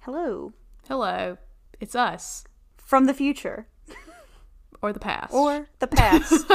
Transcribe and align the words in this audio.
Hello. 0.00 0.52
Hello, 0.88 1.36
it's 1.78 1.94
us 1.94 2.44
From 2.78 3.04
the 3.06 3.14
future 3.14 3.66
or 4.82 4.92
the 4.92 4.98
past. 5.00 5.32
or 5.32 5.68
the 5.78 5.86
past. 5.86 6.50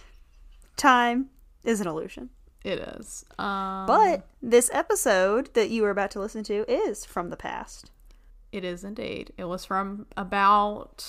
Time 0.76 1.28
is 1.62 1.80
an 1.80 1.86
illusion. 1.86 2.30
it 2.64 2.78
is. 2.98 3.24
Um, 3.38 3.86
But 3.86 4.26
this 4.42 4.70
episode 4.72 5.50
that 5.54 5.70
you 5.70 5.84
are 5.84 5.90
about 5.90 6.10
to 6.12 6.20
listen 6.20 6.42
to 6.44 6.64
is 6.70 7.04
from 7.04 7.30
the 7.30 7.36
past. 7.36 7.90
it 8.52 8.64
is 8.64 8.84
indeed. 8.84 9.32
It 9.36 9.44
was 9.44 9.64
from 9.64 10.06
about 10.16 11.04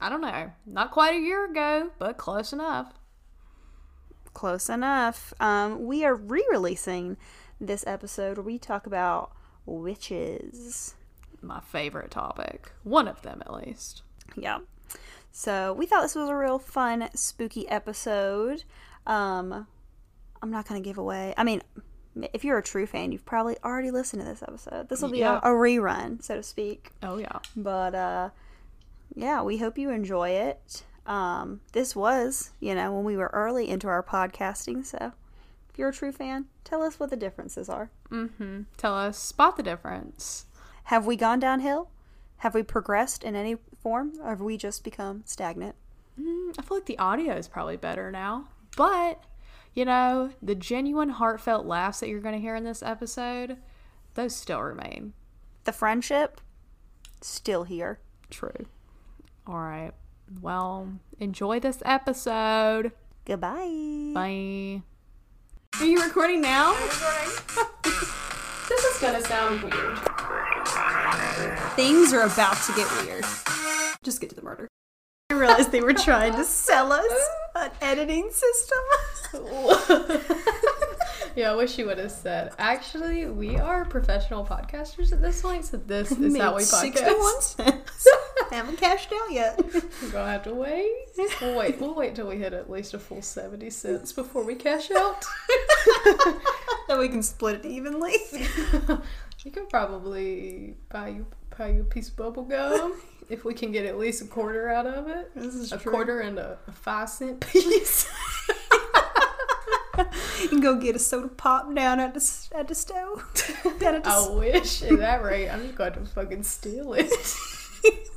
I 0.00 0.08
don't 0.08 0.20
know, 0.20 0.52
not 0.64 0.92
quite 0.92 1.14
a 1.14 1.18
year 1.20 1.44
ago, 1.50 1.90
but 1.98 2.16
close 2.16 2.52
enough. 2.52 2.92
Close 4.32 4.68
enough. 4.68 5.34
Um, 5.40 5.84
we 5.86 6.04
are 6.04 6.14
re 6.14 6.44
releasing 6.50 7.16
this 7.60 7.84
episode 7.86 8.36
where 8.38 8.44
we 8.44 8.58
talk 8.58 8.86
about 8.86 9.32
witches. 9.68 10.94
My 11.40 11.60
favorite 11.60 12.10
topic, 12.10 12.72
one 12.82 13.06
of 13.08 13.22
them 13.22 13.42
at 13.44 13.52
least. 13.52 14.02
Yeah. 14.36 14.58
So 15.30 15.72
we 15.72 15.86
thought 15.86 16.02
this 16.02 16.14
was 16.16 16.28
a 16.28 16.34
real 16.34 16.58
fun, 16.58 17.08
spooky 17.14 17.68
episode. 17.68 18.64
Um, 19.06 19.66
I'm 20.42 20.50
not 20.50 20.66
going 20.66 20.82
to 20.82 20.88
give 20.88 20.98
away. 20.98 21.34
I 21.36 21.44
mean, 21.44 21.62
if 22.32 22.44
you're 22.44 22.58
a 22.58 22.62
true 22.62 22.86
fan, 22.86 23.12
you've 23.12 23.24
probably 23.24 23.56
already 23.64 23.90
listened 23.92 24.22
to 24.22 24.28
this 24.28 24.42
episode. 24.42 24.88
This 24.88 25.00
will 25.02 25.10
be 25.10 25.18
Yeah. 25.18 25.40
a, 25.42 25.52
a 25.52 25.56
rerun, 25.56 26.22
so 26.22 26.36
to 26.36 26.42
speak. 26.42 26.90
Oh 27.02 27.18
yeah, 27.18 27.38
But 27.56 27.94
uh, 27.94 28.30
yeah, 29.14 29.42
we 29.42 29.58
hope 29.58 29.78
you 29.78 29.90
enjoy 29.90 30.30
it. 30.30 30.82
Um, 31.06 31.60
this 31.72 31.94
was, 31.94 32.50
you 32.60 32.74
know, 32.74 32.92
when 32.92 33.04
we 33.04 33.16
were 33.16 33.30
early 33.32 33.68
into 33.68 33.86
our 33.86 34.02
podcasting. 34.02 34.84
So 34.84 35.12
you're 35.78 35.90
a 35.90 35.92
true 35.92 36.12
fan, 36.12 36.46
tell 36.64 36.82
us 36.82 36.98
what 36.98 37.10
the 37.10 37.16
differences 37.16 37.68
are. 37.68 37.90
mm-hmm. 38.10 38.62
Tell 38.76 38.94
us, 38.94 39.18
spot 39.18 39.56
the 39.56 39.62
difference. 39.62 40.46
Have 40.84 41.06
we 41.06 41.16
gone 41.16 41.38
downhill? 41.38 41.90
Have 42.38 42.54
we 42.54 42.62
progressed 42.62 43.24
in 43.24 43.34
any 43.36 43.56
form? 43.80 44.12
Or 44.22 44.30
have 44.30 44.40
we 44.40 44.56
just 44.56 44.84
become 44.84 45.22
stagnant? 45.24 45.76
Mm, 46.20 46.54
I 46.58 46.62
feel 46.62 46.78
like 46.78 46.86
the 46.86 46.98
audio 46.98 47.34
is 47.34 47.48
probably 47.48 47.76
better 47.76 48.10
now, 48.10 48.48
but 48.76 49.22
you 49.74 49.84
know, 49.84 50.30
the 50.42 50.54
genuine, 50.56 51.10
heartfelt 51.10 51.64
laughs 51.66 52.00
that 52.00 52.08
you're 52.08 52.20
going 52.20 52.34
to 52.34 52.40
hear 52.40 52.56
in 52.56 52.64
this 52.64 52.82
episode, 52.82 53.58
those 54.14 54.34
still 54.34 54.60
remain. 54.60 55.12
The 55.64 55.72
friendship, 55.72 56.40
still 57.20 57.64
here. 57.64 58.00
True. 58.30 58.66
All 59.46 59.60
right. 59.60 59.92
Well, 60.40 60.94
enjoy 61.18 61.60
this 61.60 61.82
episode. 61.84 62.92
Goodbye. 63.24 64.12
Bye. 64.14 64.82
Are 65.76 65.84
you 65.84 66.02
recording 66.02 66.40
now? 66.40 66.72
this 67.84 68.84
is 68.84 69.00
gonna 69.00 69.22
sound 69.22 69.62
weird. 69.62 69.98
Things 71.76 72.12
are 72.12 72.22
about 72.22 72.56
to 72.66 72.72
get 72.74 72.90
weird. 73.04 73.24
Just 74.02 74.20
get 74.20 74.30
to 74.30 74.36
the 74.36 74.42
murder. 74.42 74.66
I 75.30 75.34
realized 75.34 75.70
they 75.70 75.80
were 75.80 75.94
trying 75.94 76.32
to 76.32 76.44
sell 76.44 76.92
us 76.92 77.28
an 77.54 77.70
editing 77.80 78.28
system. 78.32 78.78
yeah, 81.38 81.52
I 81.52 81.54
wish 81.54 81.78
you 81.78 81.86
would 81.86 81.98
have 81.98 82.10
said. 82.10 82.50
Actually, 82.58 83.26
we 83.26 83.56
are 83.56 83.84
professional 83.84 84.44
podcasters 84.44 85.12
at 85.12 85.22
this 85.22 85.40
point, 85.40 85.64
so 85.64 85.76
this 85.76 86.10
is 86.10 86.36
how 86.36 86.56
we 86.56 86.62
podcast. 86.62 86.80
Sixty-one 86.80 87.40
cents. 87.40 88.08
Haven't 88.50 88.76
cashed 88.76 89.12
out 89.12 89.30
yet. 89.30 89.56
We're 90.02 90.10
gonna 90.10 90.32
have 90.32 90.42
to 90.44 90.54
wait. 90.54 90.90
We'll 91.40 91.56
wait. 91.56 91.80
We'll 91.80 91.94
wait 91.94 92.16
till 92.16 92.26
we 92.26 92.38
hit 92.38 92.52
at 92.52 92.68
least 92.68 92.92
a 92.94 92.98
full 92.98 93.22
seventy 93.22 93.70
cents 93.70 94.12
before 94.12 94.42
we 94.42 94.56
cash 94.56 94.90
out. 94.90 95.24
then 96.88 96.98
we 96.98 97.08
can 97.08 97.22
split 97.22 97.64
it 97.64 97.66
evenly. 97.66 98.16
you 99.44 99.52
can 99.52 99.66
probably 99.66 100.74
buy 100.88 101.10
you 101.10 101.26
buy 101.56 101.68
you 101.68 101.82
a 101.82 101.84
piece 101.84 102.08
of 102.08 102.16
bubble 102.16 102.42
gum 102.42 103.00
if 103.28 103.44
we 103.44 103.54
can 103.54 103.70
get 103.70 103.86
at 103.86 103.96
least 103.96 104.22
a 104.22 104.26
quarter 104.26 104.68
out 104.70 104.86
of 104.86 105.06
it. 105.06 105.30
This 105.36 105.54
is 105.54 105.72
a 105.72 105.78
true. 105.78 105.92
quarter 105.92 106.18
and 106.18 106.36
a, 106.40 106.58
a 106.66 106.72
five 106.72 107.08
cent 107.08 107.46
piece. 107.46 108.10
You 110.42 110.48
can 110.48 110.60
go 110.60 110.76
get 110.76 110.94
a 110.94 110.98
soda 110.98 111.28
pop 111.28 111.74
down 111.74 112.00
at 112.00 112.14
the 112.14 112.48
at 112.54 112.68
the 112.68 112.74
stove. 112.74 113.24
Down 113.80 113.96
at 113.96 114.04
the 114.04 114.10
I 114.10 114.28
wish 114.28 114.82
at 114.82 114.98
that 114.98 115.22
rate 115.28 115.48
I'm 115.48 115.62
just 115.62 115.74
going 115.76 115.92
to 115.92 116.00
fucking 116.06 116.42
steal 116.42 116.94
it. 116.94 117.10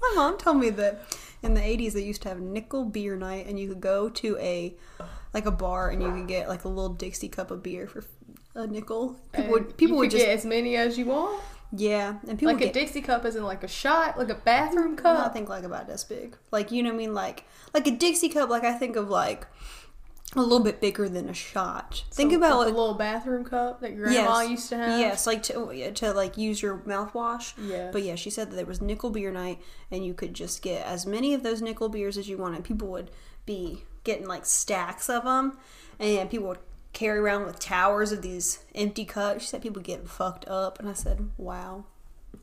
My 0.01 0.13
mom 0.15 0.37
told 0.37 0.57
me 0.57 0.69
that 0.71 1.17
in 1.43 1.53
the 1.53 1.61
80s 1.61 1.93
they 1.93 2.03
used 2.03 2.21
to 2.23 2.29
have 2.29 2.39
nickel 2.39 2.85
beer 2.85 3.15
night 3.15 3.47
and 3.47 3.59
you 3.59 3.67
could 3.69 3.81
go 3.81 4.09
to 4.09 4.37
a 4.37 4.75
like 5.33 5.45
a 5.45 5.51
bar 5.51 5.89
and 5.89 6.01
you 6.01 6.11
could 6.11 6.27
get 6.27 6.47
like 6.47 6.63
a 6.65 6.67
little 6.67 6.89
Dixie 6.93 7.29
cup 7.29 7.51
of 7.51 7.63
beer 7.63 7.87
for 7.87 8.03
a 8.55 8.67
nickel. 8.67 9.15
People 9.33 9.51
would 9.51 9.77
people 9.77 9.95
you 9.95 9.99
would 10.01 10.11
just 10.11 10.25
get 10.25 10.37
as 10.37 10.45
many 10.45 10.75
as 10.75 10.97
you 10.97 11.05
want. 11.05 11.41
yeah, 11.71 12.15
and 12.27 12.37
people 12.37 12.47
Like 12.47 12.55
would 12.55 12.63
a 12.63 12.65
get 12.65 12.73
Dixie 12.73 13.01
cup 13.01 13.25
isn't 13.25 13.43
like 13.43 13.63
a 13.63 13.67
shot, 13.67 14.17
like 14.17 14.29
a 14.29 14.35
bathroom 14.35 14.95
mm, 14.95 15.01
cup. 15.01 15.27
I 15.27 15.33
think 15.33 15.49
like 15.49 15.63
about 15.63 15.87
this 15.87 16.03
big. 16.03 16.35
Like 16.51 16.71
you 16.71 16.83
know 16.83 16.89
what 16.89 16.95
I 16.95 16.97
mean 16.97 17.13
like 17.13 17.45
like 17.73 17.87
a 17.87 17.91
Dixie 17.91 18.29
cup 18.29 18.49
like 18.49 18.63
I 18.63 18.73
think 18.73 18.95
of 18.95 19.09
like 19.09 19.47
a 20.35 20.41
little 20.41 20.63
bit 20.63 20.79
bigger 20.79 21.09
than 21.09 21.27
a 21.27 21.33
shot. 21.33 22.03
think 22.11 22.31
So, 22.31 22.37
about 22.37 22.59
like 22.59 22.73
a 22.73 22.77
little 22.77 22.93
bathroom 22.93 23.43
cup 23.43 23.81
that 23.81 23.93
your 23.93 24.05
grandma 24.05 24.41
yes, 24.41 24.49
used 24.49 24.69
to 24.69 24.77
have. 24.77 24.99
Yes, 24.99 25.27
like 25.27 25.43
to 25.43 25.91
to 25.91 26.13
like 26.13 26.37
use 26.37 26.61
your 26.61 26.77
mouthwash. 26.79 27.53
Yeah. 27.61 27.89
But 27.91 28.03
yeah, 28.03 28.15
she 28.15 28.29
said 28.29 28.51
that 28.51 28.55
there 28.55 28.65
was 28.65 28.81
nickel 28.81 29.09
beer 29.09 29.31
night, 29.31 29.59
and 29.89 30.05
you 30.05 30.13
could 30.13 30.33
just 30.33 30.61
get 30.61 30.85
as 30.85 31.05
many 31.05 31.33
of 31.33 31.43
those 31.43 31.61
nickel 31.61 31.89
beers 31.89 32.17
as 32.17 32.29
you 32.29 32.37
wanted. 32.37 32.63
People 32.63 32.87
would 32.89 33.11
be 33.45 33.83
getting 34.03 34.27
like 34.27 34.45
stacks 34.45 35.09
of 35.09 35.23
them, 35.23 35.57
and 35.99 36.29
people 36.29 36.47
would 36.47 36.59
carry 36.93 37.19
around 37.19 37.45
with 37.45 37.59
towers 37.59 38.11
of 38.11 38.21
these 38.21 38.59
empty 38.75 39.05
cups. 39.05 39.43
She 39.43 39.49
said 39.49 39.61
people 39.61 39.81
getting 39.81 40.07
fucked 40.07 40.47
up, 40.47 40.79
and 40.79 40.87
I 40.87 40.93
said, 40.93 41.29
"Wow, 41.37 41.85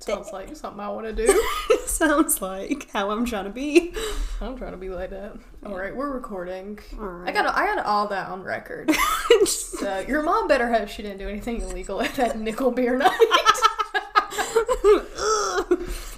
Sounds 0.00 0.32
like 0.32 0.54
something 0.56 0.80
I 0.80 0.88
want 0.90 1.06
to 1.06 1.26
do. 1.26 1.44
sounds 1.86 2.40
like 2.40 2.88
how 2.92 3.10
I'm 3.10 3.24
trying 3.24 3.44
to 3.44 3.50
be." 3.50 3.94
I'm 4.40 4.56
trying 4.56 4.70
to 4.72 4.76
be 4.78 4.88
like 4.88 5.10
that. 5.10 5.36
All 5.66 5.76
right, 5.76 5.94
we're 5.94 6.10
recording. 6.12 6.78
All 6.98 7.06
right. 7.06 7.28
I 7.28 7.32
got 7.32 7.54
I 7.54 7.74
got 7.74 7.84
all 7.84 8.06
that 8.08 8.28
on 8.28 8.42
record. 8.42 8.90
so 9.44 9.98
your 10.06 10.22
mom 10.22 10.46
better 10.48 10.72
hope 10.72 10.88
she 10.88 11.02
didn't 11.02 11.18
do 11.18 11.28
anything 11.28 11.60
illegal 11.60 12.00
at 12.00 12.14
that 12.14 12.38
nickel 12.38 12.70
beer 12.70 12.96
night. 12.96 13.10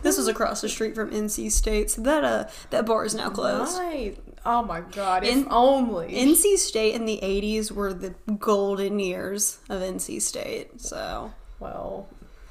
this 0.02 0.16
was 0.18 0.28
across 0.28 0.60
the 0.60 0.68
street 0.68 0.94
from 0.94 1.10
NC 1.10 1.50
State, 1.50 1.90
so 1.90 2.02
that 2.02 2.24
uh 2.24 2.48
that 2.70 2.86
bar 2.86 3.04
is 3.04 3.14
now 3.14 3.30
closed. 3.30 3.78
Right. 3.78 4.16
Oh 4.44 4.62
my 4.62 4.80
god! 4.80 5.24
If 5.24 5.34
In- 5.36 5.46
only. 5.50 6.08
NC 6.12 6.56
State 6.56 6.94
in 6.94 7.04
the 7.04 7.20
80s 7.22 7.70
were 7.70 7.92
the 7.92 8.14
golden 8.38 8.98
years 8.98 9.58
of 9.68 9.80
NC 9.82 10.20
State. 10.22 10.80
So, 10.80 11.32
well, 11.58 12.08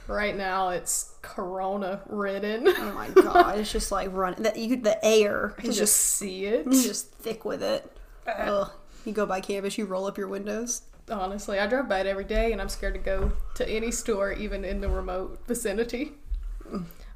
right 0.10 0.36
now 0.36 0.70
it's 0.70 1.14
Corona 1.22 2.02
ridden. 2.08 2.68
oh 2.68 2.92
my 2.94 3.10
god, 3.10 3.60
it's 3.60 3.72
just 3.72 3.92
like 3.92 4.10
running. 4.12 4.44
That 4.44 4.58
you 4.58 4.76
the 4.78 5.04
air 5.06 5.56
You 5.62 5.66
just 5.68 5.78
just 5.80 5.96
see 5.98 6.46
it. 6.46 6.68
it's 6.68 6.84
just 6.84 7.12
thick 7.14 7.46
with 7.46 7.64
it. 7.64 7.90
Ugh. 8.28 8.72
You 9.06 9.14
go 9.14 9.26
by 9.26 9.40
campus, 9.42 9.78
you 9.78 9.86
roll 9.86 10.06
up 10.08 10.18
your 10.18 10.28
windows. 10.28 10.82
Honestly, 11.10 11.58
I 11.58 11.66
drive 11.68 11.90
by 11.90 12.02
it 12.02 12.06
every 12.06 12.26
day, 12.26 12.52
and 12.52 12.62
I'm 12.62 12.70
scared 12.70 12.94
to 12.94 13.00
go 13.00 13.32
to 13.56 13.68
any 13.68 13.92
store, 13.92 14.32
even 14.34 14.64
in 14.64 14.82
the 14.82 14.90
remote 14.90 15.40
vicinity. 15.48 16.12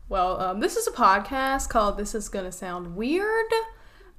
Well, 0.09 0.39
um, 0.39 0.59
this 0.59 0.77
is 0.77 0.87
a 0.87 0.91
podcast 0.91 1.69
called 1.69 1.97
"This 1.97 2.15
Is 2.15 2.29
Gonna 2.29 2.51
Sound 2.51 2.95
Weird." 2.95 3.51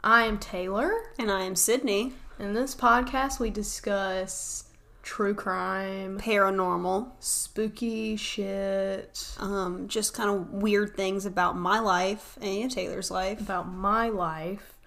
I 0.02 0.24
am 0.24 0.38
Taylor. 0.38 0.92
And 1.18 1.30
I 1.30 1.42
am 1.44 1.56
Sydney, 1.56 2.12
In 2.38 2.52
this 2.52 2.74
podcast, 2.74 3.40
we 3.40 3.48
discuss 3.50 4.63
true 5.04 5.34
crime, 5.34 6.18
paranormal, 6.18 7.06
spooky 7.20 8.16
shit, 8.16 9.36
um, 9.38 9.86
just 9.86 10.14
kind 10.14 10.30
of 10.30 10.50
weird 10.50 10.96
things 10.96 11.26
about 11.26 11.56
my 11.56 11.78
life 11.78 12.38
and 12.40 12.70
Taylor's 12.70 13.10
life. 13.10 13.40
about 13.40 13.68
my 13.68 14.08
life. 14.08 14.78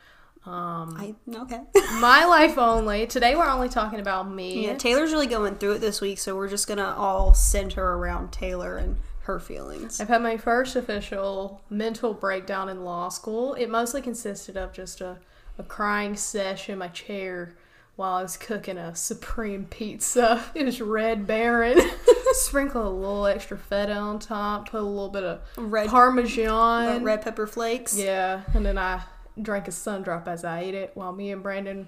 Um, 0.46 0.96
I 0.98 1.16
okay. 1.42 1.62
my 2.00 2.26
life 2.26 2.58
only. 2.58 3.06
Today, 3.06 3.36
we're 3.36 3.48
only 3.48 3.70
talking 3.70 4.00
about 4.00 4.30
me. 4.30 4.66
yeah, 4.66 4.76
Taylor's 4.76 5.12
really 5.12 5.28
going 5.28 5.56
through 5.56 5.74
it 5.74 5.80
this 5.82 6.02
week, 6.02 6.20
so 6.20 6.36
we're 6.36 6.50
just 6.50 6.68
gonna 6.68 6.96
all 6.98 7.34
center 7.34 7.84
around 7.84 8.32
Taylor 8.32 8.78
and 8.78 8.98
her 9.22 9.40
feelings. 9.40 10.02
I've 10.02 10.08
had 10.08 10.24
my 10.24 10.38
first 10.38 10.76
official 10.76 11.62
mental 11.70 12.14
breakdown 12.14 12.70
in 12.70 12.84
law 12.86 13.10
school. 13.10 13.54
It 13.54 13.70
mostly 13.70 14.02
consisted 14.02 14.58
of 14.58 14.72
just 14.74 15.02
a, 15.02 15.18
a 15.60 15.64
crying 15.64 16.16
sesh 16.16 16.70
in 16.70 16.80
my 16.80 16.88
chair 16.88 17.54
while 17.98 18.14
I 18.14 18.22
was 18.22 18.38
cooking 18.38 18.78
a 18.78 18.96
supreme 18.96 19.66
pizza. 19.66 20.42
It 20.56 20.66
was 20.66 20.80
Red 20.80 21.28
Baron. 21.28 21.80
Sprinkle 22.34 22.88
a 22.88 22.90
little 22.90 23.26
extra 23.26 23.58
feta 23.58 23.94
on 23.94 24.20
top, 24.20 24.70
put 24.70 24.80
a 24.80 24.84
little 24.84 25.10
bit 25.10 25.24
of 25.24 25.42
Red 25.58 25.90
Parmesan. 25.90 26.88
Uh, 26.88 27.00
red 27.00 27.22
pepper 27.24 27.48
flakes. 27.48 27.98
Yeah, 27.98 28.44
and 28.54 28.66
then 28.66 28.78
I 28.78 29.02
drank 29.42 29.68
a 29.68 29.72
sun 29.72 30.04
drop 30.04 30.28
as 30.28 30.46
I 30.46 30.62
ate 30.62 30.76
it 30.76 30.92
while 30.94 31.12
me 31.12 31.32
and 31.32 31.42
Brandon 31.44 31.88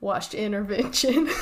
watched 0.00 0.34
Intervention. 0.34 1.30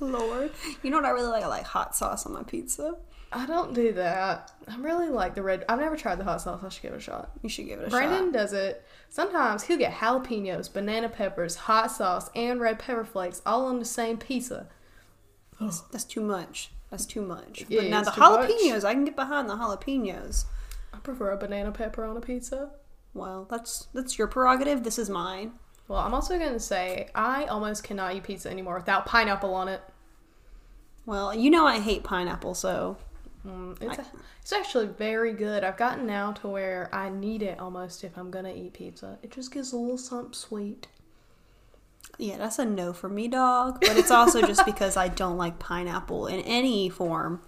Lord. 0.00 0.52
You 0.82 0.90
know 0.90 0.96
what 0.96 1.04
I 1.04 1.10
really 1.10 1.28
like? 1.28 1.44
I 1.44 1.48
like 1.48 1.64
hot 1.64 1.94
sauce 1.94 2.24
on 2.24 2.32
my 2.32 2.42
pizza. 2.42 2.94
I 3.30 3.44
don't 3.46 3.74
do 3.74 3.92
that. 3.92 4.52
I 4.66 4.76
really 4.78 5.08
like 5.08 5.34
the 5.34 5.42
red. 5.42 5.64
I've 5.68 5.80
never 5.80 5.96
tried 5.96 6.16
the 6.16 6.24
hot 6.24 6.40
sauce. 6.40 6.62
I 6.64 6.68
should 6.70 6.82
give 6.82 6.94
it 6.94 6.96
a 6.96 7.00
shot. 7.00 7.30
You 7.42 7.48
should 7.48 7.66
give 7.66 7.78
it 7.78 7.88
a 7.88 7.90
shot. 7.90 7.96
Brandon 7.96 8.26
shot. 8.26 8.32
does 8.32 8.52
it. 8.54 8.86
Sometimes 9.10 9.64
he'll 9.64 9.76
get 9.76 9.92
jalapenos, 9.92 10.72
banana 10.72 11.08
peppers, 11.08 11.56
hot 11.56 11.90
sauce, 11.90 12.30
and 12.34 12.60
red 12.60 12.78
pepper 12.78 13.04
flakes 13.04 13.42
all 13.44 13.66
on 13.66 13.78
the 13.78 13.84
same 13.84 14.16
pizza. 14.16 14.66
That's, 15.60 15.80
that's 15.80 16.04
too 16.04 16.22
much. 16.22 16.70
That's 16.90 17.04
too 17.04 17.20
much. 17.20 17.62
It 17.62 17.76
but 17.76 17.84
now 17.86 18.02
the 18.02 18.10
too 18.10 18.20
much. 18.20 18.50
jalapenos, 18.50 18.84
I 18.84 18.94
can 18.94 19.04
get 19.04 19.16
behind 19.16 19.48
the 19.50 19.56
jalapenos. 19.56 20.46
I 20.94 20.98
prefer 20.98 21.30
a 21.30 21.36
banana 21.36 21.70
pepper 21.70 22.04
on 22.04 22.16
a 22.16 22.20
pizza. 22.20 22.70
Well, 23.12 23.46
that's 23.50 23.88
that's 23.92 24.18
your 24.18 24.26
prerogative. 24.26 24.84
This 24.84 24.98
is 24.98 25.10
mine. 25.10 25.52
Well, 25.86 26.00
I'm 26.00 26.14
also 26.14 26.38
gonna 26.38 26.60
say 26.60 27.08
I 27.14 27.44
almost 27.44 27.84
cannot 27.84 28.14
eat 28.14 28.22
pizza 28.22 28.50
anymore 28.50 28.76
without 28.76 29.06
pineapple 29.06 29.54
on 29.54 29.68
it. 29.68 29.82
Well, 31.04 31.34
you 31.34 31.50
know 31.50 31.66
I 31.66 31.80
hate 31.80 32.04
pineapple, 32.04 32.54
so 32.54 32.96
Mm, 33.48 33.80
it's, 33.80 34.08
it's 34.42 34.52
actually 34.52 34.86
very 34.86 35.32
good. 35.32 35.64
I've 35.64 35.76
gotten 35.76 36.06
now 36.06 36.32
to 36.32 36.48
where 36.48 36.90
I 36.92 37.08
need 37.08 37.42
it 37.42 37.58
almost 37.58 38.04
if 38.04 38.16
I'm 38.18 38.30
gonna 38.30 38.52
eat 38.52 38.74
pizza. 38.74 39.18
It 39.22 39.30
just 39.30 39.52
gives 39.52 39.72
a 39.72 39.76
little 39.76 39.96
something 39.98 40.34
sweet. 40.34 40.86
yeah, 42.18 42.36
that's 42.36 42.58
a 42.58 42.64
no 42.64 42.92
for 42.92 43.08
me, 43.08 43.28
dog. 43.28 43.78
But 43.80 43.96
it's 43.96 44.10
also 44.10 44.42
just 44.42 44.64
because 44.72 44.96
I 44.96 45.08
don't 45.08 45.38
like 45.38 45.58
pineapple 45.58 46.26
in 46.26 46.40
any 46.40 46.88
form, 46.90 47.40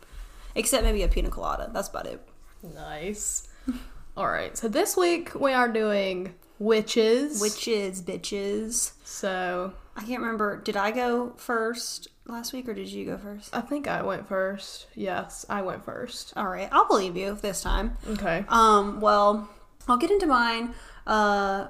except 0.54 0.84
maybe 0.84 1.02
a 1.02 1.08
pina 1.08 1.28
colada. 1.30 1.70
That's 1.72 1.88
about 1.88 2.06
it. 2.06 2.26
Nice. 2.74 3.48
All 4.16 4.28
right, 4.28 4.56
so 4.56 4.68
this 4.68 4.96
week 4.96 5.34
we 5.34 5.52
are 5.52 5.68
doing 5.68 6.34
witches. 6.58 7.40
Witches, 7.40 8.02
bitches. 8.02 8.92
So 9.04 9.72
I 9.96 10.02
can't 10.04 10.20
remember. 10.20 10.56
Did 10.60 10.76
I 10.76 10.90
go 10.90 11.34
first 11.36 12.08
last 12.30 12.52
week 12.52 12.68
or 12.68 12.74
did 12.74 12.88
you 12.88 13.04
go 13.04 13.18
first? 13.18 13.54
I 13.54 13.60
think 13.60 13.88
I 13.88 14.02
went 14.02 14.28
first. 14.28 14.86
Yes, 14.94 15.44
I 15.48 15.62
went 15.62 15.84
first. 15.84 16.32
All 16.36 16.48
right, 16.48 16.68
I'll 16.72 16.86
believe 16.88 17.16
you 17.16 17.34
this 17.40 17.62
time. 17.62 17.96
Okay. 18.08 18.44
Um, 18.48 19.00
well, 19.00 19.48
I'll 19.88 19.96
get 19.96 20.10
into 20.10 20.26
mine. 20.26 20.74
Uh, 21.06 21.68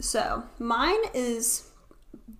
so 0.00 0.42
mine 0.58 0.98
is 1.14 1.68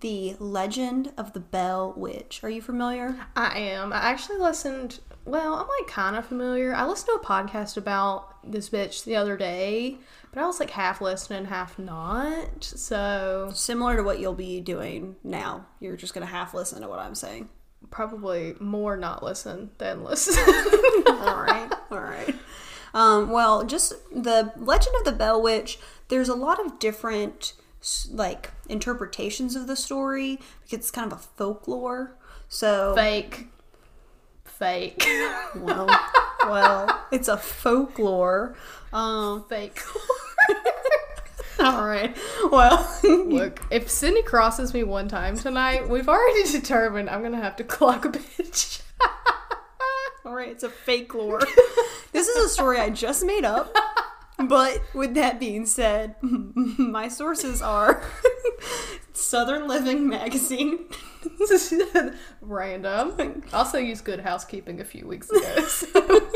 the 0.01 0.35
Legend 0.39 1.13
of 1.17 1.33
the 1.33 1.39
Bell 1.39 1.93
Witch. 1.95 2.41
Are 2.43 2.49
you 2.49 2.61
familiar? 2.61 3.15
I 3.35 3.57
am. 3.57 3.93
I 3.93 3.97
actually 3.97 4.37
listened. 4.39 4.99
Well, 5.25 5.53
I'm 5.53 5.67
like 5.67 5.87
kind 5.87 6.15
of 6.17 6.25
familiar. 6.25 6.75
I 6.75 6.85
listened 6.85 7.09
to 7.15 7.21
a 7.21 7.25
podcast 7.25 7.77
about 7.77 8.51
this 8.51 8.69
bitch 8.69 9.05
the 9.05 9.15
other 9.15 9.37
day, 9.37 9.97
but 10.33 10.41
I 10.41 10.45
was 10.45 10.59
like 10.59 10.71
half 10.71 10.99
listening, 10.99 11.45
half 11.45 11.79
not. 11.79 12.63
So 12.63 13.51
Similar 13.53 13.95
to 13.95 14.03
what 14.03 14.19
you'll 14.19 14.33
be 14.33 14.59
doing 14.59 15.15
now. 15.23 15.65
You're 15.79 15.95
just 15.95 16.13
gonna 16.13 16.25
half 16.25 16.53
listen 16.53 16.81
to 16.81 16.89
what 16.89 16.99
I'm 16.99 17.15
saying. 17.15 17.47
Probably 17.89 18.55
more 18.59 18.97
not 18.97 19.23
listen 19.23 19.71
than 19.77 20.03
listen. 20.03 20.35
all 21.07 21.41
right, 21.41 21.69
all 21.91 21.99
right. 21.99 22.35
Um, 22.93 23.29
well, 23.31 23.65
just 23.65 23.93
the 24.11 24.51
Legend 24.57 24.95
of 24.99 25.05
the 25.05 25.11
Bell 25.11 25.41
Witch. 25.41 25.79
There's 26.09 26.29
a 26.29 26.35
lot 26.35 26.63
of 26.63 26.79
different 26.79 27.53
like 28.11 28.51
interpretations 28.69 29.55
of 29.55 29.67
the 29.67 29.75
story 29.75 30.39
because 30.61 30.79
it's 30.79 30.91
kind 30.91 31.11
of 31.11 31.17
a 31.17 31.21
folklore. 31.21 32.15
So 32.47 32.93
Fake. 32.95 33.47
Fake. 34.45 35.03
well, 35.55 35.87
well, 36.41 37.05
it's 37.11 37.27
a 37.27 37.37
folklore. 37.37 38.55
Um, 38.91 39.45
Fake. 39.49 39.79
all 41.59 41.85
right. 41.85 42.15
Well, 42.51 42.99
Look, 43.03 43.61
if 43.71 43.89
Sydney 43.89 44.23
crosses 44.23 44.73
me 44.73 44.83
one 44.83 45.07
time 45.07 45.37
tonight, 45.37 45.87
we've 45.89 46.09
already 46.09 46.43
determined 46.51 47.09
I'm 47.09 47.21
gonna 47.23 47.41
have 47.41 47.55
to 47.57 47.63
clock 47.63 48.05
a 48.05 48.09
bitch. 48.09 48.81
all 50.25 50.33
right. 50.35 50.49
It's 50.49 50.63
a 50.63 50.69
fake 50.69 51.13
lore. 51.13 51.41
this 52.11 52.27
is 52.27 52.45
a 52.45 52.49
story 52.49 52.79
I 52.79 52.89
just 52.89 53.25
made 53.25 53.45
up. 53.45 53.75
But 54.39 54.81
with 54.93 55.13
that 55.13 55.39
being 55.39 55.65
said, 55.65 56.15
my 56.21 57.07
sources 57.07 57.61
are 57.61 58.03
Southern 59.13 59.67
Living 59.67 60.07
magazine, 60.09 60.85
Random. 62.41 63.43
Also 63.53 63.77
used 63.77 64.03
good 64.05 64.19
housekeeping 64.21 64.81
a 64.81 64.85
few 64.85 65.07
weeks 65.07 65.29
ago. 65.29 65.61
so- 65.67 66.29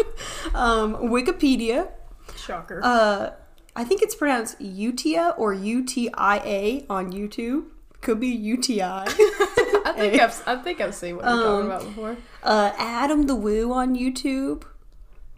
um, 0.54 0.96
Wikipedia. 1.10 1.90
Shocker. 2.38 2.82
Uh, 2.84 3.32
I 3.78 3.84
think 3.84 4.02
it's 4.02 4.16
pronounced 4.16 4.60
Utia 4.60 5.36
or 5.38 5.54
UTIA 5.54 6.88
on 6.90 7.14
YouTube. 7.14 7.66
Could 8.02 8.20
be 8.20 8.30
UTI. 8.30 8.82
I 8.82 9.94
think 9.96 10.22
I've 10.22 10.44
I 10.48 10.56
think 10.56 10.82
I've 10.82 10.96
seen 10.96 11.16
what 11.16 11.26
you're 11.26 11.44
talking 11.44 11.66
about 11.68 11.84
before. 11.84 12.18
Uh, 12.42 12.72
Adam 12.78 13.28
the 13.28 13.36
Woo 13.36 13.72
on 13.72 13.96
YouTube. 13.96 14.64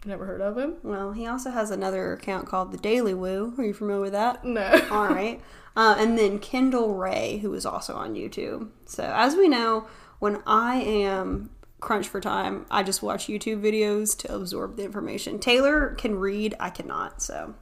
Never 0.06 0.24
heard 0.24 0.40
of 0.40 0.56
him. 0.56 0.76
Well, 0.82 1.12
he 1.12 1.26
also 1.26 1.50
has 1.50 1.70
another 1.70 2.14
account 2.14 2.46
called 2.46 2.72
the 2.72 2.78
Daily 2.78 3.12
Woo. 3.12 3.52
Are 3.58 3.64
you 3.64 3.74
familiar 3.74 4.00
with 4.00 4.12
that? 4.12 4.42
No. 4.42 4.86
All 4.90 5.08
right. 5.08 5.42
Uh, 5.76 5.96
and 5.98 6.16
then 6.18 6.38
Kendall 6.38 6.94
Rae, 6.94 7.38
who 7.38 7.52
is 7.52 7.66
also 7.66 7.94
on 7.94 8.14
YouTube. 8.14 8.70
So, 8.86 9.04
as 9.04 9.36
we 9.36 9.48
know, 9.48 9.86
when 10.18 10.42
I 10.46 10.76
am 10.76 11.50
crunched 11.80 12.08
for 12.08 12.20
time, 12.20 12.64
I 12.70 12.82
just 12.84 13.02
watch 13.02 13.26
YouTube 13.26 13.60
videos 13.60 14.16
to 14.20 14.34
absorb 14.34 14.76
the 14.76 14.84
information. 14.84 15.38
Taylor 15.38 15.94
can 15.96 16.14
read, 16.14 16.54
I 16.58 16.70
cannot. 16.70 17.20
So, 17.20 17.54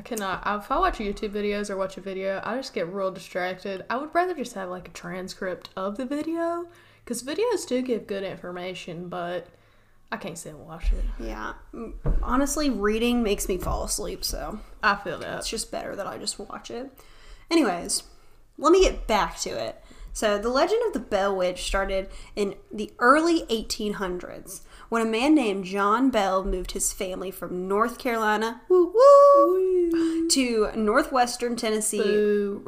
I 0.00 0.02
cannot. 0.02 0.42
If 0.46 0.70
I 0.70 0.78
watch 0.78 0.96
YouTube 0.96 1.28
videos 1.28 1.68
or 1.68 1.76
watch 1.76 1.98
a 1.98 2.00
video, 2.00 2.40
I 2.42 2.56
just 2.56 2.72
get 2.72 2.90
real 2.90 3.10
distracted. 3.10 3.84
I 3.90 3.98
would 3.98 4.14
rather 4.14 4.34
just 4.34 4.54
have 4.54 4.70
like 4.70 4.88
a 4.88 4.92
transcript 4.92 5.68
of 5.76 5.98
the 5.98 6.06
video 6.06 6.68
because 7.04 7.22
videos 7.22 7.68
do 7.68 7.82
give 7.82 8.06
good 8.06 8.24
information, 8.24 9.10
but 9.10 9.48
I 10.10 10.16
can't 10.16 10.38
sit 10.38 10.54
and 10.54 10.66
watch 10.66 10.90
it. 10.92 11.04
yeah. 11.22 11.52
Honestly, 12.22 12.70
reading 12.70 13.22
makes 13.22 13.46
me 13.46 13.58
fall 13.58 13.84
asleep. 13.84 14.24
So, 14.24 14.60
I 14.82 14.96
feel 14.96 15.18
that. 15.18 15.40
it's 15.40 15.50
just 15.50 15.70
better 15.70 15.94
that 15.94 16.06
I 16.06 16.16
just 16.16 16.38
watch 16.38 16.70
it. 16.70 16.90
Anyways, 17.50 18.04
let 18.56 18.72
me 18.72 18.80
get 18.80 19.06
back 19.06 19.38
to 19.40 19.50
it. 19.50 19.84
So, 20.14 20.38
the 20.38 20.48
legend 20.48 20.80
of 20.86 20.94
the 20.94 21.00
Bell 21.00 21.36
Witch 21.36 21.64
started 21.64 22.08
in 22.34 22.54
the 22.72 22.90
early 23.00 23.42
1800s 23.50 24.62
when 24.90 25.00
a 25.00 25.06
man 25.06 25.34
named 25.34 25.64
John 25.64 26.10
Bell 26.10 26.44
moved 26.44 26.72
his 26.72 26.92
family 26.92 27.30
from 27.30 27.66
North 27.66 27.96
Carolina 27.98 28.60
woo, 28.68 28.92
woo, 28.94 30.28
to 30.28 30.70
northwestern 30.76 31.56
Tennessee 31.56 32.00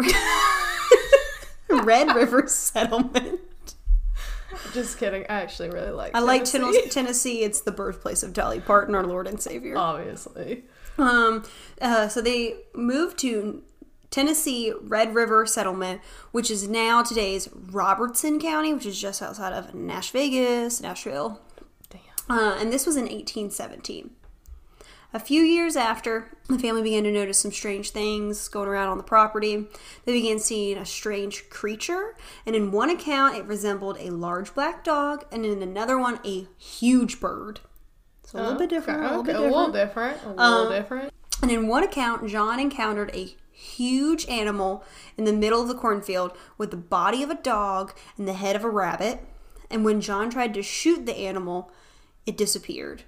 Red 1.68 2.14
River 2.14 2.46
settlement. 2.48 3.40
Just 4.72 4.98
kidding. 4.98 5.22
I 5.28 5.42
actually 5.42 5.70
really 5.70 5.90
like. 5.90 6.14
I 6.14 6.20
like 6.20 6.44
Tennessee. 6.44 6.82
Tennes- 6.82 6.90
Tennessee. 6.94 7.42
It's 7.42 7.60
the 7.60 7.72
birthplace 7.72 8.22
of 8.22 8.32
Dolly 8.32 8.60
Parton, 8.60 8.94
our 8.94 9.04
Lord 9.04 9.26
and 9.26 9.40
Savior. 9.40 9.76
Obviously. 9.76 10.64
Um, 10.98 11.42
uh, 11.80 12.08
so 12.08 12.20
they 12.20 12.56
moved 12.74 13.18
to 13.20 13.62
Tennessee 14.10 14.72
Red 14.82 15.14
River 15.14 15.46
Settlement, 15.46 16.00
which 16.32 16.50
is 16.50 16.68
now 16.68 17.02
today's 17.02 17.48
Robertson 17.52 18.38
County, 18.38 18.72
which 18.74 18.86
is 18.86 19.00
just 19.00 19.22
outside 19.22 19.52
of 19.54 19.74
Nash 19.74 20.10
Vegas, 20.10 20.80
Nashville. 20.80 21.40
Uh, 22.28 22.56
and 22.58 22.72
this 22.72 22.86
was 22.86 22.96
in 22.96 23.02
1817. 23.02 24.10
A 25.14 25.18
few 25.20 25.42
years 25.42 25.76
after, 25.76 26.38
the 26.48 26.58
family 26.58 26.82
began 26.82 27.04
to 27.04 27.12
notice 27.12 27.38
some 27.38 27.52
strange 27.52 27.90
things 27.90 28.48
going 28.48 28.68
around 28.68 28.88
on 28.88 28.96
the 28.96 29.02
property. 29.04 29.66
They 30.06 30.12
began 30.12 30.38
seeing 30.38 30.78
a 30.78 30.86
strange 30.86 31.50
creature, 31.50 32.14
and 32.46 32.56
in 32.56 32.72
one 32.72 32.88
account, 32.88 33.36
it 33.36 33.44
resembled 33.44 33.98
a 34.00 34.08
large 34.10 34.54
black 34.54 34.82
dog, 34.84 35.26
and 35.30 35.44
in 35.44 35.60
another 35.60 35.98
one, 35.98 36.18
a 36.24 36.46
huge 36.56 37.20
bird. 37.20 37.60
So 38.24 38.38
a 38.38 38.40
little 38.40 38.58
bit 38.58 38.70
different. 38.70 39.00
A 39.00 39.08
little 39.08 39.22
bit 39.22 39.32
different. 39.32 39.52
A 39.52 39.56
little 39.56 39.72
different. 39.72 40.22
A 40.24 40.28
little 40.30 40.40
Um, 40.42 40.72
different. 40.72 41.12
And 41.42 41.50
in 41.50 41.66
one 41.68 41.82
account, 41.82 42.26
John 42.28 42.58
encountered 42.58 43.10
a 43.14 43.36
huge 43.50 44.26
animal 44.28 44.82
in 45.18 45.24
the 45.24 45.32
middle 45.34 45.60
of 45.60 45.68
the 45.68 45.74
cornfield 45.74 46.32
with 46.56 46.70
the 46.70 46.76
body 46.78 47.22
of 47.22 47.28
a 47.28 47.34
dog 47.34 47.92
and 48.16 48.26
the 48.26 48.32
head 48.32 48.56
of 48.56 48.64
a 48.64 48.70
rabbit. 48.70 49.20
And 49.70 49.84
when 49.84 50.00
John 50.00 50.30
tried 50.30 50.54
to 50.54 50.62
shoot 50.62 51.04
the 51.04 51.16
animal, 51.18 51.70
it 52.26 52.36
disappeared. 52.36 53.02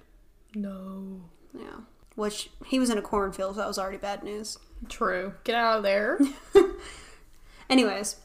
No. 0.53 1.21
Yeah. 1.53 1.81
Which 2.15 2.49
he 2.65 2.79
was 2.79 2.89
in 2.89 2.97
a 2.97 3.01
cornfield, 3.01 3.55
so 3.55 3.59
that 3.61 3.67
was 3.67 3.77
already 3.77 3.97
bad 3.97 4.23
news. 4.23 4.57
True. 4.89 5.33
Get 5.43 5.55
out 5.55 5.77
of 5.77 5.83
there. 5.83 6.19
Anyways, 7.69 8.17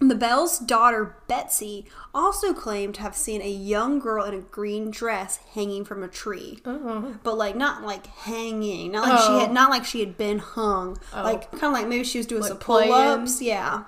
the 0.00 0.14
Bell's 0.14 0.58
daughter 0.58 1.16
Betsy 1.26 1.86
also 2.14 2.52
claimed 2.52 2.94
to 2.96 3.00
have 3.00 3.16
seen 3.16 3.40
a 3.42 3.48
young 3.50 3.98
girl 3.98 4.24
in 4.24 4.34
a 4.34 4.38
green 4.40 4.90
dress 4.90 5.38
hanging 5.54 5.84
from 5.84 6.02
a 6.02 6.08
tree. 6.08 6.60
oh. 6.64 7.16
but 7.24 7.36
like 7.36 7.56
not 7.56 7.82
like 7.82 8.06
hanging, 8.06 8.92
not 8.92 9.08
like 9.08 9.18
she 9.20 9.32
Oh. 9.32 9.38
had, 9.40 9.52
not 9.52 9.70
like 9.70 9.84
she 9.84 10.00
had 10.00 10.16
been 10.16 10.38
hung, 10.38 10.98
like 11.14 11.50
kind 11.52 11.64
of 11.64 11.72
like 11.72 11.88
maybe 11.88 12.04
she 12.04 12.18
was 12.18 12.26
doing 12.26 12.42
Like 12.42 12.48
some 12.50 12.58
pull 12.58 12.92
ups, 12.92 13.40
yeah, 13.40 13.84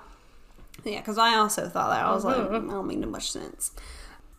yeah. 0.83 0.99
Because 0.99 1.17
I 1.17 1.35
also 1.35 1.69
thought 1.69 1.91
that 1.91 2.03
I 2.05 2.11
was 2.13 2.25
like, 2.25 2.37
Mhm. 2.37 2.69
I 2.69 2.73
don't 2.73 2.87
make 2.87 2.97
much 3.07 3.31
sense. 3.31 3.71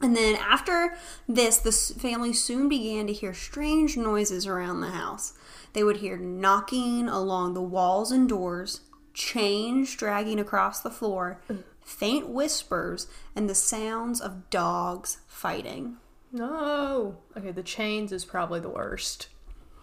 And 0.03 0.17
then 0.17 0.35
after 0.37 0.97
this, 1.29 1.59
the 1.59 1.73
family 1.73 2.33
soon 2.33 2.69
began 2.69 3.07
to 3.07 3.13
hear 3.13 3.33
strange 3.33 3.97
noises 3.97 4.47
around 4.47 4.81
the 4.81 4.91
house. 4.91 5.33
They 5.73 5.85
would 5.85 5.99
hear 5.99 6.17
knocking 6.17 7.09
along 7.09 7.55
the 7.55 7.63
walls 7.63 8.11
and 8.11 8.29
doors, 8.29 8.81
chains 9.15 9.95
dragging 9.95 10.41
across 10.41 10.81
the 10.81 10.91
floor, 10.91 11.41
faint 11.81 12.29
whispers, 12.29 13.07
and 13.37 13.49
the 13.49 13.55
sounds 13.55 14.21
of 14.21 14.51
dogs 14.51 15.19
fighting. 15.29 15.99
No. 16.33 17.19
Okay, 17.37 17.53
the 17.53 17.63
chains 17.63 18.11
is 18.11 18.25
probably 18.25 18.61
the 18.61 18.69
worst. 18.69 19.29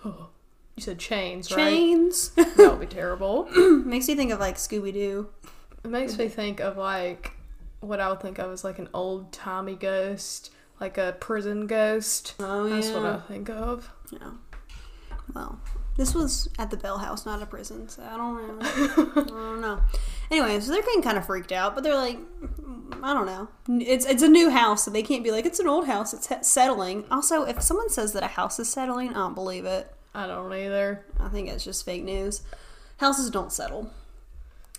You 0.75 0.83
said 0.83 0.99
chains, 0.99 1.51
right? 1.51 1.65
Chains 1.65 2.29
That 2.29 2.57
would 2.57 2.79
be 2.79 2.85
terrible. 2.85 3.49
makes 3.85 4.07
me 4.07 4.15
think 4.15 4.31
of 4.31 4.39
like 4.39 4.55
Scooby 4.55 4.93
Doo. 4.93 5.27
It 5.83 5.89
makes 5.89 6.17
me 6.17 6.29
think 6.29 6.61
of 6.61 6.77
like 6.77 7.33
what 7.81 7.99
I 7.99 8.09
would 8.09 8.21
think 8.21 8.39
of 8.39 8.51
as 8.51 8.63
like 8.63 8.79
an 8.79 8.89
old 8.93 9.31
Tommy 9.31 9.75
ghost, 9.75 10.51
like 10.79 10.97
a 10.97 11.15
prison 11.19 11.67
ghost. 11.67 12.35
Oh 12.39 12.69
That's 12.69 12.89
what 12.89 13.05
I 13.05 13.19
think 13.19 13.49
of. 13.49 13.91
Yeah. 14.11 14.31
Well, 15.33 15.59
this 15.95 16.15
was 16.15 16.49
at 16.57 16.71
the 16.71 16.77
Bell 16.77 16.97
House, 16.97 17.25
not 17.25 17.41
a 17.41 17.45
prison, 17.45 17.87
so 17.87 18.01
I 18.03 18.17
don't 18.17 18.35
know. 18.47 18.65
I 18.65 19.23
don't 19.27 19.61
know. 19.61 19.81
Anyway, 20.31 20.59
so 20.59 20.71
they're 20.71 20.81
getting 20.81 21.01
kind 21.01 21.17
of 21.17 21.25
freaked 21.25 21.51
out, 21.51 21.75
but 21.75 21.83
they're 21.83 21.95
like, 21.95 22.17
"Mm, 22.17 22.99
I 23.03 23.13
don't 23.13 23.25
know. 23.25 23.47
It's 23.81 24.05
it's 24.05 24.23
a 24.23 24.27
new 24.27 24.49
house, 24.49 24.85
so 24.85 24.91
they 24.91 25.03
can't 25.03 25.23
be 25.23 25.31
like 25.31 25.45
it's 25.45 25.59
an 25.59 25.67
old 25.67 25.85
house. 25.87 26.13
It's 26.13 26.27
he- 26.27 26.35
settling. 26.41 27.03
Also, 27.11 27.43
if 27.43 27.61
someone 27.61 27.89
says 27.89 28.13
that 28.13 28.23
a 28.23 28.27
house 28.27 28.59
is 28.59 28.69
settling, 28.69 29.09
I 29.11 29.13
don't 29.13 29.35
believe 29.35 29.65
it. 29.65 29.93
I 30.15 30.25
don't 30.25 30.51
either. 30.53 31.05
I 31.19 31.29
think 31.29 31.49
it's 31.49 31.63
just 31.63 31.85
fake 31.85 32.03
news. 32.03 32.41
Houses 32.97 33.29
don't 33.29 33.51
settle. 33.51 33.91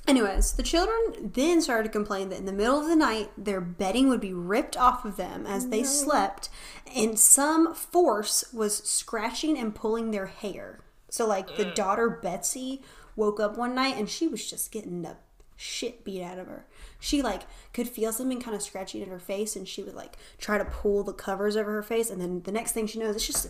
Anyways, 0.07 0.52
the 0.52 0.62
children 0.62 1.30
then 1.33 1.61
started 1.61 1.85
to 1.85 1.90
complain 1.90 2.30
that 2.30 2.38
in 2.38 2.47
the 2.47 2.52
middle 2.52 2.80
of 2.80 2.88
the 2.88 2.97
night, 2.97 3.30
their 3.37 3.61
bedding 3.61 4.09
would 4.09 4.21
be 4.21 4.33
ripped 4.33 4.76
off 4.76 5.04
of 5.04 5.16
them 5.16 5.47
as 5.47 5.69
they 5.69 5.85
slept, 5.85 6.49
and 6.95 7.19
some 7.19 7.75
force 7.75 8.45
was 8.52 8.78
scratching 8.78 9.57
and 9.57 9.75
pulling 9.75 10.11
their 10.11 10.26
hair. 10.26 10.80
So, 11.11 11.26
like, 11.26 11.57
the 11.57 11.64
daughter 11.64 12.09
Betsy 12.09 12.83
woke 13.14 13.38
up 13.38 13.57
one 13.57 13.75
night 13.75 13.97
and 13.97 14.09
she 14.09 14.26
was 14.26 14.49
just 14.49 14.73
getting 14.73 15.02
the 15.02 15.16
shit 15.57 16.04
beat 16.04 16.23
out 16.23 16.38
of 16.38 16.47
her. 16.47 16.66
She, 17.00 17.23
like, 17.23 17.42
could 17.73 17.88
feel 17.88 18.12
something 18.12 18.40
kind 18.40 18.54
of 18.54 18.62
scratching 18.62 19.02
at 19.02 19.09
her 19.09 19.19
face, 19.19 19.57
and 19.57 19.66
she 19.66 19.83
would, 19.83 19.95
like, 19.95 20.16
try 20.38 20.59
to 20.59 20.64
pull 20.64 21.02
the 21.02 21.12
covers 21.12 21.57
over 21.57 21.73
her 21.73 21.83
face, 21.83 22.11
and 22.11 22.21
then 22.21 22.42
the 22.42 22.52
next 22.52 22.73
thing 22.73 22.87
she 22.87 22.99
knows, 22.99 23.16
it's 23.16 23.26
just 23.26 23.49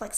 like 0.00 0.12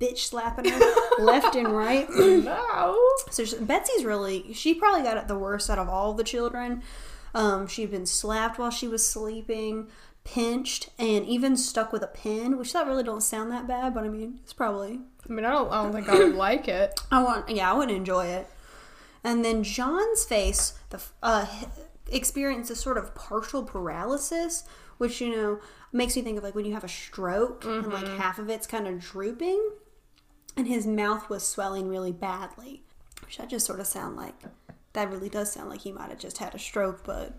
bitch 0.00 0.18
slapping 0.18 0.70
her 0.70 0.94
left 1.18 1.54
and 1.56 1.68
right. 1.68 2.08
No. 2.18 2.98
So 3.30 3.44
she, 3.44 3.56
Betsy's 3.58 4.04
really, 4.04 4.52
she 4.52 4.74
probably 4.74 5.02
got 5.02 5.16
it 5.16 5.28
the 5.28 5.38
worst 5.38 5.70
out 5.70 5.78
of 5.78 5.88
all 5.88 6.14
the 6.14 6.24
children. 6.24 6.82
Um, 7.34 7.66
she'd 7.66 7.90
been 7.90 8.06
slapped 8.06 8.58
while 8.58 8.70
she 8.70 8.88
was 8.88 9.06
sleeping, 9.06 9.88
pinched, 10.24 10.90
and 10.98 11.24
even 11.26 11.56
stuck 11.56 11.92
with 11.92 12.02
a 12.02 12.08
pin, 12.08 12.58
which 12.58 12.72
that 12.72 12.86
really 12.86 13.04
don't 13.04 13.22
sound 13.22 13.52
that 13.52 13.68
bad, 13.68 13.94
but 13.94 14.04
I 14.04 14.08
mean, 14.08 14.40
it's 14.42 14.52
probably, 14.52 15.00
I 15.28 15.32
mean, 15.32 15.44
I 15.44 15.50
don't. 15.50 15.70
I 15.70 15.82
don't 15.82 15.92
think 15.92 16.08
I 16.08 16.18
would 16.18 16.34
like 16.34 16.66
it. 16.66 16.98
I 17.10 17.22
want, 17.22 17.48
yeah, 17.48 17.70
I 17.70 17.74
would 17.74 17.90
enjoy 17.90 18.26
it. 18.26 18.48
And 19.22 19.44
then 19.44 19.62
John's 19.62 20.24
face, 20.24 20.78
the 20.88 21.00
uh, 21.22 21.46
experienced 22.10 22.70
a 22.70 22.76
sort 22.76 22.98
of 22.98 23.14
partial 23.14 23.62
paralysis, 23.62 24.64
which 24.98 25.20
you 25.20 25.30
know 25.30 25.60
makes 25.92 26.16
me 26.16 26.22
think 26.22 26.38
of 26.38 26.44
like 26.44 26.54
when 26.54 26.64
you 26.64 26.74
have 26.74 26.84
a 26.84 26.88
stroke 26.88 27.64
and 27.64 27.92
like 27.92 28.04
mm-hmm. 28.04 28.18
half 28.18 28.38
of 28.38 28.48
it's 28.48 28.66
kind 28.66 28.86
of 28.86 29.00
drooping, 29.00 29.70
and 30.56 30.66
his 30.66 30.86
mouth 30.86 31.28
was 31.28 31.46
swelling 31.46 31.88
really 31.88 32.12
badly. 32.12 32.82
Which 33.24 33.38
I 33.38 33.46
just 33.46 33.66
sort 33.66 33.80
of 33.80 33.86
sound 33.86 34.16
like 34.16 34.34
that 34.92 35.10
really 35.10 35.28
does 35.28 35.52
sound 35.52 35.68
like 35.68 35.82
he 35.82 35.92
might 35.92 36.10
have 36.10 36.18
just 36.18 36.38
had 36.38 36.54
a 36.54 36.58
stroke, 36.58 37.04
but 37.04 37.34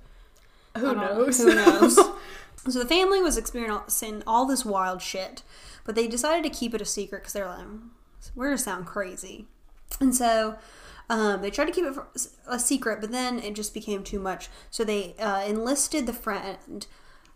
Who 0.77 0.95
knows? 0.95 1.37
Who 1.37 1.53
knows? 1.53 1.95
so 2.69 2.79
the 2.79 2.85
family 2.85 3.21
was 3.21 3.37
experiencing 3.37 4.23
all 4.25 4.45
this 4.45 4.63
wild 4.63 5.01
shit, 5.01 5.43
but 5.83 5.95
they 5.95 6.07
decided 6.07 6.43
to 6.43 6.57
keep 6.57 6.73
it 6.73 6.81
a 6.81 6.85
secret 6.85 7.19
because 7.19 7.33
they're 7.33 7.47
like, 7.47 7.65
hmm, 7.65 7.87
we're 8.35 8.45
gonna 8.45 8.57
sound 8.57 8.85
crazy, 8.85 9.47
and 9.99 10.15
so. 10.15 10.57
Um, 11.09 11.41
they 11.41 11.51
tried 11.51 11.65
to 11.65 11.71
keep 11.71 11.85
it 11.85 11.97
a 12.47 12.59
secret, 12.59 13.01
but 13.01 13.11
then 13.11 13.39
it 13.39 13.53
just 13.55 13.73
became 13.73 14.03
too 14.03 14.19
much. 14.19 14.49
So 14.69 14.83
they 14.83 15.15
uh, 15.19 15.43
enlisted 15.45 16.05
the 16.05 16.13
friend, 16.13 16.87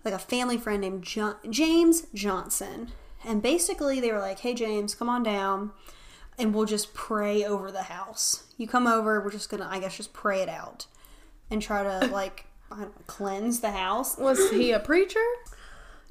like 0.04 0.14
a 0.14 0.20
family 0.20 0.58
friend 0.58 0.82
named 0.82 1.04
jo- 1.04 1.36
James 1.50 2.08
Johnson, 2.14 2.92
and 3.26 3.42
basically 3.42 4.00
they 4.00 4.12
were 4.12 4.20
like, 4.20 4.40
"Hey 4.40 4.54
James, 4.54 4.96
come 4.96 5.10
on 5.10 5.24
down, 5.24 5.72
and 6.38 6.54
we'll 6.54 6.66
just 6.66 6.94
pray 6.94 7.44
over 7.44 7.72
the 7.72 7.84
house. 7.84 8.44
You 8.58 8.68
come 8.68 8.88
over, 8.88 9.20
we're 9.20 9.32
just 9.32 9.50
gonna, 9.50 9.68
I 9.70 9.80
guess, 9.80 9.98
just 9.98 10.14
pray 10.14 10.42
it 10.42 10.50
out, 10.50 10.86
and 11.50 11.62
try 11.62 11.84
to 11.84 12.08
like 12.14 12.46
I 12.72 12.82
don't 12.82 12.96
know, 12.96 13.04
cleanse 13.08 13.60
the 13.60 13.72
house." 13.72 14.18
Was 14.18 14.52
he 14.52 14.72
a 14.72 14.80
preacher? 14.92 15.20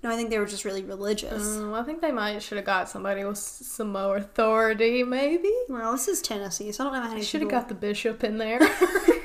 No, 0.04 0.10
I 0.10 0.16
think 0.16 0.30
they 0.30 0.38
were 0.38 0.46
just 0.46 0.66
really 0.66 0.84
religious. 0.84 1.42
Mm, 1.42 1.72
I 1.72 1.82
think 1.82 2.02
they 2.02 2.12
might 2.12 2.40
should 2.42 2.56
have 2.56 2.66
got 2.66 2.90
somebody 2.90 3.24
with 3.24 3.38
some 3.38 3.90
more 3.92 4.18
authority. 4.18 5.02
Maybe 5.02 5.50
well, 5.68 5.92
this 5.92 6.06
is 6.08 6.20
Tennessee, 6.20 6.70
so 6.72 6.84
I 6.84 6.90
don't 6.90 7.02
know 7.02 7.16
how 7.16 7.20
should 7.22 7.40
have 7.40 7.50
got 7.50 7.68
the 7.68 7.74
bishop 7.74 8.22
in 8.22 8.38
there. 8.38 8.60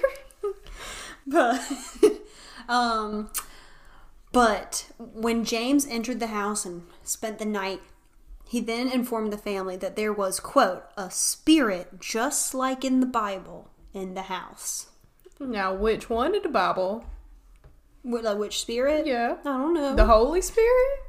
But, 1.29 1.61
um, 2.69 3.29
but 4.31 4.91
when 4.97 5.45
James 5.45 5.85
entered 5.85 6.19
the 6.19 6.27
house 6.27 6.65
and 6.65 6.83
spent 7.03 7.37
the 7.37 7.45
night, 7.45 7.81
he 8.47 8.59
then 8.59 8.91
informed 8.91 9.31
the 9.31 9.37
family 9.37 9.77
that 9.77 9.95
there 9.95 10.11
was, 10.11 10.39
quote, 10.39 10.85
a 10.97 11.11
spirit 11.11 11.99
just 11.99 12.55
like 12.55 12.83
in 12.83 12.99
the 12.99 13.05
Bible 13.05 13.69
in 13.93 14.15
the 14.15 14.23
house. 14.23 14.87
now, 15.39 15.73
which 15.73 16.09
one 16.09 16.33
in 16.33 16.41
the 16.41 16.49
Bible? 16.49 17.05
Wh- 18.03 18.23
like, 18.23 18.37
Which 18.37 18.59
spirit? 18.61 19.05
Yeah, 19.05 19.37
I 19.41 19.49
don't 19.49 19.73
know. 19.73 19.95
the 19.95 20.05
Holy 20.05 20.41
Spirit. 20.41 20.99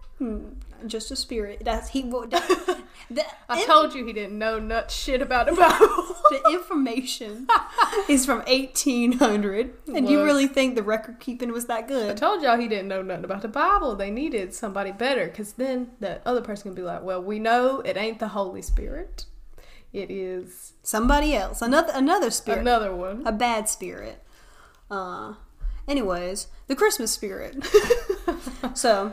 Just 0.87 1.11
a 1.11 1.17
spirit. 1.17 1.63
That's 1.65 1.89
he. 1.91 2.03
That, 2.03 2.79
the, 3.11 3.25
I 3.49 3.65
told 3.65 3.95
you 3.95 4.05
he 4.07 4.13
didn't 4.13 4.39
know 4.39 4.59
nut 4.59 4.91
shit 4.91 5.21
about 5.23 5.47
the 5.47 5.53
Bible. 5.53 5.87
the 6.31 6.51
information 6.53 7.47
is 8.09 8.25
from 8.27 8.39
1800, 8.41 9.73
and 9.95 10.09
you 10.09 10.23
really 10.23 10.47
think 10.47 10.75
the 10.75 10.83
record 10.83 11.21
keeping 11.21 11.53
was 11.53 11.67
that 11.67 11.87
good? 11.89 12.05
I 12.05 12.09
good? 12.09 12.17
told 12.19 12.43
y'all 12.43 12.59
he 12.59 12.69
didn't 12.69 12.89
know 12.89 13.03
nothing 13.03 13.25
about 13.25 13.43
the 13.43 13.49
Bible. 13.49 13.95
They 13.97 14.11
needed 14.11 14.55
somebody 14.55 14.93
better, 14.93 15.27
because 15.27 15.55
then 15.55 15.91
the 16.01 16.21
other 16.27 16.41
person 16.43 16.65
can 16.65 16.75
be 16.75 16.83
like, 16.83 17.03
"Well, 17.03 17.23
we 17.23 17.39
know 17.39 17.81
it 17.81 17.97
ain't 17.97 18.19
the 18.19 18.29
Holy 18.29 18.63
Spirit. 18.63 19.25
It 19.93 20.11
is 20.11 20.73
Somebody 20.83 21.35
else, 21.35 21.61
another 21.63 21.93
another 21.95 22.31
spirit. 22.31 22.61
another 22.61 22.95
one." 22.95 23.27
a 23.27 23.33
bad 23.33 23.69
spirit. 23.69 24.23
Uh, 24.91 25.35
anyways, 25.91 26.47
the 26.69 26.77
Christmas 26.77 27.11
spirit. 27.11 27.67
so, 28.75 29.13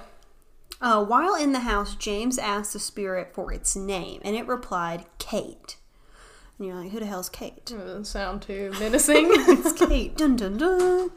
uh, 0.80 1.04
while 1.04 1.36
in 1.36 1.52
the 1.52 1.62
house, 1.62 1.96
James 1.96 2.38
asked 2.38 2.74
the 2.74 2.80
spirit 2.80 3.34
for 3.34 3.52
its 3.52 3.76
name, 3.76 4.22
and 4.24 4.36
it 4.36 4.48
replied, 4.48 5.06
Kate. 5.18 5.78
And 6.58 6.68
you're 6.68 6.76
like, 6.76 6.92
who 6.92 7.00
the 7.00 7.06
hell's 7.06 7.30
Kate? 7.30 7.66
Doesn't 7.66 8.06
sound 8.06 8.42
too 8.44 8.74
menacing. 8.80 9.28
it's 9.30 9.74
Kate. 9.74 10.16
Dun 10.18 10.36
dun 10.36 10.58
dun. 10.58 11.12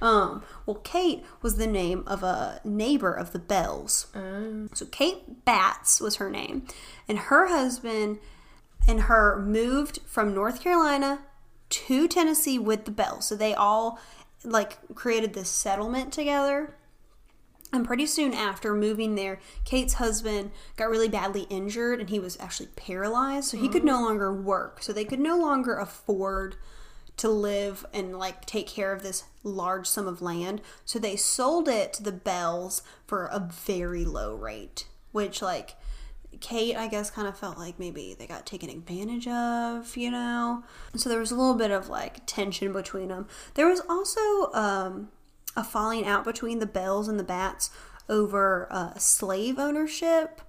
Um, 0.00 0.42
well, 0.64 0.76
Kate 0.76 1.24
was 1.42 1.56
the 1.56 1.66
name 1.66 2.04
of 2.06 2.22
a 2.22 2.60
neighbor 2.64 3.12
of 3.12 3.32
the 3.32 3.38
Bells. 3.38 4.06
Um, 4.14 4.70
So 4.74 4.86
Kate 4.86 5.44
Batts 5.44 6.00
was 6.00 6.16
her 6.16 6.30
name, 6.30 6.66
and 7.08 7.18
her 7.18 7.48
husband 7.48 8.18
and 8.86 9.02
her 9.02 9.42
moved 9.42 10.00
from 10.06 10.34
North 10.34 10.60
Carolina 10.62 11.20
to 11.68 12.06
Tennessee 12.08 12.58
with 12.58 12.84
the 12.84 12.90
Bells. 12.90 13.26
So 13.26 13.34
they 13.34 13.54
all 13.54 13.98
like 14.44 14.78
created 14.94 15.34
this 15.34 15.48
settlement 15.48 16.12
together. 16.12 16.76
And 17.72 17.84
pretty 17.84 18.06
soon 18.06 18.32
after 18.32 18.74
moving 18.74 19.16
there, 19.16 19.40
Kate's 19.64 19.94
husband 19.94 20.52
got 20.76 20.88
really 20.88 21.08
badly 21.08 21.42
injured 21.50 22.00
and 22.00 22.08
he 22.08 22.20
was 22.20 22.38
actually 22.40 22.68
paralyzed. 22.76 23.48
So 23.48 23.56
he 23.56 23.68
could 23.68 23.82
mm-hmm. 23.82 23.88
no 23.88 24.02
longer 24.02 24.32
work. 24.32 24.82
So 24.82 24.92
they 24.92 25.04
could 25.04 25.20
no 25.20 25.36
longer 25.36 25.76
afford 25.76 26.56
to 27.16 27.28
live 27.28 27.84
and 27.92 28.18
like 28.18 28.44
take 28.44 28.68
care 28.68 28.92
of 28.92 29.02
this 29.02 29.24
large 29.42 29.86
sum 29.86 30.06
of 30.06 30.22
land. 30.22 30.60
So 30.84 30.98
they 30.98 31.16
sold 31.16 31.68
it 31.68 31.92
to 31.94 32.02
the 32.02 32.12
Bells 32.12 32.82
for 33.06 33.26
a 33.26 33.40
very 33.40 34.04
low 34.04 34.34
rate, 34.34 34.86
which 35.12 35.42
like 35.42 35.74
Kate, 36.40 36.76
I 36.76 36.88
guess, 36.88 37.10
kind 37.10 37.28
of 37.28 37.38
felt 37.38 37.58
like 37.58 37.78
maybe 37.78 38.14
they 38.18 38.26
got 38.26 38.46
taken 38.46 38.70
advantage 38.70 39.26
of, 39.26 39.96
you 39.96 40.10
know? 40.10 40.64
So 40.94 41.08
there 41.08 41.18
was 41.20 41.30
a 41.30 41.36
little 41.36 41.54
bit 41.54 41.70
of 41.70 41.88
like 41.88 42.26
tension 42.26 42.72
between 42.72 43.08
them. 43.08 43.26
There 43.54 43.66
was 43.68 43.80
also 43.88 44.52
um, 44.52 45.08
a 45.56 45.64
falling 45.64 46.06
out 46.06 46.24
between 46.24 46.58
the 46.58 46.66
Bells 46.66 47.08
and 47.08 47.18
the 47.18 47.24
Batts 47.24 47.70
over 48.08 48.68
uh, 48.70 48.94
slave 48.98 49.58
ownership, 49.58 50.40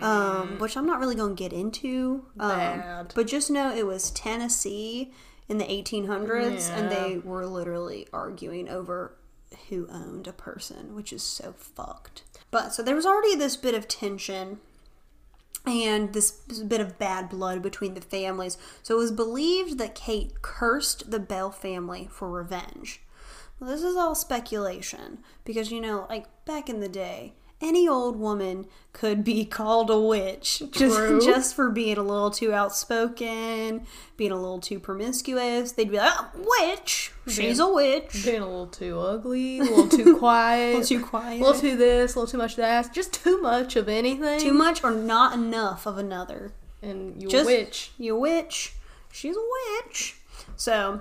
um, 0.00 0.58
which 0.58 0.76
I'm 0.76 0.86
not 0.86 0.98
really 0.98 1.14
going 1.14 1.36
to 1.36 1.42
get 1.42 1.52
into. 1.52 2.26
Um. 2.38 3.08
But 3.14 3.26
just 3.26 3.50
know 3.50 3.74
it 3.74 3.86
was 3.86 4.10
Tennessee 4.10 5.12
in 5.48 5.58
the 5.58 5.64
1800s, 5.64 6.70
and 6.70 6.90
they 6.90 7.18
were 7.18 7.46
literally 7.46 8.08
arguing 8.12 8.68
over 8.68 9.14
who 9.68 9.86
owned 9.90 10.26
a 10.26 10.32
person, 10.32 10.94
which 10.94 11.12
is 11.12 11.22
so 11.22 11.52
fucked. 11.56 12.22
But 12.50 12.74
so 12.74 12.82
there 12.82 12.94
was 12.94 13.06
already 13.06 13.36
this 13.36 13.56
bit 13.56 13.74
of 13.74 13.86
tension 13.86 14.58
and 15.66 16.12
this 16.12 16.32
bit 16.32 16.80
of 16.80 16.98
bad 16.98 17.28
blood 17.28 17.62
between 17.62 17.94
the 17.94 18.00
families. 18.00 18.58
So 18.82 18.96
it 18.96 18.98
was 18.98 19.12
believed 19.12 19.78
that 19.78 19.94
Kate 19.94 20.42
cursed 20.42 21.10
the 21.10 21.18
Bell 21.18 21.50
family 21.50 22.08
for 22.10 22.30
revenge. 22.30 23.00
Well, 23.58 23.70
this 23.70 23.82
is 23.82 23.96
all 23.96 24.14
speculation 24.14 25.18
because 25.44 25.70
you 25.70 25.80
know, 25.80 26.06
like 26.08 26.26
back 26.44 26.68
in 26.68 26.80
the 26.80 26.88
day, 26.88 27.34
any 27.60 27.88
old 27.88 28.16
woman 28.16 28.66
could 28.92 29.24
be 29.24 29.44
called 29.58 29.90
a 29.90 29.98
witch 30.00 30.62
just 30.70 30.96
True. 30.96 31.20
just 31.20 31.54
for 31.54 31.70
being 31.70 31.96
a 31.98 32.02
little 32.02 32.30
too 32.30 32.52
outspoken, 32.52 33.86
being 34.16 34.30
a 34.32 34.36
little 34.36 34.60
too 34.60 34.78
promiscuous. 34.78 35.72
They'd 35.72 35.90
be 35.90 35.96
like, 35.98 36.12
oh, 36.16 36.30
"Witch, 36.60 37.12
she's 37.28 37.58
a 37.58 37.68
witch." 37.68 38.24
being 38.24 38.42
a 38.42 38.46
little 38.46 38.66
too 38.66 38.98
ugly, 39.00 39.58
a 39.60 39.62
little 39.64 39.88
too 39.88 40.16
quiet, 40.18 40.74
A 40.74 40.78
little 40.78 40.86
too 40.98 41.04
quiet. 41.04 41.40
a 41.40 41.44
little 41.44 41.60
too 41.60 41.76
this, 41.76 42.14
a 42.14 42.18
little 42.18 42.30
too 42.30 42.38
much 42.38 42.56
that, 42.56 42.92
just 42.92 43.12
too 43.12 43.40
much 43.40 43.76
of 43.76 43.88
anything. 43.88 44.40
too 44.40 44.52
much 44.54 44.84
or 44.84 44.90
not 44.90 45.34
enough 45.34 45.86
of 45.86 45.98
another. 45.98 46.52
and 46.82 47.20
you 47.20 47.28
a 47.28 47.30
Just- 47.30 47.46
witch. 47.46 47.92
You 47.98 48.16
a 48.16 48.18
witch. 48.18 48.74
She's 49.12 49.36
a 49.36 49.44
witch. 49.86 50.16
So 50.56 51.00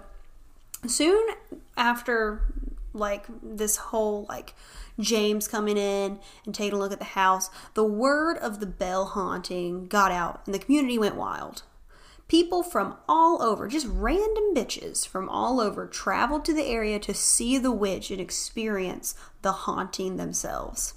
soon 0.87 1.27
after 1.77 2.41
like 2.93 3.25
this 3.41 3.77
whole 3.77 4.25
like 4.29 4.53
James 4.99 5.47
coming 5.47 5.77
in 5.77 6.19
and 6.45 6.53
taking 6.53 6.73
a 6.73 6.77
look 6.79 6.91
at 6.91 6.99
the 6.99 7.05
house, 7.05 7.49
the 7.73 7.83
word 7.83 8.37
of 8.37 8.59
the 8.59 8.65
Bell 8.65 9.05
haunting 9.05 9.87
got 9.87 10.11
out 10.11 10.41
and 10.45 10.53
the 10.53 10.59
community 10.59 10.97
went 10.97 11.15
wild. 11.15 11.63
People 12.27 12.63
from 12.63 12.95
all 13.07 13.41
over, 13.41 13.67
just 13.67 13.85
random 13.89 14.55
bitches 14.55 15.05
from 15.07 15.27
all 15.29 15.59
over, 15.59 15.85
traveled 15.85 16.45
to 16.45 16.53
the 16.53 16.65
area 16.65 16.97
to 16.99 17.13
see 17.13 17.57
the 17.57 17.71
witch 17.71 18.09
and 18.11 18.21
experience 18.21 19.13
the 19.41 19.51
haunting 19.51 20.17
themselves. 20.17 20.93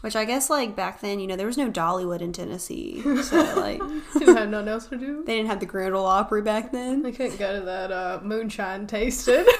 Which 0.00 0.16
I 0.16 0.24
guess, 0.24 0.50
like 0.50 0.76
back 0.76 1.00
then, 1.00 1.20
you 1.20 1.26
know, 1.26 1.36
there 1.36 1.46
was 1.46 1.56
no 1.56 1.70
Dollywood 1.70 2.20
in 2.20 2.32
Tennessee, 2.32 3.02
so 3.22 3.36
like 3.56 3.80
Didn't 4.14 4.36
have 4.36 4.48
nothing 4.48 4.68
else 4.68 4.86
to 4.86 4.96
do. 4.96 5.22
they 5.24 5.36
didn't 5.36 5.48
have 5.48 5.60
the 5.60 5.66
Grand 5.66 5.94
Ole 5.94 6.06
Opry 6.06 6.42
back 6.42 6.70
then. 6.72 7.02
They 7.02 7.12
couldn't 7.12 7.38
go 7.38 7.58
to 7.58 7.64
that 7.64 7.90
uh, 7.92 8.20
moonshine 8.22 8.86
tasted. 8.86 9.46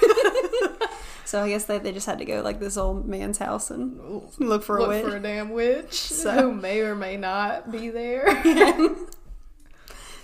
So 1.27 1.43
I 1.43 1.49
guess 1.49 1.65
they, 1.65 1.77
they 1.77 1.91
just 1.91 2.05
had 2.05 2.19
to 2.19 2.25
go 2.25 2.41
like 2.41 2.59
this 2.61 2.77
old 2.77 3.05
man's 3.05 3.37
house 3.37 3.69
and 3.69 3.99
look 4.39 4.63
for 4.63 4.77
a 4.77 4.81
Look 4.81 4.89
witch. 4.89 5.03
for 5.05 5.17
a 5.17 5.19
damn 5.19 5.49
witch 5.49 5.93
So- 5.93 6.31
who 6.31 6.53
may 6.53 6.79
or 6.79 6.95
may 6.95 7.17
not 7.17 7.69
be 7.71 7.89
there. 7.89 8.25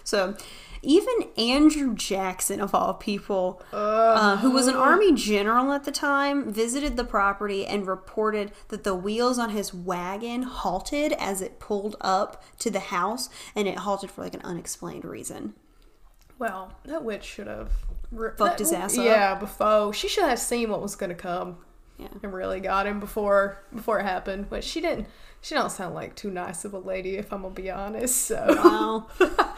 So 0.05 0.36
even 0.81 1.13
Andrew 1.38 1.95
Jackson, 1.95 2.60
of 2.60 2.75
all 2.75 2.93
people, 2.93 3.62
Uh, 3.72 3.77
uh, 3.77 4.38
who 4.38 4.51
was 4.51 4.67
an 4.67 4.75
army 4.75 5.13
general 5.13 5.72
at 5.72 5.86
the 5.86 5.93
time, 5.93 6.51
visited 6.51 6.98
the 6.98 7.05
property 7.05 7.65
and 7.65 7.88
reported 7.88 8.51
that 8.67 8.83
the 8.83 8.93
wheels 8.93 9.39
on 9.39 9.51
his 9.51 9.74
wagon 9.74 10.43
halted 10.43 11.13
as 11.13 11.41
it 11.41 11.57
pulled 11.60 11.95
up 12.01 12.43
to 12.60 12.69
the 12.69 12.81
house, 12.81 13.29
and 13.55 13.65
it 13.65 13.77
halted 13.79 14.12
for 14.12 14.24
like 14.24 14.33
an 14.33 14.41
unexplained 14.43 15.05
reason. 15.05 15.53
well, 16.38 16.74
that 16.83 17.05
witch 17.05 17.24
should 17.24 17.48
have 17.48 17.72
Fucked 18.38 18.60
his 18.60 18.72
ass 18.72 18.98
up. 18.98 19.05
Yeah, 19.05 19.36
before 19.36 19.93
she 19.93 20.08
should 20.08 20.25
have 20.25 20.39
seen 20.39 20.70
what 20.70 20.82
was 20.82 20.96
gonna 20.96 21.15
come 21.15 21.58
Yeah. 21.98 22.08
and 22.22 22.34
really 22.34 22.60
got 22.60 22.86
him 22.88 23.00
before 23.00 23.58
before 23.74 24.00
it 24.00 24.03
happened. 24.03 24.50
But 24.50 24.63
she 24.63 24.82
didn't. 24.82 25.08
She 25.41 25.55
don't 25.55 25.70
sound 25.72 25.93
like 25.93 26.15
too 26.15 26.29
nice 26.32 26.63
of 26.63 26.74
a 26.74 26.77
lady, 26.79 27.17
if 27.17 27.34
I'm 27.34 27.41
gonna 27.41 27.53
be 27.53 27.70
honest. 27.70 28.15
So 28.27 28.46
Wow. 28.48 29.08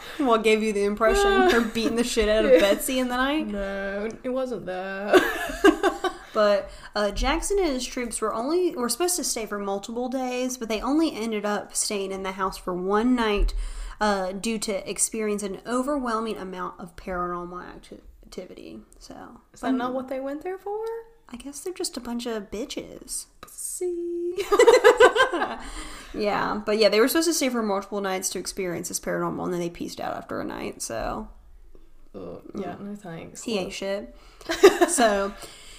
what 0.18 0.42
gave 0.42 0.60
you 0.62 0.72
the 0.72 0.82
impression? 0.84 1.48
Her 1.50 1.60
beating 1.60 1.94
the 1.96 2.02
shit 2.04 2.28
out 2.28 2.44
of 2.44 2.50
Betsy 2.60 2.98
in 2.98 3.06
the 3.08 3.16
night? 3.16 3.46
no, 3.46 4.08
it 4.24 4.30
wasn't 4.30 4.66
that. 4.66 5.22
But 6.34 6.70
uh, 6.94 7.12
Jackson 7.12 7.56
and 7.58 7.68
his 7.68 7.86
troops 7.86 8.20
were 8.20 8.34
only 8.34 8.76
were 8.76 8.90
supposed 8.90 9.16
to 9.16 9.24
stay 9.24 9.46
for 9.46 9.58
multiple 9.58 10.10
days, 10.10 10.58
but 10.58 10.68
they 10.68 10.82
only 10.82 11.14
ended 11.16 11.46
up 11.46 11.74
staying 11.74 12.12
in 12.12 12.24
the 12.24 12.32
house 12.32 12.58
for 12.58 12.74
one 12.74 13.14
night 13.14 13.54
uh, 14.02 14.32
due 14.32 14.58
to 14.58 14.86
experience 14.90 15.42
an 15.42 15.62
overwhelming 15.66 16.36
amount 16.36 16.78
of 16.78 16.94
paranormal 16.94 17.66
acti- 17.66 18.02
activity. 18.36 18.80
So 18.98 19.40
Is 19.52 19.60
that 19.60 19.72
not 19.72 19.94
what 19.94 20.08
they 20.08 20.20
went 20.20 20.42
there 20.42 20.58
for? 20.58 20.84
I 21.28 21.36
guess 21.36 21.60
they're 21.60 21.72
just 21.72 21.96
a 21.96 22.00
bunch 22.00 22.26
of 22.26 22.50
bitches. 22.50 23.26
See. 23.48 24.36
Yeah, 26.14 26.62
but 26.64 26.78
yeah, 26.78 26.88
they 26.88 26.98
were 26.98 27.08
supposed 27.08 27.28
to 27.28 27.34
stay 27.34 27.50
for 27.50 27.62
multiple 27.62 28.00
nights 28.00 28.30
to 28.30 28.38
experience 28.38 28.88
this 28.88 28.98
paranormal, 28.98 29.44
and 29.44 29.52
then 29.52 29.60
they 29.60 29.68
pieced 29.68 30.00
out 30.00 30.16
after 30.16 30.40
a 30.40 30.44
night. 30.44 30.80
So 30.80 31.28
yeah, 32.14 32.76
no 32.80 32.94
thanks. 32.94 33.42
He 33.42 33.58
ain't 33.58 33.72
shit. 33.72 34.16
so, 34.88 35.34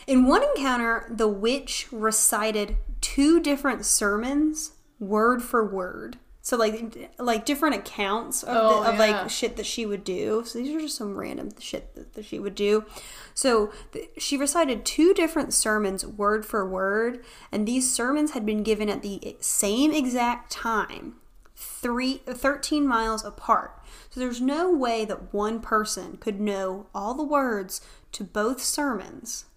in 0.05 0.27
one 0.27 0.43
encounter, 0.43 1.07
the 1.09 1.27
witch 1.27 1.87
recited 1.91 2.77
two 3.01 3.39
different 3.39 3.83
sermons, 3.85 4.73
word 4.99 5.41
for 5.41 5.65
word. 5.65 6.19
So 6.47 6.55
like 6.55 7.11
like 7.19 7.45
different 7.45 7.75
accounts 7.75 8.41
of, 8.41 8.55
Oh, 8.55 8.81
the, 8.81 8.89
of 8.91 8.95
yeah. 8.95 8.99
like 9.21 9.29
shit 9.29 9.57
that 9.57 9.65
she 9.65 9.85
would 9.85 10.05
do. 10.05 10.43
So 10.45 10.59
these 10.59 10.73
are 10.73 10.79
just 10.79 10.95
some 10.95 11.17
random 11.17 11.49
shit 11.59 11.93
that, 11.95 12.13
that 12.13 12.23
she 12.23 12.39
would 12.39 12.55
do. 12.55 12.85
So 13.33 13.73
th- 13.91 14.11
she 14.17 14.37
recited 14.37 14.85
two 14.85 15.13
different 15.13 15.53
sermons 15.53 16.05
word 16.05 16.45
for 16.45 16.65
word, 16.65 17.21
and 17.51 17.67
these 17.67 17.93
sermons 17.93 18.31
had 18.31 18.45
been 18.45 18.63
given 18.63 18.87
at 18.87 19.01
the 19.01 19.35
same 19.41 19.91
exact 19.91 20.49
time 20.49 21.15
three, 21.53 22.21
13 22.25 22.87
miles 22.87 23.25
apart. 23.25 23.83
So 24.09 24.21
there's 24.21 24.39
no 24.39 24.71
way 24.71 25.03
that 25.03 25.33
one 25.33 25.59
person 25.59 26.15
could 26.15 26.39
know 26.39 26.87
all 26.95 27.13
the 27.13 27.23
words 27.25 27.81
to 28.13 28.23
both 28.23 28.63
sermons 28.63 29.47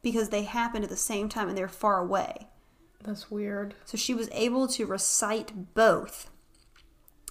because 0.00 0.28
they 0.28 0.44
happened 0.44 0.84
at 0.84 0.90
the 0.90 0.96
same 0.96 1.28
time 1.28 1.48
and 1.48 1.58
they're 1.58 1.66
far 1.66 1.98
away. 1.98 2.46
That's 3.02 3.32
weird. 3.32 3.74
So 3.84 3.96
she 3.96 4.14
was 4.14 4.28
able 4.30 4.68
to 4.68 4.86
recite 4.86 5.74
both. 5.74 6.30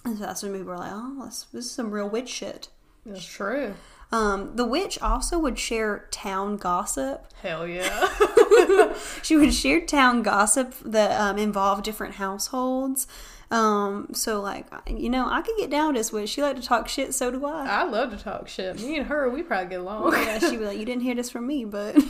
And 0.06 0.16
so 0.16 0.24
that's 0.24 0.42
when 0.42 0.52
people 0.52 0.68
were 0.68 0.78
like, 0.78 0.92
oh, 0.94 1.24
this, 1.24 1.46
this 1.52 1.64
is 1.64 1.70
some 1.72 1.90
real 1.90 2.08
witch 2.08 2.28
shit. 2.28 2.68
That's 3.04 3.26
true. 3.26 3.74
Um, 4.12 4.54
the 4.54 4.64
witch 4.64 5.00
also 5.00 5.36
would 5.38 5.58
share 5.58 6.06
town 6.12 6.58
gossip. 6.58 7.26
Hell 7.42 7.66
yeah. 7.66 8.08
She 9.22 9.36
would 9.36 9.52
share 9.52 9.84
town 9.84 10.22
gossip 10.22 10.74
that 10.84 11.20
um, 11.20 11.38
involved 11.38 11.84
different 11.84 12.14
households. 12.14 13.08
Um, 13.50 14.08
so 14.12 14.40
like, 14.40 14.66
you 14.88 15.10
know, 15.10 15.28
I 15.28 15.42
could 15.42 15.56
get 15.58 15.70
down 15.70 15.94
this 15.94 16.12
witch. 16.12 16.30
She 16.30 16.42
like 16.42 16.56
to 16.56 16.62
talk 16.62 16.88
shit, 16.88 17.12
so 17.12 17.32
do 17.32 17.44
I. 17.44 17.66
I 17.66 17.82
love 17.82 18.16
to 18.16 18.22
talk 18.22 18.48
shit. 18.48 18.80
Me 18.80 18.96
and 18.96 19.08
her, 19.08 19.28
we 19.28 19.42
probably 19.42 19.70
get 19.70 19.80
along. 19.80 20.12
yeah, 20.12 20.38
she'd 20.38 20.58
be 20.58 20.64
like, 20.64 20.78
"You 20.78 20.84
didn't 20.84 21.02
hear 21.02 21.14
this 21.14 21.30
from 21.30 21.46
me, 21.46 21.64
but." 21.64 21.96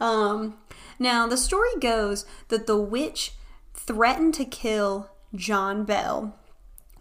um, 0.00 0.54
now 0.98 1.26
the 1.26 1.36
story 1.36 1.76
goes 1.78 2.24
that 2.48 2.66
the 2.66 2.78
witch 2.78 3.32
threatened 3.74 4.34
to 4.34 4.44
kill 4.44 5.10
John 5.34 5.84
Bell 5.84 6.36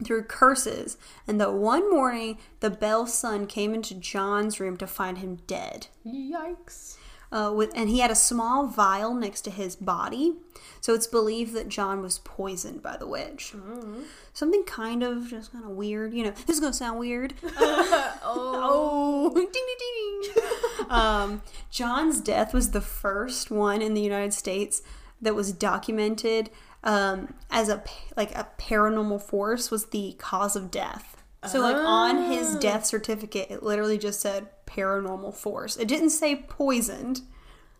through 0.04 0.24
curses, 0.24 0.98
and 1.28 1.40
that 1.40 1.54
one 1.54 1.90
morning 1.92 2.38
the 2.60 2.70
Bell's 2.72 3.14
son 3.14 3.46
came 3.46 3.74
into 3.74 3.94
John's 3.94 4.60
room 4.60 4.78
to 4.78 4.88
find 4.88 5.20
him 5.20 5.38
dead. 5.48 5.88
Yikes. 6.06 6.98
Uh, 7.32 7.50
with 7.56 7.72
and 7.76 7.88
he 7.90 8.00
had 8.00 8.12
a 8.12 8.16
small 8.16 8.68
vial 8.68 9.14
next 9.14 9.42
to 9.42 9.52
his 9.52 9.78
body, 9.78 10.34
so 10.82 10.94
it's 10.94 11.08
believed 11.08 11.54
that 11.54 11.70
John 11.70 12.02
was 12.02 12.20
poisoned 12.20 12.82
by 12.82 12.98
the 12.98 13.08
witch. 13.08 13.54
Something 14.34 14.64
kind 14.66 15.02
of 15.02 15.30
just 15.30 15.54
kind 15.54 15.64
of 15.64 15.72
weird, 15.72 16.14
you 16.14 16.26
know. 16.26 16.32
This 16.32 16.58
is 16.58 16.60
gonna 16.60 16.74
sound 16.74 17.00
weird. 17.00 17.34
Oh, 18.24 19.32
ding 19.34 19.48
ding 19.54 19.64
ding 19.80 20.34
ding. 20.34 20.92
um, 20.92 21.42
John's 21.70 22.20
death 22.20 22.54
was 22.54 22.72
the 22.72 22.82
first 22.82 23.50
one 23.52 23.82
in 23.82 23.94
the 23.94 24.02
United 24.02 24.34
States 24.34 24.82
that 25.22 25.36
was 25.36 25.52
documented 25.54 26.50
um, 26.84 27.34
as 27.50 27.70
a 27.70 27.84
like 28.16 28.36
a 28.36 28.48
paranormal 28.58 29.22
force 29.22 29.72
was 29.72 29.88
the 29.88 30.16
cause 30.18 30.56
of 30.56 30.72
death. 30.72 31.18
So 31.48 31.60
like 31.60 31.76
on 31.76 32.32
his 32.32 32.56
death 32.56 32.86
certificate, 32.86 33.50
it 33.50 33.64
literally 33.64 33.98
just 33.98 34.20
said 34.22 34.50
paranormal 34.68 35.34
force. 35.34 35.76
It 35.76 35.88
didn't 35.88 36.12
say 36.12 36.36
poisoned. 36.36 37.22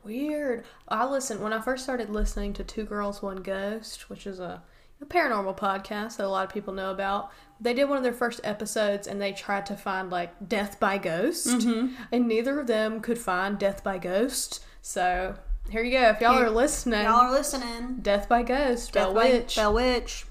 Weird. 0.04 0.66
I 0.88 1.06
listened 1.06 1.42
when 1.42 1.54
I 1.54 1.62
first 1.62 1.84
started 1.84 2.10
listening 2.10 2.54
to 2.54 2.64
Two 2.64 2.86
Girls 2.86 3.22
One 3.22 3.44
Ghost, 3.44 4.10
which 4.10 4.26
is 4.26 4.40
a, 4.40 4.64
a 5.00 5.06
paranormal 5.06 5.56
podcast 5.56 6.18
that 6.18 6.26
a 6.26 6.28
lot 6.28 6.48
of 6.48 6.52
people 6.52 6.74
know 6.74 6.90
about. 6.90 7.32
They 7.60 7.76
did 7.76 7.88
one 7.88 7.98
of 7.98 8.04
their 8.04 8.14
first 8.14 8.42
episodes 8.44 9.06
and 9.06 9.22
they 9.22 9.32
tried 9.32 9.68
to 9.68 9.76
find 9.76 10.10
like 10.10 10.50
death 10.50 10.80
by 10.80 10.98
ghost, 10.98 11.46
and 12.12 12.28
neither 12.28 12.60
of 12.60 12.66
them 12.66 13.00
could 13.00 13.20
find 13.20 13.60
death 13.60 13.84
by 13.84 14.00
ghost. 14.00 14.66
So 14.82 15.36
here 15.72 15.84
you 15.84 15.92
go. 15.92 16.10
If 16.10 16.22
y'all 16.22 16.34
Here- 16.36 16.46
are 16.46 16.50
listening, 16.50 17.04
Y'all 17.04 17.22
are 17.22 17.32
listening. 17.32 17.98
death 18.02 18.28
by 18.30 18.44
ghost, 18.44 18.92
Death 18.94 19.06
Bell 19.06 19.14
by 19.14 19.24
Witch. 19.30 19.56
Bell 19.56 19.74
Witch. 19.74 20.26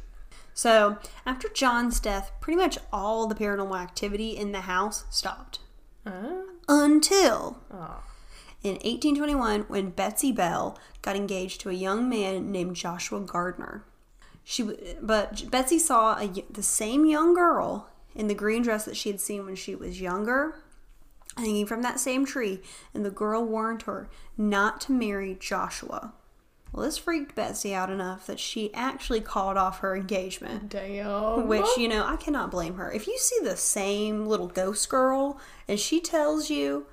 So 0.55 0.99
after 1.25 1.49
John's 1.49 2.01
death, 2.01 2.33
pretty 2.41 2.59
much 2.59 2.79
all 2.93 3.27
the 3.27 3.35
paranormal 3.35 3.81
activity 3.81 4.37
in 4.37 4.53
the 4.53 4.63
house 4.63 5.05
stopped. 5.11 5.61
Oh. 6.07 6.47
until 6.69 7.59
Oh. 7.73 8.03
in 8.63 8.75
1821 8.77 9.63
when 9.69 9.91
Betsy 9.91 10.33
Bell 10.33 10.79
got 11.03 11.15
engaged 11.17 11.61
to 11.63 11.69
a 11.71 11.75
young 11.75 12.09
man 12.09 12.51
named 12.51 12.77
Joshua 12.77 13.21
Gardner. 13.21 13.85
She, 14.45 14.63
but 15.03 15.51
Betsy 15.51 15.79
saw 15.79 16.19
a, 16.19 16.29
the 16.51 16.63
same 16.63 17.05
young 17.07 17.35
girl 17.35 17.89
in 18.15 18.27
the 18.29 18.35
green 18.35 18.63
dress 18.63 18.85
that 18.87 18.97
she 18.97 19.11
had 19.11 19.21
seen 19.21 19.45
when 19.45 19.55
she 19.57 19.75
was 19.75 20.01
younger, 20.01 20.57
hanging 21.37 21.67
from 21.67 21.83
that 21.83 22.01
same 22.01 22.25
tree, 22.25 22.61
and 22.95 23.05
the 23.05 23.11
girl 23.11 23.45
warned 23.45 23.83
her 23.83 24.09
not 24.37 24.81
to 24.83 24.93
marry 24.93 25.37
Joshua. 25.39 26.13
Well, 26.73 26.85
this 26.85 26.99
freaked 26.99 27.35
Betsy 27.35 27.75
out 27.75 27.91
enough 27.91 28.27
that 28.27 28.39
she 28.39 28.73
actually 28.75 29.21
called 29.21 29.57
off 29.57 29.81
her 29.81 29.97
engagement. 29.97 30.69
Damn. 30.69 31.49
Which, 31.49 31.67
you 31.77 31.89
know, 31.89 32.07
I 32.07 32.17
cannot 32.17 32.53
blame 32.53 32.75
her. 32.75 32.93
If 32.93 33.09
you 33.09 33.19
see 33.19 33.39
the 33.43 33.57
same 33.57 34.27
little 34.27 34.47
ghost 34.47 34.89
girl 34.89 35.41
and 35.67 35.81
she 35.81 36.01
tells 36.01 36.49
you 36.49 36.87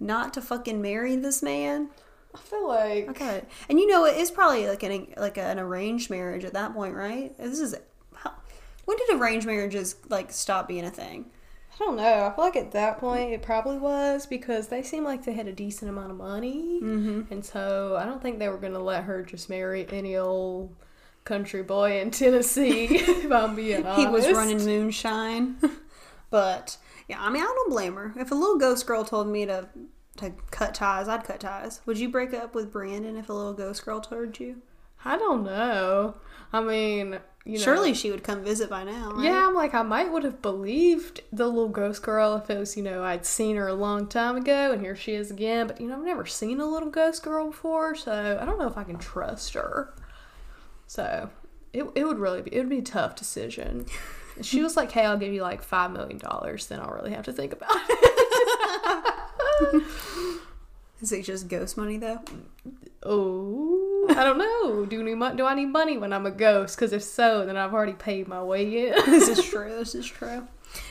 not 0.00 0.32
to 0.34 0.40
fucking 0.40 0.80
marry 0.80 1.14
this 1.16 1.42
man, 1.42 1.90
I 2.34 2.38
feel 2.38 2.68
like 2.68 3.08
okay. 3.10 3.44
And 3.68 3.78
you 3.78 3.86
know, 3.86 4.04
it 4.06 4.16
is 4.16 4.30
probably 4.30 4.66
like 4.66 4.82
an 4.82 5.08
like 5.16 5.36
an 5.36 5.58
arranged 5.58 6.08
marriage 6.08 6.44
at 6.44 6.54
that 6.54 6.72
point, 6.72 6.94
right? 6.94 7.36
This 7.36 7.58
is 7.58 7.74
how, 8.14 8.32
when 8.84 8.96
did 8.96 9.20
arranged 9.20 9.46
marriages 9.46 9.96
like 10.08 10.30
stop 10.32 10.68
being 10.68 10.84
a 10.84 10.90
thing? 10.90 11.26
I 11.80 11.84
don't 11.84 11.96
know. 11.96 12.26
I 12.26 12.34
feel 12.34 12.44
like 12.44 12.56
at 12.56 12.72
that 12.72 12.98
point 12.98 13.32
it 13.32 13.42
probably 13.42 13.78
was 13.78 14.26
because 14.26 14.68
they 14.68 14.82
seemed 14.82 15.04
like 15.04 15.24
they 15.24 15.32
had 15.32 15.46
a 15.46 15.52
decent 15.52 15.90
amount 15.90 16.10
of 16.10 16.16
money, 16.16 16.80
mm-hmm. 16.82 17.32
and 17.32 17.44
so 17.44 17.96
I 17.96 18.04
don't 18.04 18.20
think 18.20 18.38
they 18.38 18.48
were 18.48 18.56
gonna 18.56 18.82
let 18.82 19.04
her 19.04 19.22
just 19.22 19.48
marry 19.48 19.86
any 19.90 20.16
old 20.16 20.74
country 21.24 21.62
boy 21.62 22.00
in 22.00 22.10
Tennessee. 22.10 22.86
if 22.90 23.30
I'm 23.30 23.54
being 23.54 23.86
honest, 23.86 24.00
He 24.00 24.06
was 24.06 24.26
running 24.32 24.64
moonshine. 24.64 25.56
but 26.30 26.78
yeah, 27.06 27.20
I 27.20 27.30
mean, 27.30 27.42
I 27.42 27.46
don't 27.46 27.70
blame 27.70 27.94
her. 27.94 28.12
If 28.16 28.32
a 28.32 28.34
little 28.34 28.58
ghost 28.58 28.86
girl 28.86 29.04
told 29.04 29.28
me 29.28 29.46
to 29.46 29.68
to 30.18 30.32
cut 30.50 30.74
ties. 30.74 31.08
I'd 31.08 31.24
cut 31.24 31.40
ties. 31.40 31.80
Would 31.86 31.98
you 31.98 32.08
break 32.08 32.34
up 32.34 32.54
with 32.54 32.72
Brandon 32.72 33.16
if 33.16 33.28
a 33.28 33.32
little 33.32 33.54
ghost 33.54 33.84
girl 33.84 34.00
told 34.00 34.38
you? 34.38 34.62
I 35.04 35.16
don't 35.16 35.44
know. 35.44 36.16
I 36.52 36.60
mean, 36.62 37.18
you 37.44 37.58
know. 37.58 37.64
Surely 37.64 37.94
she 37.94 38.10
would 38.10 38.24
come 38.24 38.42
visit 38.42 38.70
by 38.70 38.84
now. 38.84 39.12
right? 39.12 39.24
Yeah, 39.24 39.46
I'm 39.46 39.54
like, 39.54 39.74
I 39.74 39.82
might 39.82 40.10
would 40.12 40.24
have 40.24 40.40
believed 40.42 41.22
the 41.32 41.46
little 41.46 41.68
ghost 41.68 42.02
girl 42.02 42.36
if 42.36 42.48
it 42.50 42.58
was, 42.58 42.76
you 42.76 42.82
know, 42.82 43.02
I'd 43.04 43.26
seen 43.26 43.56
her 43.56 43.68
a 43.68 43.74
long 43.74 44.06
time 44.06 44.36
ago 44.36 44.72
and 44.72 44.80
here 44.80 44.96
she 44.96 45.14
is 45.14 45.30
again. 45.30 45.66
But, 45.66 45.80
you 45.80 45.88
know, 45.88 45.96
I've 45.96 46.04
never 46.04 46.26
seen 46.26 46.60
a 46.60 46.66
little 46.66 46.90
ghost 46.90 47.22
girl 47.22 47.46
before, 47.48 47.94
so 47.94 48.38
I 48.40 48.44
don't 48.44 48.58
know 48.58 48.66
if 48.68 48.76
I 48.78 48.84
can 48.84 48.98
trust 48.98 49.54
her. 49.54 49.94
So 50.86 51.30
it, 51.72 51.84
it 51.94 52.04
would 52.04 52.18
really 52.18 52.42
be, 52.42 52.54
it 52.54 52.58
would 52.58 52.68
be 52.70 52.78
a 52.78 52.82
tough 52.82 53.14
decision. 53.16 53.86
She 54.40 54.62
was 54.62 54.76
like, 54.76 54.92
hey, 54.92 55.04
I'll 55.04 55.18
give 55.18 55.32
you 55.32 55.42
like 55.42 55.68
$5 55.68 55.92
million, 55.92 56.18
then 56.68 56.80
I'll 56.80 56.94
really 56.94 57.10
have 57.10 57.24
to 57.24 57.32
think 57.32 57.52
about 57.52 57.76
it. 57.88 59.82
Is 61.00 61.12
it 61.12 61.22
just 61.24 61.48
ghost 61.48 61.76
money 61.76 61.96
though? 61.96 62.20
Oh, 63.02 63.87
I 64.08 64.24
don't 64.24 64.38
know. 64.38 64.84
Do, 64.86 65.02
need, 65.02 65.36
do 65.36 65.46
I 65.46 65.54
need 65.54 65.66
money 65.66 65.98
when 65.98 66.12
I'm 66.12 66.26
a 66.26 66.30
ghost? 66.30 66.76
Because 66.76 66.92
if 66.92 67.02
so, 67.02 67.44
then 67.46 67.56
I've 67.56 67.74
already 67.74 67.92
paid 67.92 68.28
my 68.28 68.42
way 68.42 68.88
in. 68.88 68.92
this 69.06 69.28
is 69.28 69.44
true. 69.50 69.70
This 69.70 69.94
is 69.94 70.06
true. 70.06 70.46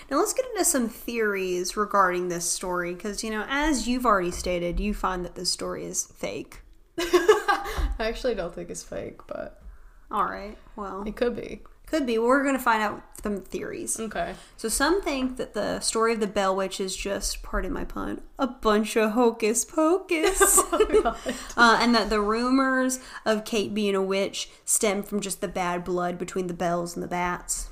Now 0.09 0.17
let's 0.17 0.33
get 0.33 0.45
into 0.51 0.65
some 0.65 0.89
theories 0.89 1.77
regarding 1.77 2.29
this 2.29 2.49
story 2.49 2.93
because 2.93 3.23
you 3.23 3.29
know, 3.29 3.45
as 3.47 3.87
you've 3.87 4.05
already 4.05 4.31
stated, 4.31 4.79
you 4.79 4.93
find 4.93 5.23
that 5.25 5.35
this 5.35 5.51
story 5.51 5.85
is 5.85 6.05
fake. 6.15 6.61
I 6.99 7.93
actually 7.99 8.35
don't 8.35 8.53
think 8.53 8.69
it's 8.69 8.83
fake, 8.83 9.19
but 9.27 9.61
All 10.09 10.23
right. 10.25 10.57
Well, 10.75 11.03
it 11.05 11.15
could 11.15 11.35
be. 11.35 11.61
Could 11.87 12.05
be. 12.05 12.17
We're 12.17 12.43
going 12.43 12.55
to 12.55 12.61
find 12.61 12.83
out 12.83 13.01
some 13.23 13.41
theories. 13.41 13.99
Okay. 13.99 14.35
So 14.57 14.69
some 14.69 15.01
think 15.01 15.37
that 15.37 15.53
the 15.53 15.79
story 15.79 16.13
of 16.13 16.19
the 16.19 16.27
Bell 16.27 16.55
Witch 16.55 16.79
is 16.79 16.95
just, 16.95 17.41
pardon 17.41 17.73
my 17.73 17.85
pun, 17.85 18.21
a 18.37 18.47
bunch 18.47 18.95
of 18.95 19.11
hocus 19.11 19.65
pocus. 19.65 20.59
uh, 20.71 21.13
and 21.57 21.95
that 21.95 22.09
the 22.09 22.21
rumors 22.21 22.99
of 23.25 23.45
Kate 23.45 23.73
being 23.73 23.95
a 23.95 24.01
witch 24.01 24.49
stem 24.65 25.01
from 25.01 25.21
just 25.21 25.41
the 25.41 25.47
bad 25.47 25.83
blood 25.83 26.17
between 26.17 26.47
the 26.47 26.53
Bells 26.53 26.95
and 26.95 27.03
the 27.03 27.07
Batts. 27.07 27.69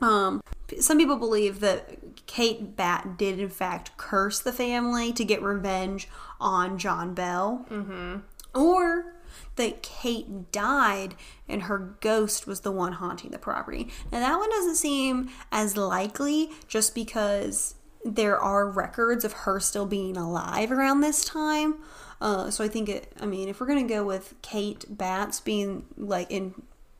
Um, 0.00 0.42
some 0.78 0.98
people 0.98 1.16
believe 1.16 1.60
that 1.60 2.26
Kate 2.26 2.76
Bat 2.76 3.18
did 3.18 3.38
in 3.40 3.48
fact 3.48 3.96
curse 3.96 4.38
the 4.38 4.52
family 4.52 5.12
to 5.12 5.24
get 5.24 5.42
revenge 5.42 6.08
on 6.40 6.78
John 6.78 7.14
Bell. 7.14 7.66
Mm-hmm. 7.70 8.18
Or 8.54 9.14
that 9.58 9.82
Kate 9.82 10.50
died 10.50 11.14
and 11.46 11.64
her 11.64 11.96
ghost 12.00 12.46
was 12.46 12.60
the 12.60 12.72
one 12.72 12.94
haunting 12.94 13.30
the 13.30 13.38
property. 13.38 13.90
Now, 14.10 14.20
that 14.20 14.38
one 14.38 14.48
doesn't 14.50 14.76
seem 14.76 15.28
as 15.52 15.76
likely 15.76 16.50
just 16.66 16.94
because 16.94 17.74
there 18.04 18.38
are 18.38 18.70
records 18.70 19.24
of 19.24 19.32
her 19.32 19.60
still 19.60 19.86
being 19.86 20.16
alive 20.16 20.72
around 20.72 21.00
this 21.00 21.24
time. 21.24 21.74
Uh, 22.20 22.50
so 22.50 22.64
I 22.64 22.68
think 22.68 22.88
it, 22.88 23.12
I 23.20 23.26
mean, 23.26 23.48
if 23.48 23.60
we're 23.60 23.66
going 23.66 23.86
to 23.86 23.94
go 23.94 24.04
with 24.04 24.34
Kate 24.42 24.84
Batts 24.88 25.40
being 25.40 25.86
like 25.96 26.30
in 26.30 26.54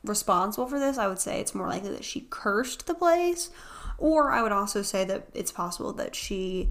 responsible 0.05 0.67
for 0.67 0.79
this, 0.79 0.99
I 0.99 1.07
would 1.07 1.19
say 1.19 1.41
it's 1.41 1.55
more 1.55 1.69
likely 1.69 1.91
that 1.91 2.05
she 2.05 2.27
cursed 2.29 2.87
the 2.87 2.95
place. 2.95 3.51
Or 3.97 4.31
I 4.31 4.43
would 4.43 4.53
also 4.53 4.83
say 4.83 5.05
that 5.05 5.29
it's 5.35 5.51
possible 5.51 5.93
that 5.95 6.15
she, 6.15 6.71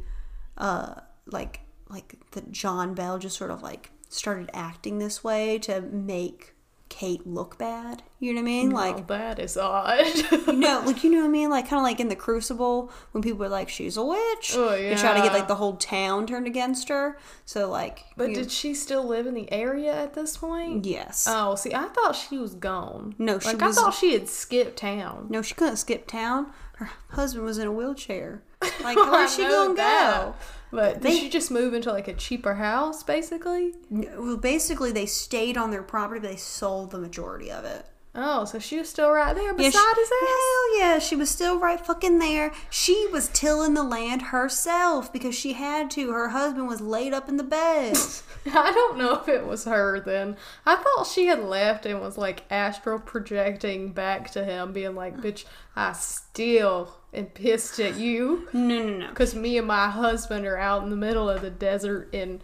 uh, 0.57 1.01
like, 1.25 1.61
like 1.89 2.15
that 2.31 2.51
John 2.51 2.93
Bell 2.93 3.17
just 3.17 3.37
sort 3.37 3.51
of 3.51 3.61
like 3.61 3.91
started 4.09 4.49
acting 4.53 4.99
this 4.99 5.23
way 5.23 5.57
to 5.59 5.81
make 5.81 6.53
Kate 6.89 7.27
look 7.27 7.57
bad. 7.57 8.01
You 8.19 8.31
know 8.33 8.37
what 8.41 8.47
I 8.47 8.51
mean? 8.51 8.71
Like, 8.71 8.95
oh, 8.97 9.03
that 9.09 9.39
is 9.39 9.57
odd. 9.57 10.05
no, 10.47 10.81
like 10.85 11.03
you 11.03 11.11
know 11.11 11.19
what 11.19 11.25
I 11.25 11.29
mean? 11.29 11.49
Like 11.49 11.65
kind 11.67 11.79
of 11.79 11.83
like 11.83 11.99
in 11.99 12.07
the 12.07 12.15
Crucible 12.15 12.91
when 13.11 13.21
people 13.21 13.39
were 13.39 13.49
like, 13.49 13.67
"She's 13.67 13.97
a 13.97 14.03
witch." 14.05 14.53
Oh, 14.55 14.69
They 14.71 14.95
try 14.95 15.13
to 15.13 15.21
get 15.21 15.33
like 15.33 15.49
the 15.49 15.55
whole 15.55 15.75
town 15.75 16.25
turned 16.25 16.47
against 16.47 16.87
her. 16.89 17.19
So 17.45 17.69
like, 17.69 18.05
but 18.15 18.29
you- 18.29 18.35
did 18.35 18.51
she 18.51 18.73
still 18.73 19.05
live 19.05 19.27
in 19.27 19.33
the 19.33 19.51
area 19.51 19.93
at 19.93 20.13
this 20.13 20.37
point? 20.37 20.85
yes, 20.85 21.27
Oh, 21.29 21.55
see, 21.55 21.73
I 21.73 21.89
thought 21.89 22.15
she 22.15 22.37
was 22.37 22.55
gone. 22.55 23.15
No, 23.19 23.37
she 23.39 23.49
like, 23.49 23.61
was- 23.61 23.77
I 23.77 23.81
thought 23.81 23.93
she 23.93 24.13
had 24.13 24.29
skipped 24.29 24.77
town. 24.77 25.27
no, 25.29 25.41
she 25.41 25.53
couldn't 25.55 25.77
skip 25.77 26.07
town. 26.07 26.51
Her 26.75 26.89
husband 27.09 27.43
was 27.43 27.57
in 27.57 27.67
a 27.67 27.71
wheelchair. 27.71 28.43
Like, 28.81 28.95
where's 28.95 29.35
she 29.35 29.43
gonna 29.43 29.75
that. 29.75 30.21
go? 30.23 30.35
But 30.71 30.95
did 30.95 31.03
They- 31.03 31.19
she 31.19 31.29
just 31.29 31.49
move 31.51 31.73
into 31.73 31.91
like 31.91 32.07
a 32.07 32.13
cheaper 32.13 32.55
house, 32.55 33.03
basically? 33.03 33.73
Well, 33.89 34.37
basically, 34.37 34.91
they 34.91 35.05
stayed 35.05 35.57
on 35.57 35.71
their 35.71 35.83
property, 35.83 36.19
but 36.19 36.29
they 36.29 36.35
sold 36.35 36.91
the 36.91 36.99
majority 36.99 37.51
of 37.51 37.63
it. 37.63 37.85
Oh, 38.19 38.45
so 38.45 38.57
she 38.57 38.79
was 38.79 38.89
still 38.89 39.11
right 39.11 39.35
there 39.35 39.45
Yeah, 39.45 39.51
beside 39.53 39.93
she- 39.95 40.01
his 40.01 40.09
ass. 40.09 40.27
Hell 40.29 40.79
yeah, 40.79 40.97
she 40.99 41.15
was 41.15 41.29
still 41.29 41.59
right 41.59 41.79
fucking 41.79 42.17
there. 42.17 42.51
She 42.71 43.05
was 43.11 43.27
tilling 43.29 43.75
the 43.75 43.83
land 43.83 44.23
herself 44.23 45.13
because 45.13 45.35
she 45.35 45.53
had 45.53 45.91
to. 45.91 46.11
Her 46.11 46.29
husband 46.29 46.67
was 46.67 46.81
laid 46.81 47.13
up 47.13 47.29
in 47.29 47.37
the 47.37 47.43
bed. 47.43 47.95
I 48.47 48.71
don't 48.71 48.97
know 48.97 49.13
if 49.21 49.27
it 49.27 49.45
was 49.45 49.65
her 49.65 49.99
then. 49.99 50.35
I 50.65 50.77
thought 50.77 51.05
she 51.05 51.27
had 51.27 51.43
left 51.43 51.85
and 51.85 52.01
was 52.01 52.17
like 52.17 52.43
astral 52.49 52.97
projecting 52.97 53.91
back 53.91 54.31
to 54.31 54.43
him, 54.43 54.73
being 54.73 54.95
like, 54.95 55.17
"Bitch, 55.17 55.45
I 55.75 55.93
still 55.93 56.95
am 57.13 57.27
pissed 57.27 57.79
at 57.79 57.97
you." 57.97 58.47
no, 58.51 58.79
no, 58.79 58.97
no. 58.97 59.07
Because 59.09 59.35
me 59.35 59.59
and 59.59 59.67
my 59.67 59.89
husband 59.89 60.47
are 60.47 60.57
out 60.57 60.81
in 60.81 60.89
the 60.89 60.95
middle 60.95 61.29
of 61.29 61.41
the 61.41 61.49
desert 61.51 62.09
in 62.13 62.41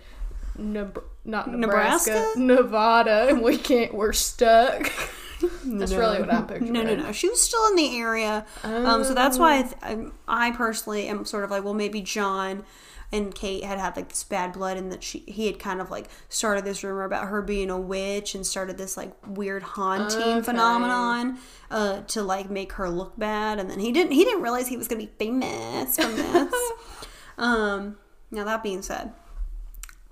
Neb- 0.56 1.04
not 1.26 1.50
Nebraska, 1.50 2.12
Nebraska? 2.12 2.40
Nevada, 2.40 3.28
and 3.30 3.42
we 3.42 3.58
can't. 3.58 3.92
We're 3.94 4.14
stuck. 4.14 4.92
That's 5.66 5.94
really 5.94 6.20
what 6.20 6.32
I'm 6.34 6.48
picturing. 6.48 6.74
No, 6.74 6.84
no, 6.84 6.96
no. 6.96 7.12
She 7.12 7.30
was 7.30 7.42
still 7.42 7.66
in 7.68 7.76
the 7.76 7.98
area, 8.00 8.46
um, 8.64 9.04
so 9.04 9.14
that's 9.14 9.38
why 9.38 9.60
I, 9.60 9.62
th- 9.64 10.12
I, 10.28 10.48
I 10.50 10.52
personally 10.52 11.08
am 11.08 11.26
sort 11.26 11.44
of 11.44 11.52
like, 11.52 11.64
well, 11.64 11.74
maybe 11.74 12.02
John 12.02 12.64
and 13.12 13.34
Kate 13.36 13.64
had 13.64 13.78
had 13.78 13.96
like 13.96 14.10
this 14.10 14.24
bad 14.24 14.54
blood, 14.54 14.78
and 14.78 14.92
that 14.92 15.04
she 15.04 15.20
he 15.28 15.46
had 15.48 15.60
kind 15.60 15.80
of 15.82 15.92
like 15.92 16.08
started 16.30 16.66
this 16.66 16.84
rumor 16.84 17.04
about 17.04 17.28
her 17.28 17.42
being 17.42 17.70
a 17.70 17.80
witch 17.80 18.34
and 18.36 18.46
started 18.46 18.78
this 18.78 18.98
like 18.98 19.12
weird 19.28 19.64
haunting 19.64 20.22
Okay. 20.22 20.42
phenomenon 20.42 21.38
uh, 21.70 22.02
to 22.08 22.22
like 22.24 22.50
make 22.50 22.74
her 22.74 22.90
look 22.90 23.18
bad, 23.20 23.60
and 23.60 23.70
then 23.70 23.80
he 23.80 23.92
didn't 23.92 24.12
he 24.14 24.24
didn't 24.24 24.42
realize 24.42 24.68
he 24.68 24.78
was 24.78 24.88
gonna 24.88 25.02
be 25.02 25.12
famous 25.20 25.96
from 25.98 26.16
this. 26.16 26.54
um, 27.38 27.98
now 28.32 28.44
that 28.46 28.64
being 28.64 28.82
said, 28.82 29.14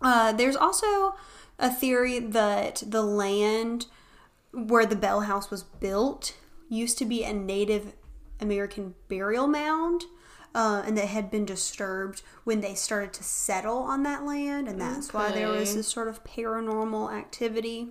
uh, 0.02 0.32
there's 0.34 0.56
also 0.56 1.16
a 1.58 1.70
theory 1.72 2.20
that 2.20 2.84
the 2.86 3.02
land 3.04 3.86
where 4.54 4.86
the 4.86 4.96
Bell 4.96 5.22
House 5.22 5.50
was 5.50 5.64
built 5.64 6.36
used 6.70 6.98
to 7.00 7.06
be 7.06 7.24
a 7.24 7.34
Native 7.34 7.94
American 8.40 8.96
burial 9.08 9.48
mound. 9.48 10.06
Uh, 10.54 10.84
and 10.86 10.98
that 10.98 11.08
had 11.08 11.32
been 11.32 11.46
disturbed 11.46 12.24
when 12.44 12.60
they 12.60 12.76
started 12.76 13.14
to 13.14 13.24
settle 13.24 13.78
on 13.78 14.04
that 14.04 14.26
land, 14.26 14.68
and 14.68 14.82
that's 14.82 15.14
why 15.14 15.32
there 15.32 15.48
was 15.48 15.76
this 15.76 15.88
sort 15.88 16.10
of 16.10 16.26
paranormal 16.26 17.10
activity. 17.10 17.88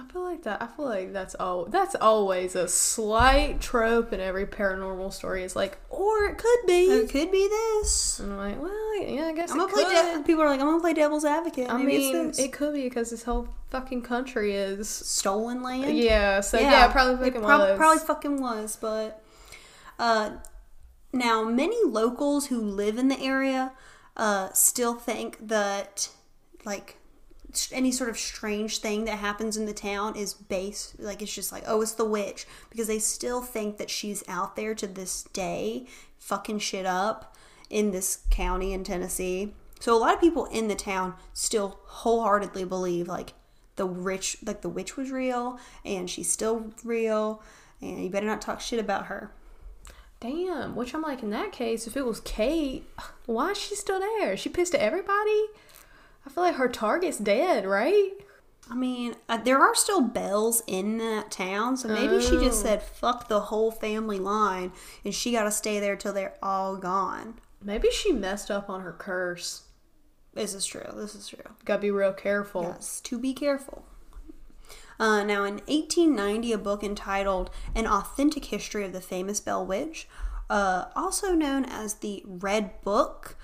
I 0.00 0.12
feel 0.12 0.22
like 0.22 0.42
that. 0.44 0.62
I 0.62 0.66
feel 0.68 0.84
like 0.84 1.12
that's 1.12 1.34
all. 1.34 1.64
That's 1.64 1.96
always 2.00 2.54
a 2.54 2.68
slight 2.68 3.60
trope 3.60 4.12
in 4.12 4.20
every 4.20 4.46
paranormal 4.46 5.12
story. 5.12 5.42
It's 5.42 5.56
like, 5.56 5.76
or 5.90 6.26
it 6.26 6.38
could 6.38 6.58
be. 6.66 6.84
It 6.84 7.10
could 7.10 7.32
be 7.32 7.48
this. 7.48 8.20
And 8.20 8.32
I'm 8.32 8.38
like, 8.38 8.62
well, 8.62 9.02
yeah, 9.02 9.24
I 9.26 9.32
guess 9.32 9.50
I'm 9.50 9.56
it 9.58 9.70
gonna 9.70 9.72
play. 9.72 9.84
could. 9.84 10.18
De- 10.18 10.22
people 10.24 10.42
are 10.42 10.48
like, 10.48 10.60
I'm 10.60 10.66
gonna 10.66 10.80
play 10.80 10.94
devil's 10.94 11.24
advocate. 11.24 11.68
I 11.68 11.76
Maybe 11.78 12.12
mean, 12.12 12.32
it 12.38 12.52
could 12.52 12.74
be 12.74 12.84
because 12.84 13.10
this 13.10 13.24
whole 13.24 13.48
fucking 13.70 14.02
country 14.02 14.54
is. 14.54 14.88
stolen 14.88 15.62
land. 15.62 15.96
Yeah, 15.98 16.40
so 16.40 16.58
yeah, 16.60 16.86
it 16.88 16.92
probably 16.92 17.24
fucking 17.30 17.42
prob- 17.42 17.60
was. 17.60 17.76
Probably 17.76 17.98
fucking 18.04 18.40
was, 18.40 18.76
but 18.80 19.22
uh, 19.98 20.30
now 21.12 21.42
many 21.44 21.82
locals 21.84 22.46
who 22.46 22.60
live 22.60 22.98
in 22.98 23.08
the 23.08 23.20
area 23.20 23.72
uh, 24.16 24.52
still 24.52 24.94
think 24.94 25.38
that 25.48 26.08
like 26.64 26.96
any 27.72 27.90
sort 27.90 28.10
of 28.10 28.18
strange 28.18 28.78
thing 28.78 29.04
that 29.04 29.18
happens 29.18 29.56
in 29.56 29.64
the 29.64 29.72
town 29.72 30.14
is 30.16 30.34
base 30.34 30.94
like 30.98 31.22
it's 31.22 31.34
just 31.34 31.50
like 31.50 31.64
oh 31.66 31.80
it's 31.80 31.92
the 31.92 32.04
witch 32.04 32.46
because 32.68 32.86
they 32.86 32.98
still 32.98 33.40
think 33.40 33.78
that 33.78 33.88
she's 33.88 34.22
out 34.28 34.54
there 34.54 34.74
to 34.74 34.86
this 34.86 35.22
day 35.32 35.86
fucking 36.18 36.58
shit 36.58 36.84
up 36.84 37.34
in 37.70 37.90
this 37.90 38.24
county 38.30 38.72
in 38.72 38.84
Tennessee. 38.84 39.54
So 39.80 39.96
a 39.96 39.98
lot 39.98 40.14
of 40.14 40.20
people 40.20 40.46
in 40.46 40.68
the 40.68 40.74
town 40.74 41.14
still 41.32 41.78
wholeheartedly 41.84 42.64
believe 42.64 43.08
like 43.08 43.34
the 43.76 43.86
rich 43.86 44.38
like 44.44 44.62
the 44.62 44.68
witch 44.68 44.96
was 44.96 45.10
real 45.10 45.58
and 45.84 46.10
she's 46.10 46.30
still 46.30 46.72
real 46.84 47.42
and 47.80 48.02
you 48.02 48.10
better 48.10 48.26
not 48.26 48.42
talk 48.42 48.60
shit 48.60 48.80
about 48.80 49.06
her. 49.06 49.30
Damn. 50.20 50.74
Which 50.74 50.94
I'm 50.94 51.02
like, 51.02 51.22
in 51.22 51.30
that 51.30 51.52
case, 51.52 51.86
if 51.86 51.96
it 51.96 52.04
was 52.04 52.18
Kate, 52.20 52.84
why 53.26 53.52
is 53.52 53.58
she 53.58 53.76
still 53.76 54.00
there? 54.00 54.36
she 54.36 54.48
pissed 54.48 54.74
at 54.74 54.80
everybody? 54.80 55.46
I 56.28 56.30
feel 56.30 56.42
like 56.44 56.56
her 56.56 56.68
target's 56.68 57.16
dead, 57.16 57.64
right? 57.64 58.10
I 58.70 58.74
mean, 58.74 59.14
uh, 59.30 59.38
there 59.38 59.58
are 59.58 59.74
still 59.74 60.02
bells 60.02 60.62
in 60.66 60.98
that 60.98 61.30
town, 61.30 61.78
so 61.78 61.88
maybe 61.88 62.20
she 62.20 62.32
just 62.32 62.60
Oh. 62.60 62.64
said 62.64 62.82
fuck 62.82 63.28
the 63.28 63.40
whole 63.40 63.70
family 63.70 64.18
line 64.18 64.72
and 65.06 65.14
she 65.14 65.32
got 65.32 65.44
to 65.44 65.50
stay 65.50 65.80
there 65.80 65.96
till 65.96 66.12
they're 66.12 66.36
all 66.42 66.76
gone. 66.76 67.40
Maybe 67.62 67.90
she 67.90 68.12
messed 68.12 68.50
up 68.50 68.68
on 68.68 68.82
her 68.82 68.92
curse. 68.92 69.62
This 70.34 70.52
is 70.52 70.66
true. 70.66 70.84
This 70.94 71.14
is 71.14 71.28
true. 71.28 71.38
Gotta 71.64 71.80
be 71.80 71.90
real 71.90 72.12
careful. 72.12 72.62
Yes, 72.62 73.00
to 73.04 73.18
be 73.18 73.32
careful. 73.32 73.86
Uh, 75.00 75.24
now, 75.24 75.44
in 75.44 75.60
1890, 75.66 76.52
a 76.52 76.58
book 76.58 76.84
entitled 76.84 77.50
An 77.74 77.86
Authentic 77.86 78.44
History 78.46 78.84
of 78.84 78.92
the 78.92 79.00
Famous 79.00 79.40
Bell 79.40 79.64
Witch, 79.64 80.06
uh, 80.50 80.86
also 80.94 81.32
known 81.32 81.64
as 81.64 81.94
the 81.94 82.22
Red 82.26 82.82
Book, 82.82 83.36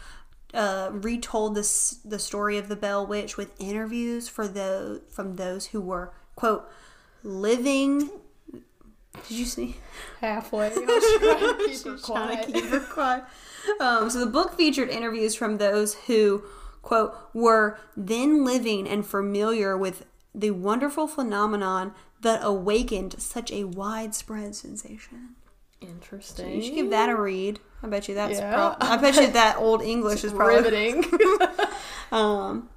uh, 0.54 0.90
retold 0.92 1.54
this 1.54 1.98
the 2.04 2.18
story 2.18 2.58
of 2.58 2.68
the 2.68 2.76
Bell 2.76 3.06
Witch 3.06 3.36
with 3.36 3.58
interviews 3.60 4.28
for 4.28 4.46
the 4.46 5.02
from 5.10 5.36
those 5.36 5.66
who 5.66 5.80
were 5.80 6.12
quote 6.36 6.68
living. 7.22 8.10
Did 9.28 9.38
you 9.38 9.44
see? 9.44 9.76
Halfway. 10.20 10.70
Trying 10.74 10.86
to 10.86 11.00
keep 11.00 11.22
her 11.22 11.68
She's 11.68 12.04
trying 12.04 12.44
to 12.44 12.52
keep 12.52 12.64
her 12.66 12.80
quiet. 12.80 13.24
Um, 13.80 14.10
so 14.10 14.18
the 14.18 14.26
book 14.26 14.56
featured 14.56 14.90
interviews 14.90 15.34
from 15.34 15.58
those 15.58 15.94
who, 15.94 16.42
quote, 16.82 17.14
were 17.32 17.78
then 17.96 18.44
living 18.44 18.88
and 18.88 19.06
familiar 19.06 19.78
with 19.78 20.04
the 20.34 20.50
wonderful 20.50 21.06
phenomenon 21.06 21.94
that 22.20 22.40
awakened 22.42 23.20
such 23.22 23.52
a 23.52 23.64
widespread 23.64 24.54
sensation. 24.54 25.36
Interesting. 25.88 26.52
You 26.56 26.62
should 26.62 26.74
give 26.74 26.90
that 26.90 27.08
a 27.08 27.16
read. 27.16 27.60
I 27.82 27.86
bet 27.88 28.08
you 28.08 28.14
that's. 28.14 28.38
Yeah. 28.38 28.52
prob- 28.52 28.76
I 28.80 28.96
bet 28.96 29.16
you 29.16 29.30
that 29.32 29.56
old 29.58 29.82
English 29.82 30.24
is 30.24 30.32
probably. 30.32 30.56
riveting. 30.56 31.04
Um, 32.12 32.68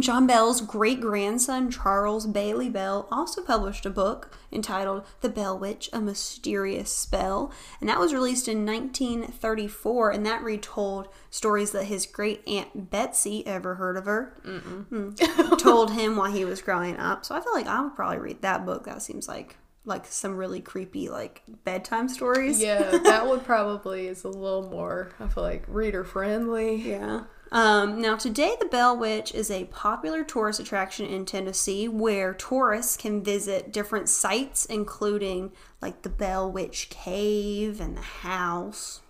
John 0.00 0.26
Bell's 0.26 0.60
great 0.62 1.00
grandson, 1.00 1.70
Charles 1.70 2.26
Bailey 2.26 2.68
Bell, 2.70 3.06
also 3.12 3.42
published 3.42 3.84
a 3.86 3.90
book 3.90 4.34
entitled 4.50 5.04
The 5.20 5.28
Bell 5.28 5.56
Witch 5.58 5.88
A 5.92 6.00
Mysterious 6.00 6.90
Spell. 6.90 7.52
And 7.80 7.88
that 7.88 8.00
was 8.00 8.12
released 8.14 8.48
in 8.48 8.64
1934, 8.66 10.10
and 10.10 10.26
that 10.26 10.42
retold 10.42 11.08
stories 11.30 11.70
that 11.72 11.84
his 11.84 12.06
great 12.06 12.42
aunt 12.48 12.90
Betsy, 12.90 13.46
ever 13.46 13.74
heard 13.76 13.96
of 13.98 14.06
her, 14.06 14.34
Mm. 14.44 15.58
told 15.58 15.92
him 15.92 16.16
while 16.16 16.32
he 16.32 16.44
was 16.44 16.62
growing 16.62 16.96
up. 16.96 17.24
So 17.24 17.34
I 17.34 17.40
feel 17.40 17.52
like 17.52 17.66
I 17.66 17.82
would 17.82 17.94
probably 17.94 18.18
read 18.18 18.42
that 18.42 18.64
book. 18.66 18.84
That 18.84 19.02
seems 19.02 19.28
like 19.28 19.56
like 19.84 20.06
some 20.06 20.36
really 20.36 20.60
creepy 20.60 21.08
like 21.08 21.42
bedtime 21.64 22.08
stories. 22.08 22.60
yeah, 22.60 22.98
that 23.04 23.26
one 23.26 23.40
probably 23.40 24.06
is 24.06 24.24
a 24.24 24.28
little 24.28 24.68
more, 24.70 25.12
I 25.18 25.28
feel 25.28 25.42
like, 25.42 25.64
reader 25.68 26.04
friendly. 26.04 26.76
Yeah. 26.76 27.24
Um, 27.50 28.00
now, 28.00 28.16
today, 28.16 28.56
the 28.58 28.66
Bell 28.66 28.96
Witch 28.96 29.34
is 29.34 29.50
a 29.50 29.64
popular 29.66 30.24
tourist 30.24 30.58
attraction 30.58 31.04
in 31.04 31.26
Tennessee 31.26 31.86
where 31.86 32.32
tourists 32.32 32.96
can 32.96 33.22
visit 33.22 33.70
different 33.72 34.08
sites, 34.08 34.64
including 34.64 35.52
like 35.82 36.00
the 36.00 36.08
Bell 36.08 36.50
Witch 36.50 36.88
Cave 36.88 37.78
and 37.78 37.94
the 37.94 38.00
house. 38.00 39.02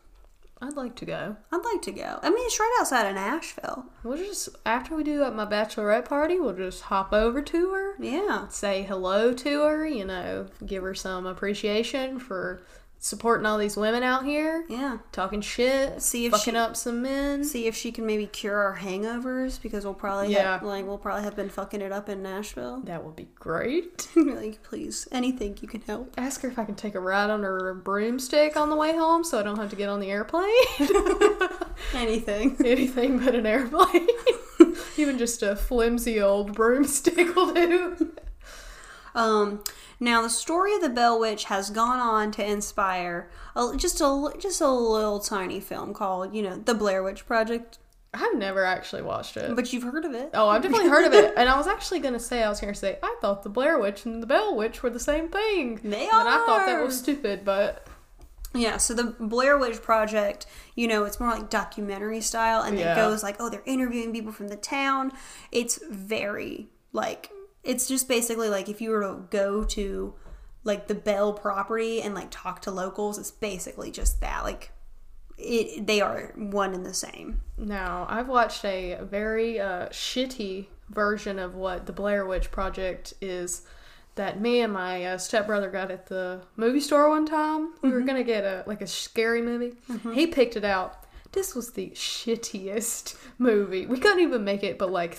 I'd 0.63 0.77
like 0.77 0.95
to 0.97 1.05
go. 1.05 1.37
I'd 1.51 1.65
like 1.65 1.83
to 1.83 1.93
go. 1.93 2.21
I 2.23 2.31
mean, 2.31 2.47
it's 2.47 2.61
right 2.61 2.77
outside 2.81 3.09
of 3.09 3.17
Nashville. 3.17 3.87
We'll 4.05 4.17
just, 4.17 4.49
after 4.65 4.95
we 4.95 5.03
do 5.03 5.25
at 5.25 5.35
my 5.35 5.45
bachelorette 5.45 6.05
party, 6.05 6.39
we'll 6.39 6.55
just 6.55 6.83
hop 6.83 7.13
over 7.13 7.43
to 7.43 7.73
her, 7.73 7.97
Yeah. 7.99 8.47
say 8.49 8.83
hello 8.85 9.35
to 9.35 9.63
her, 9.65 9.85
you 9.87 10.05
know, 10.05 10.47
give 10.65 10.85
her 10.85 10.95
some 10.95 11.27
appreciation 11.27 12.21
for 12.21 12.63
supporting 13.05 13.45
all 13.45 13.59
these 13.59 13.77
women 13.77 14.05
out 14.05 14.25
here, 14.25 14.65
Yeah. 14.69 14.99
talking 15.11 15.41
shit, 15.41 16.01
See 16.01 16.25
if 16.27 16.31
fucking 16.31 16.55
she- 16.55 16.57
up 16.59 16.77
some 16.77 17.03
men. 17.03 17.43
See 17.43 17.67
if 17.67 17.75
she 17.75 17.91
can 17.91 18.07
maybe 18.07 18.27
cure 18.27 18.57
our 18.57 18.77
hangovers 18.79 19.61
because 19.61 19.85
we'll 19.85 19.93
probably 19.95 20.33
Yeah. 20.33 20.53
have, 20.53 20.63
like 20.63 20.87
we'll 20.87 20.99
probably 20.99 21.25
have 21.25 21.35
been 21.35 21.49
fucking 21.51 21.81
it 21.81 21.91
up 21.91 22.09
in 22.09 22.23
Nashville. 22.23 22.81
That 22.85 23.05
would 23.05 23.17
be 23.17 23.27
great. 23.35 24.07
like, 24.17 24.63
please, 24.63 25.09
anything 25.11 25.59
you 25.61 25.67
can 25.67 25.81
help. 25.81 26.15
Ask 26.17 26.43
her 26.43 26.49
if 26.49 26.61
I 26.61 26.65
can 26.65 26.77
take 26.77 26.95
a 26.95 27.01
ride 27.01 27.29
on 27.29 27.43
her 27.43 27.75
broomstick 27.75 28.57
on 28.57 28.71
the 28.71 28.77
way 28.77 28.93
home 28.97 29.25
so 29.25 29.41
I 29.41 29.43
don't 29.43 29.59
have 29.59 29.71
to 29.71 29.77
get 29.77 29.89
on 29.89 29.99
the 29.99 30.11
airplane. 30.13 30.47
Anything. 31.95 32.57
Anything 32.65 33.19
but 33.19 33.35
an 33.35 33.47
airplane. 33.47 34.07
Even 34.97 35.19
just 35.19 35.43
a 35.43 35.57
flimsy 35.57 36.21
old 36.21 36.55
broomstick 36.55 37.35
will 37.35 37.53
do. 37.53 38.13
Um, 39.15 39.63
now 40.01 40.23
the 40.23 40.31
story 40.31 40.75
of 40.75 40.81
the 40.81 40.89
Bell 40.89 41.19
Witch 41.21 41.45
has 41.45 41.71
gone 41.71 41.99
on 42.01 42.31
to 42.33 42.45
inspire 42.45 43.29
a, 43.55 43.75
just 43.77 44.01
a 44.01 44.33
just 44.39 44.61
a 44.61 44.71
little 44.71 45.21
tiny 45.21 45.61
film 45.61 45.93
called, 45.95 46.35
you 46.35 46.43
know, 46.43 46.57
The 46.57 46.75
Blair 46.75 47.03
Witch 47.03 47.27
Project. 47.27 47.79
I've 48.15 48.37
never 48.37 48.65
actually 48.65 49.03
watched 49.03 49.39
it. 49.39 49.57
But 49.57 49.73
you've 49.73 49.85
heard 49.85 50.05
of 50.05 50.13
it. 50.13 50.31
Oh, 50.35 50.49
I've 50.49 50.63
definitely 50.63 50.91
heard 50.91 51.07
of 51.07 51.15
it. 51.15 51.33
And 51.37 51.49
I 51.49 51.57
was 51.57 51.67
actually 51.67 52.01
going 52.01 52.13
to 52.13 52.21
say, 52.21 52.43
I 52.43 52.49
was 52.51 52.61
going 52.61 52.73
to 52.73 52.79
say, 52.79 52.99
I 53.03 53.17
thought 53.23 53.43
the 53.43 53.49
Blair 53.49 53.79
Witch 53.79 54.05
and 54.05 54.23
the 54.23 54.27
Bell 54.27 54.55
Witch 54.55 54.83
were 54.83 54.91
the 54.91 55.01
same 55.01 55.29
thing. 55.31 55.81
They 55.83 56.09
And 56.09 56.29
I 56.29 56.45
thought 56.45 56.67
that 56.67 56.83
was 56.85 56.99
stupid, 56.99 57.43
but 57.43 57.87
Yeah, 58.55 58.77
so 58.77 58.93
the 58.93 59.15
Blair 59.19 59.57
Witch 59.57 59.81
Project, 59.81 60.45
you 60.75 60.87
know, 60.89 61.05
it's 61.05 61.19
more 61.21 61.31
like 61.31 61.49
documentary 61.49 62.21
style, 62.21 62.61
and 62.61 62.79
Yeah. 62.79 62.93
it 62.93 62.97
goes 62.97 63.23
like, 63.23 63.37
oh, 63.41 63.49
they're 63.49 63.63
interviewing 63.65 64.13
people 64.13 64.33
from 64.33 64.49
the 64.49 64.57
town. 64.57 65.13
It's 65.51 65.79
very 65.91 66.69
like, 66.93 67.31
it's 67.65 67.87
just 67.87 68.09
basically 68.09 68.49
like 68.49 68.69
if 68.69 68.81
you 68.81 68.91
were 68.91 69.03
to 69.03 69.25
go 69.31 69.65
to 69.65 70.15
like 70.65 70.87
the 70.87 70.95
Bell 70.95 71.33
property 71.33 72.01
and 72.03 72.15
like 72.15 72.29
talk 72.31 72.63
to 72.63 72.71
locals, 72.71 73.19
it's 73.19 73.31
basically 73.31 73.91
just 73.91 74.21
that. 74.21 74.45
Like, 74.45 74.71
it 75.39 75.87
they 75.87 76.01
are 76.01 76.33
one 76.37 76.75
and 76.75 76.87
the 76.87 76.95
same. 76.95 77.41
now 77.57 78.07
I've 78.09 78.29
watched 78.29 78.65
a 78.65 78.99
very 79.03 79.59
uh, 79.59 79.89
shitty 79.89 80.67
version 80.91 81.39
of 81.39 81.55
what 81.55 81.87
the 81.87 81.93
Blair 81.93 82.27
Witch 82.27 82.51
Project 82.51 83.15
is. 83.21 83.63
That 84.17 84.43
me 84.43 84.61
and 84.61 84.75
my 84.75 85.07
uh, 85.07 85.19
stepbrother 85.19 85.71
got 85.71 85.91
at 85.91 86.07
the 86.07 86.43
movie 86.57 86.81
store 86.81 87.09
one 87.09 87.25
time. 87.25 87.73
We 87.81 87.91
were 87.91 88.03
gonna 88.03 88.23
get 88.23 88.45
a 88.45 88.63
like 88.67 88.83
a 88.83 88.87
scary 88.87 89.41
movie. 89.41 89.73
He 90.13 90.27
picked 90.27 90.55
it 90.55 90.65
out. 90.65 91.05
This 91.33 91.55
was 91.55 91.73
the 91.73 91.89
shittiest 91.91 93.17
movie. 93.39 93.87
We 93.87 93.99
couldn't 93.99 94.21
even 94.21 94.45
make 94.45 94.63
it, 94.65 94.79
but 94.79 94.91
like 94.93 95.19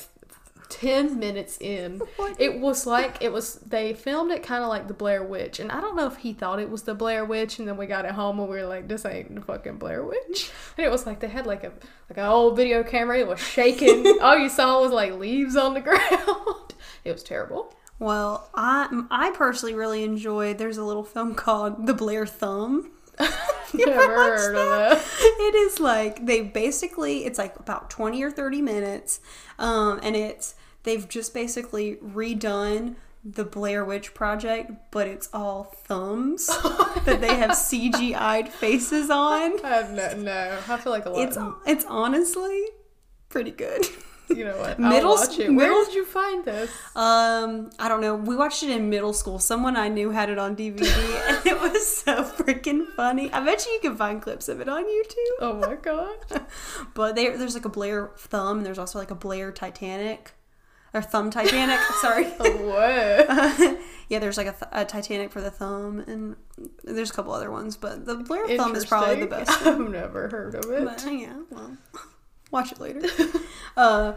10 0.74 1.20
minutes 1.20 1.58
in 1.60 2.02
it 2.40 2.60
was 2.60 2.86
like 2.86 3.18
it 3.22 3.32
was 3.32 3.56
they 3.56 3.94
filmed 3.94 4.32
it 4.32 4.44
kind 4.44 4.64
of 4.64 4.70
like 4.70 4.88
the 4.88 4.94
blair 4.94 5.24
witch 5.24 5.60
and 5.60 5.72
i 5.72 5.80
don't 5.82 5.96
know 5.96 6.08
if 6.08 6.18
he 6.18 6.34
thought 6.34 6.60
it 6.60 6.70
was 6.70 6.84
the 6.84 6.96
blair 6.96 7.26
witch 7.26 7.60
and 7.60 7.68
then 7.68 7.78
we 7.78 7.86
got 7.86 8.06
it 8.06 8.12
home 8.12 8.40
and 8.40 8.50
we 8.50 8.58
were 8.58 8.66
like 8.66 8.88
this 8.88 9.06
ain't 9.06 9.34
the 9.36 9.42
fucking 9.42 9.78
blair 9.78 10.04
witch. 10.04 10.52
And 10.78 10.88
it 10.88 10.90
was 10.90 11.06
like 11.06 11.20
they 11.20 11.28
had 11.28 11.46
like 11.46 11.64
a 11.64 11.72
like 12.10 12.18
an 12.18 12.26
old 12.26 12.56
video 12.56 12.84
camera 12.84 13.20
it 13.20 13.28
was 13.28 13.40
shaking. 13.40 14.18
All 14.22 14.38
you 14.38 14.50
saw 14.50 14.82
was 14.82 14.92
like 14.92 15.14
leaves 15.14 15.56
on 15.56 15.76
the 15.76 15.82
ground. 15.82 16.74
It 17.04 17.12
was 17.12 17.24
terrible. 17.24 17.76
Well, 18.00 18.50
I 18.56 18.88
I 19.12 19.32
personally 19.32 19.76
really 19.76 20.04
enjoyed. 20.04 20.58
There's 20.58 20.78
a 20.78 20.84
little 20.84 21.04
film 21.04 21.36
called 21.36 21.86
The 21.86 21.94
Blair 21.94 22.26
Thumb. 22.26 22.92
You 23.74 23.86
never 23.88 24.16
heard 24.16 24.56
of 24.56 24.70
that. 24.70 25.06
It 25.20 25.56
is 25.56 25.80
like 25.80 26.26
they 26.26 26.42
basically 26.42 27.26
it's 27.26 27.38
like 27.38 27.60
about 27.60 27.90
twenty 27.90 28.24
or 28.24 28.32
thirty 28.32 28.62
minutes, 28.62 29.20
um, 29.60 30.00
and 30.02 30.16
it's 30.16 30.56
they've 30.84 31.08
just 31.08 31.34
basically 31.34 31.96
redone 31.98 32.96
the 33.26 33.46
Blair 33.46 33.86
Witch 33.86 34.14
Project, 34.14 34.72
but 34.92 35.08
it's 35.08 35.30
all 35.34 35.64
thumbs 35.64 36.48
that 37.06 37.20
they 37.22 37.36
have 37.36 37.52
CGI'd 37.52 38.50
faces 38.50 39.10
on. 39.10 39.64
i 39.66 39.70
have 39.70 39.92
no 39.92 40.14
no 40.18 40.60
i 40.68 40.78
feel 40.78 40.92
like 40.92 41.06
a 41.06 41.10
lot 41.10 41.22
It's 41.28 41.38
it's 41.66 41.86
honestly 41.88 42.66
pretty 43.30 43.52
good. 43.52 43.86
you 44.30 44.44
know 44.46 44.58
what 44.58 44.78
middle 44.80 45.12
I'll 45.12 45.16
watch 45.18 45.38
it 45.40 45.48
where 45.54 45.70
middle- 45.70 45.86
did 45.86 45.94
you 45.94 46.06
find 46.06 46.44
this 46.46 46.70
Um, 46.96 47.70
I 47.80 47.88
don't 47.90 48.02
know. 48.02 48.16
We 48.16 48.36
watched 48.36 48.64
it 48.64 48.70
in 48.70 48.90
middle 48.90 49.14
school. 49.14 49.38
Someone 49.40 49.76
I 49.78 49.88
knew 49.90 50.12
had 50.12 50.30
it 50.30 50.38
on 50.40 50.56
DVD, 50.56 50.82
and 51.28 51.46
it 51.46 51.60
was 51.60 51.86
so 51.98 52.24
freaking 52.24 52.88
funny. 52.96 53.32
I 53.32 53.40
bet 53.44 53.66
you 53.66 53.72
you 53.74 53.80
can 53.80 53.96
find 53.98 54.22
clips 54.22 54.48
of 54.50 54.60
it 54.62 54.68
on 54.70 54.84
YouTube. 54.84 55.36
oh 55.40 55.54
my 55.66 55.76
god 55.76 56.16
But 56.94 57.16
there, 57.16 57.38
there's 57.38 57.54
like 57.54 57.66
a 57.66 57.70
Blair 57.70 58.12
thumb, 58.18 58.58
and 58.58 58.66
there's 58.66 58.80
also 58.80 58.98
like 59.00 59.12
a 59.12 59.16
Blair 59.16 59.52
Titanic, 59.52 60.32
or 60.94 61.02
thumb 61.02 61.32
Titanic. 61.32 61.80
sorry. 62.02 62.26
what 62.26 63.80
yeah, 64.10 64.20
there's 64.20 64.38
like 64.38 64.48
a, 64.48 64.52
th- 64.52 64.70
a 64.72 64.86
Titanic 64.86 65.32
for 65.32 65.42
the 65.42 65.52
thumb, 65.52 66.00
and 66.08 66.36
there's 66.84 67.10
a 67.10 67.14
couple 67.14 67.34
other 67.34 67.50
ones, 67.52 67.78
but 67.78 68.06
the 68.06 68.16
Blair 68.16 68.48
thumb 68.58 68.76
is 68.76 68.86
probably 68.86 69.20
the 69.20 69.28
best. 69.28 69.50
Interesting. 69.50 69.74
i've 69.86 69.92
never 69.92 70.28
heard 70.30 70.56
of 70.56 70.70
it 70.72 70.86
But 70.86 71.06
yeah, 71.12 71.36
well, 71.50 71.78
watch 72.52 72.72
it 72.72 72.80
later. 72.80 73.02
uh, 73.78 74.14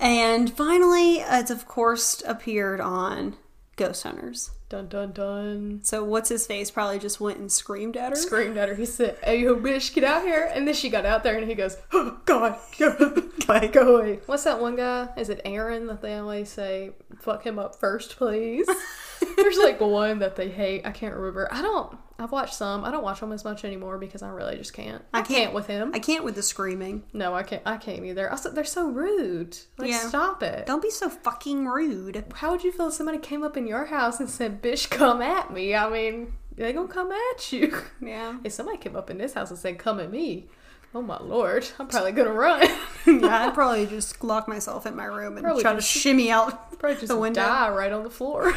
and 0.00 0.52
finally, 0.52 1.16
it's 1.18 1.50
of 1.50 1.66
course 1.68 2.22
appeared 2.26 2.80
on 2.80 3.36
Ghost 3.76 4.02
Hunters. 4.02 4.50
Dun 4.68 4.88
dun 4.88 5.12
dun. 5.12 5.80
So 5.82 6.02
what's 6.02 6.28
his 6.28 6.46
face 6.46 6.70
probably 6.70 6.98
just 6.98 7.20
went 7.20 7.38
and 7.38 7.50
screamed 7.50 7.96
at 7.96 8.10
her. 8.10 8.16
Screamed 8.16 8.56
at 8.56 8.68
her. 8.68 8.74
He 8.74 8.86
said, 8.86 9.18
"Hey, 9.22 9.42
yo, 9.42 9.56
bitch, 9.56 9.94
get 9.94 10.04
out 10.04 10.22
here!" 10.22 10.50
And 10.52 10.66
then 10.66 10.74
she 10.74 10.90
got 10.90 11.04
out 11.04 11.22
there, 11.22 11.36
and 11.36 11.48
he 11.48 11.54
goes, 11.54 11.76
"Oh 11.92 12.18
God, 12.24 12.58
go, 12.78 13.28
Like, 13.48 13.72
go 13.72 13.96
away." 13.96 14.20
What's 14.26 14.44
that 14.44 14.60
one 14.60 14.76
guy? 14.76 15.08
Is 15.16 15.28
it 15.28 15.40
Aaron 15.44 15.86
that 15.86 16.02
they 16.02 16.16
always 16.16 16.48
say, 16.48 16.92
"Fuck 17.20 17.44
him 17.44 17.58
up 17.58 17.76
first, 17.76 18.16
please"? 18.16 18.68
There's 19.36 19.58
like 19.58 19.80
one 19.80 20.18
that 20.20 20.36
they 20.36 20.48
hate. 20.48 20.86
I 20.86 20.90
can't 20.90 21.14
remember. 21.14 21.48
I 21.52 21.62
don't. 21.62 21.96
I've 22.18 22.30
watched 22.32 22.54
some. 22.54 22.84
I 22.84 22.90
don't 22.90 23.02
watch 23.02 23.20
them 23.20 23.32
as 23.32 23.44
much 23.44 23.64
anymore 23.64 23.98
because 23.98 24.22
I 24.22 24.28
really 24.28 24.56
just 24.56 24.72
can't. 24.72 25.02
I, 25.12 25.18
I 25.18 25.22
can't, 25.22 25.38
can't- 25.38 25.54
with 25.54 25.66
him. 25.66 25.90
I 25.94 25.98
can't 25.98 26.24
with 26.24 26.34
the 26.36 26.42
screaming. 26.42 27.02
no, 27.12 27.34
I 27.34 27.42
can't. 27.42 27.62
I 27.66 27.76
can't 27.76 28.04
either. 28.04 28.30
Also, 28.30 28.50
they're 28.50 28.64
so 28.64 28.88
rude. 28.88 29.56
Like, 29.78 29.90
Yeah. 29.90 30.08
stop 30.08 30.42
it. 30.42 30.66
Don't 30.66 30.82
be 30.82 30.90
so 30.90 31.08
fucking 31.08 31.66
rude. 31.66 32.24
How 32.34 32.52
would 32.52 32.62
you 32.64 32.70
feel 32.72 32.88
if 32.88 32.94
somebody 32.94 33.18
came 33.18 33.42
up 33.42 33.56
in 33.56 33.66
your 33.66 33.86
house 33.86 34.20
and 34.20 34.30
said, 34.30 34.62
"Bitch, 34.62 34.90
come 34.90 35.20
at 35.22 35.52
me"? 35.52 35.74
I 35.74 35.88
mean, 35.90 36.34
they 36.56 36.72
gonna 36.72 36.86
come 36.88 37.10
at 37.10 37.52
you. 37.52 37.76
Yeah. 38.00 38.38
If 38.44 38.52
somebody 38.52 38.78
came 38.78 38.94
up 38.96 39.10
in 39.10 39.18
this 39.18 39.34
house 39.34 39.50
and 39.50 39.58
said, 39.58 39.78
"Come 39.78 39.98
at 39.98 40.10
me," 40.10 40.46
oh 40.94 41.02
my 41.02 41.18
lord, 41.20 41.66
I'm 41.80 41.88
probably 41.88 42.12
gonna 42.12 42.32
run. 42.32 42.60
yeah, 43.06 43.46
I'd 43.48 43.54
probably 43.54 43.86
just 43.86 44.22
lock 44.22 44.46
myself 44.46 44.86
in 44.86 44.94
my 44.94 45.06
room 45.06 45.36
and 45.36 45.42
Probably 45.44 45.62
try 45.62 45.74
to 45.74 45.80
shimmy 45.80 46.30
out 46.30 46.78
probably 46.78 46.94
just 46.94 47.08
the 47.08 47.16
window. 47.18 47.40
die 47.42 47.70
right 47.70 47.90
on 47.92 48.04
the 48.04 48.10
floor. 48.10 48.54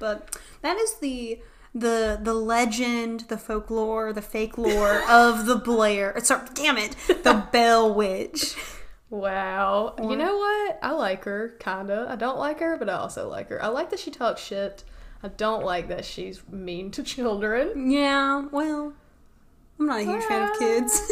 But 0.00 0.36
that 0.62 0.76
is 0.76 0.94
the 0.98 1.40
the 1.80 2.18
the 2.20 2.34
legend, 2.34 3.20
the 3.28 3.38
folklore, 3.38 4.12
the 4.12 4.22
fake 4.22 4.58
lore 4.58 5.02
of 5.08 5.46
the 5.46 5.56
Blair. 5.64 6.18
Sorry, 6.22 6.46
damn 6.54 6.76
it, 6.78 6.96
the 7.06 7.46
Bell 7.52 7.92
Witch. 7.94 8.56
Wow. 9.10 9.94
You 9.98 10.16
know 10.16 10.36
what? 10.36 10.78
I 10.82 10.90
like 10.90 11.24
her, 11.24 11.56
kinda. 11.60 12.06
I 12.10 12.16
don't 12.16 12.38
like 12.38 12.60
her, 12.60 12.76
but 12.76 12.90
I 12.90 12.94
also 12.94 13.28
like 13.28 13.48
her. 13.48 13.62
I 13.62 13.68
like 13.68 13.88
that 13.90 14.00
she 14.00 14.10
talks 14.10 14.42
shit. 14.42 14.84
I 15.22 15.28
don't 15.28 15.64
like 15.64 15.88
that 15.88 16.04
she's 16.04 16.46
mean 16.48 16.90
to 16.92 17.02
children. 17.02 17.90
Yeah, 17.90 18.46
well, 18.52 18.92
I'm 19.80 19.86
not 19.86 20.00
a 20.00 20.04
huge 20.04 20.24
fan 20.24 20.50
of 20.50 20.58
kids. 20.58 20.92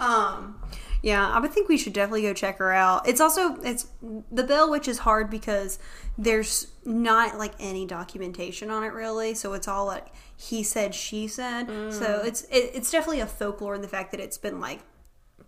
um, 0.00 0.58
yeah, 1.02 1.28
I 1.28 1.38
would 1.38 1.52
think 1.52 1.68
we 1.68 1.78
should 1.78 1.92
definitely 1.92 2.22
go 2.22 2.34
check 2.34 2.58
her 2.58 2.72
out. 2.72 3.06
It's 3.08 3.20
also 3.20 3.60
it's 3.62 3.86
the 4.32 4.42
Bell 4.42 4.70
Witch 4.70 4.88
is 4.88 4.98
hard 4.98 5.30
because 5.30 5.78
there's 6.20 6.66
not 6.84 7.38
like 7.38 7.52
any 7.60 7.86
documentation 7.86 8.70
on 8.70 8.82
it 8.82 8.92
really, 8.92 9.34
so 9.34 9.52
it's 9.52 9.68
all 9.68 9.86
like 9.86 10.08
he 10.36 10.62
said, 10.64 10.94
she 10.94 11.28
said. 11.28 11.66
So 11.92 12.20
mm. 12.20 12.24
it's 12.26 12.42
it, 12.44 12.72
it's 12.74 12.90
definitely 12.90 13.20
a 13.20 13.26
folklore 13.26 13.74
in 13.76 13.80
the 13.82 13.88
fact 13.88 14.10
that 14.10 14.20
it's 14.20 14.36
been 14.38 14.60
like 14.60 14.80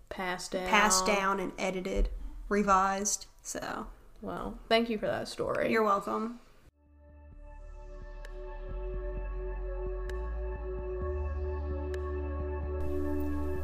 Passed 0.09 0.51
down. 0.51 0.67
passed 0.69 1.05
down 1.05 1.39
and 1.39 1.51
edited, 1.59 2.09
revised. 2.49 3.25
So 3.41 3.87
Well, 4.21 4.57
thank 4.69 4.89
you 4.89 4.97
for 4.97 5.07
that 5.07 5.27
story. 5.27 5.71
you're 5.71 5.83
welcome. 5.83 6.39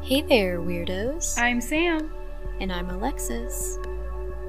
Hey 0.02 0.22
there, 0.22 0.62
weirdos. 0.62 1.38
I'm 1.38 1.60
Sam, 1.60 2.10
And 2.62 2.72
I'm 2.72 2.90
Alexis. 2.90 3.78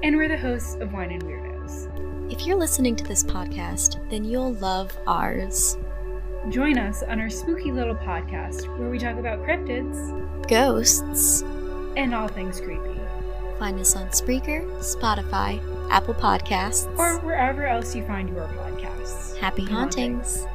and 0.03 0.15
we're 0.15 0.29
the 0.29 0.37
hosts 0.37 0.75
of 0.75 0.93
Wine 0.93 1.11
and 1.11 1.23
Weirdos. 1.23 1.48
If 2.29 2.45
you're 2.45 2.57
listening 2.57 2.95
to 2.97 3.03
this 3.03 3.23
podcast, 3.23 3.97
then 4.09 4.23
you'll 4.23 4.53
love 4.55 4.95
ours. 5.07 5.77
Join 6.49 6.77
us 6.77 7.03
on 7.03 7.19
our 7.19 7.29
spooky 7.29 7.71
little 7.71 7.95
podcast 7.95 8.65
where 8.77 8.89
we 8.89 8.97
talk 8.99 9.17
about 9.17 9.39
cryptids 9.39 10.47
Ghosts. 10.47 11.41
and 11.97 12.13
all 12.13 12.27
things 12.27 12.61
creepy, 12.61 12.85
Find 13.57 13.77
us 13.79 13.95
on 13.95 14.07
Spreaker, 14.09 14.65
Spotify, 14.79 15.59
Apple 15.89 16.13
Podcasts. 16.13 16.87
or 16.97 17.19
wherever 17.19 17.65
else 17.65 17.93
you 17.95 18.05
find 18.05 18.29
your 18.29 18.47
podcasts. 18.47 19.35
Happy 19.37 19.65
hauntings. 19.65 20.45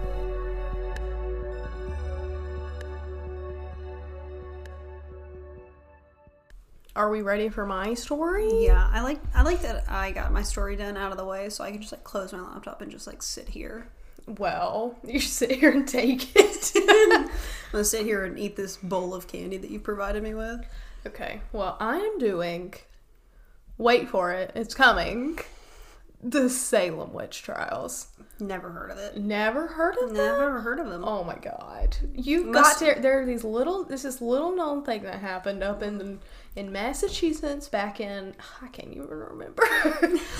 Are 6.96 7.10
we 7.10 7.22
ready 7.22 7.48
for 7.48 7.66
my 7.66 7.94
story? 7.94 8.66
Yeah, 8.66 8.88
I 8.92 9.02
like 9.02 9.20
I 9.34 9.42
like 9.42 9.62
that 9.62 9.84
I 9.88 10.12
got 10.12 10.32
my 10.32 10.42
story 10.42 10.76
done 10.76 10.96
out 10.96 11.10
of 11.10 11.18
the 11.18 11.24
way, 11.24 11.48
so 11.48 11.64
I 11.64 11.72
can 11.72 11.80
just 11.80 11.92
like 11.92 12.04
close 12.04 12.32
my 12.32 12.40
laptop 12.40 12.82
and 12.82 12.90
just 12.90 13.06
like 13.06 13.22
sit 13.22 13.48
here. 13.48 13.88
Well, 14.26 14.96
you 15.04 15.18
should 15.18 15.32
sit 15.32 15.52
here 15.52 15.70
and 15.72 15.88
take 15.88 16.34
it. 16.36 16.72
I'm 16.76 17.28
gonna 17.72 17.84
sit 17.84 18.06
here 18.06 18.24
and 18.24 18.38
eat 18.38 18.54
this 18.54 18.76
bowl 18.76 19.12
of 19.12 19.26
candy 19.26 19.56
that 19.56 19.70
you 19.70 19.80
provided 19.80 20.22
me 20.22 20.34
with. 20.34 20.60
okay, 21.06 21.40
well, 21.52 21.76
I 21.80 21.96
am 21.96 22.18
doing. 22.18 22.74
Wait 23.76 24.08
for 24.08 24.30
it, 24.30 24.52
it's 24.54 24.72
coming. 24.74 25.40
The 26.22 26.48
Salem 26.48 27.12
witch 27.12 27.42
trials. 27.42 28.06
Never 28.40 28.70
heard 28.70 28.92
of 28.92 28.98
it. 28.98 29.16
Never 29.18 29.66
heard 29.66 29.96
of 29.98 30.14
them? 30.14 30.38
Never 30.38 30.60
heard 30.60 30.78
of 30.78 30.88
them. 30.88 31.04
Oh 31.04 31.22
my 31.24 31.36
god! 31.36 31.96
You've 32.14 32.46
Must- 32.46 32.80
got 32.80 32.94
to. 32.94 33.00
There 33.00 33.20
are 33.20 33.26
these 33.26 33.42
little. 33.42 33.82
This 33.84 34.04
is 34.04 34.22
little 34.22 34.54
known 34.54 34.84
thing 34.84 35.02
that 35.02 35.18
happened 35.18 35.64
up 35.64 35.82
in 35.82 36.20
in 36.56 36.70
Massachusetts 36.70 37.68
back 37.68 38.00
in. 38.00 38.34
I 38.62 38.68
can't 38.68 38.92
even 38.92 39.08
remember. 39.08 39.62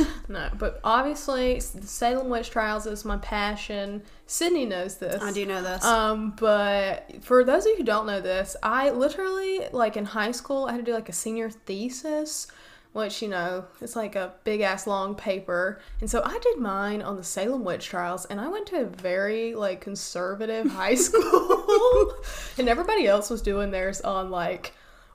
no, 0.29 0.51
but 0.59 0.81
obviously 0.85 1.55
the 1.55 1.87
Salem 1.87 2.29
witch 2.29 2.51
trials 2.51 2.87
is 2.87 3.05
my 3.05 3.19
passion. 3.19 4.03
Sydney 4.27 4.65
knows 4.65 4.97
this. 4.99 5.23
I 5.23 5.33
do 5.33 5.45
know 5.47 5.63
this. 5.63 5.85
Um, 5.85 6.35
but 6.39 7.23
for 7.23 7.45
those 7.45 7.67
of 7.67 7.73
you 7.73 7.77
who 7.79 7.85
don't 7.85 8.07
know 8.07 8.21
this, 8.21 8.57
I 8.63 8.91
literally 8.91 9.67
like 9.73 9.97
in 9.97 10.05
high 10.05 10.33
school 10.33 10.67
I 10.67 10.73
had 10.73 10.79
to 10.79 10.85
do 10.85 10.95
like 10.95 11.09
a 11.09 11.13
senior 11.13 11.51
thesis, 11.51 12.47
which 12.93 13.21
you 13.21 13.29
know 13.29 13.65
it's 13.81 13.97
like 13.97 14.15
a 14.15 14.35
big 14.45 14.61
ass 14.61 14.87
long 14.87 15.15
paper, 15.15 15.81
and 16.01 16.09
so 16.09 16.23
I 16.25 16.39
did 16.39 16.59
mine 16.59 17.03
on 17.03 17.17
the 17.17 17.25
Salem 17.25 17.65
witch 17.65 17.87
trials, 17.87 18.25
and 18.27 18.41
I 18.41 18.49
went 18.49 18.67
to 18.69 18.83
a 18.83 18.85
very 18.85 19.55
like 19.55 19.81
conservative 19.81 20.71
high 20.71 20.95
school, 20.95 22.15
and 22.57 22.69
everybody 22.69 23.07
else 23.07 23.31
was 23.31 23.43
doing 23.43 23.73
theirs 23.73 24.01
on 24.01 24.31
like 24.31 24.73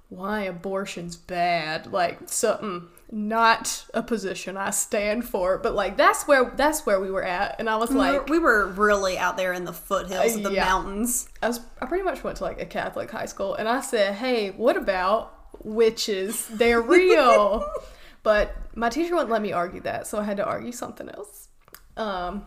why 0.09 0.41
abortion's 0.41 1.15
bad, 1.15 1.87
like 1.93 2.17
something 2.27 2.87
not 3.11 3.85
a 3.93 4.03
position 4.03 4.55
I 4.57 4.69
stand 4.71 5.27
for, 5.27 5.57
but 5.57 5.73
like 5.73 5.97
that's 5.97 6.27
where 6.27 6.51
that's 6.55 6.85
where 6.85 6.99
we 6.99 7.09
were 7.11 7.23
at, 7.23 7.55
and 7.59 7.69
I 7.69 7.75
was 7.77 7.89
We 7.89 7.95
were- 7.95 8.01
like. 8.01 8.27
we 8.29 8.39
were 8.39 8.67
really 8.67 9.17
out 9.17 9.37
there 9.37 9.53
in 9.53 9.65
the 9.65 9.73
foothills 9.73 10.35
of 10.35 10.43
the 10.43 10.51
yeah. 10.51 10.65
mountains. 10.65 11.27
I 11.41 11.47
was 11.47 11.59
I 11.81 11.85
pretty 11.85 12.03
much 12.03 12.23
went 12.23 12.37
to 12.37 12.43
like 12.43 12.59
a 12.61 12.65
Catholic 12.65 13.09
high 13.11 13.25
school 13.27 13.53
and 13.55 13.67
I 13.69 13.81
said, 13.81 14.15
"Hey, 14.15 14.49
what 14.51 14.77
about 14.77 15.33
witches? 15.63 16.47
They're 16.47 16.81
real." 16.81 17.67
but 18.23 18.55
my 18.75 18.89
teacher 18.89 19.13
wouldn't 19.13 19.31
let 19.31 19.41
me 19.41 19.51
argue 19.53 19.81
that, 19.81 20.05
so 20.07 20.19
I 20.19 20.23
had 20.23 20.37
to 20.37 20.45
argue 20.45 20.71
something 20.71 21.09
else. 21.09 21.49
Um 21.97 22.45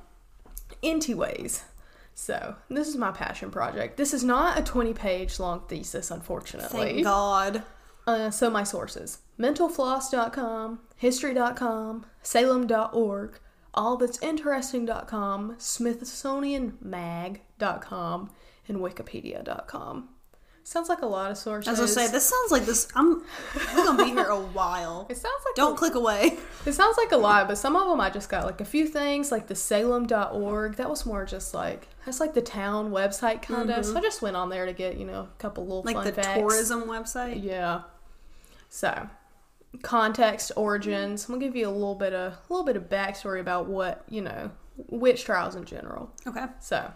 anyways, 0.83 1.65
so 2.15 2.57
this 2.69 2.89
is 2.89 2.97
my 2.97 3.11
passion 3.11 3.51
project. 3.51 3.97
This 3.97 4.15
is 4.15 4.25
not 4.25 4.59
a 4.59 4.63
20-page 4.63 5.39
long 5.39 5.61
thesis, 5.69 6.11
unfortunately. 6.11 6.95
Thank 6.95 7.05
God. 7.05 7.63
Uh, 8.07 8.31
so 8.31 8.51
my 8.51 8.65
sources 8.65 9.19
mentalfloss.com, 9.39 10.81
history.com, 10.97 12.07
salem.org, 12.23 13.39
allthat'sinteresting.com, 13.75 15.57
smithsonianmag.com, 15.59 18.31
and 18.69 18.79
wikipedia.com. 18.79 20.09
Sounds 20.65 20.89
like 20.89 21.03
a 21.03 21.07
lot 21.07 21.31
of 21.31 21.37
sources. 21.37 21.81
As 21.81 21.81
I 21.81 21.87
say, 22.07 22.11
this 22.13 22.25
sounds 22.29 22.53
like 22.53 22.65
this. 22.65 22.87
I'm 22.95 23.25
we're 23.75 23.85
gonna 23.85 24.05
be 24.05 24.11
here 24.11 24.27
a 24.27 24.41
while. 24.41 25.07
it 25.11 25.17
sounds 25.17 25.43
like 25.45 25.55
Don't 25.57 25.75
a, 25.75 25.77
click 25.77 25.95
away. 25.95 26.39
It 26.65 26.75
sounds 26.75 26.97
like 26.97 27.11
a 27.11 27.17
lot, 27.17 27.49
but 27.49 27.59
some 27.59 27.75
of 27.75 27.89
them 27.89 28.01
I 28.01 28.09
just 28.09 28.29
got 28.29 28.45
like 28.47 28.61
a 28.61 28.65
few 28.65 28.87
things, 28.87 29.33
like 29.33 29.49
the 29.49 29.57
salem.org. 29.57 30.77
That 30.77 30.89
was 30.89 31.05
more 31.05 31.25
just 31.25 31.53
like 31.55 31.89
that's 32.07 32.21
like 32.21 32.35
the 32.35 32.41
town 32.43 32.93
website 32.93 33.43
kind 33.43 33.69
of. 33.71 33.85
So 33.85 33.97
I 33.97 34.01
just 34.01 34.23
went 34.23 34.37
on 34.37 34.49
there 34.49 34.65
to 34.67 34.73
get 34.73 34.97
you 34.97 35.05
know 35.05 35.23
a 35.23 35.31
couple 35.39 35.65
little 35.67 35.83
Mm-hmm. 35.83 35.97
Like 35.97 35.97
fun 35.97 36.15
the 36.15 36.23
facts. 36.23 36.39
tourism 36.39 36.83
website. 36.85 37.43
Yeah. 37.43 37.83
So, 38.69 39.09
context, 39.83 40.53
origins. 40.57 41.25
I'm 41.29 41.35
gonna 41.35 41.45
give 41.45 41.57
you 41.57 41.69
a 41.69 41.71
little 41.71 41.97
bit 41.97 42.13
of 42.13 42.33
a 42.35 42.39
little 42.49 42.65
bit 42.65 42.77
of 42.77 42.85
backstory 42.89 43.41
about 43.41 43.67
what 43.67 44.05
you 44.09 44.21
know 44.23 44.53
witch 44.89 45.25
trials 45.25 45.57
in 45.57 45.65
general. 45.65 46.13
Okay. 46.27 46.45
So, 46.61 46.93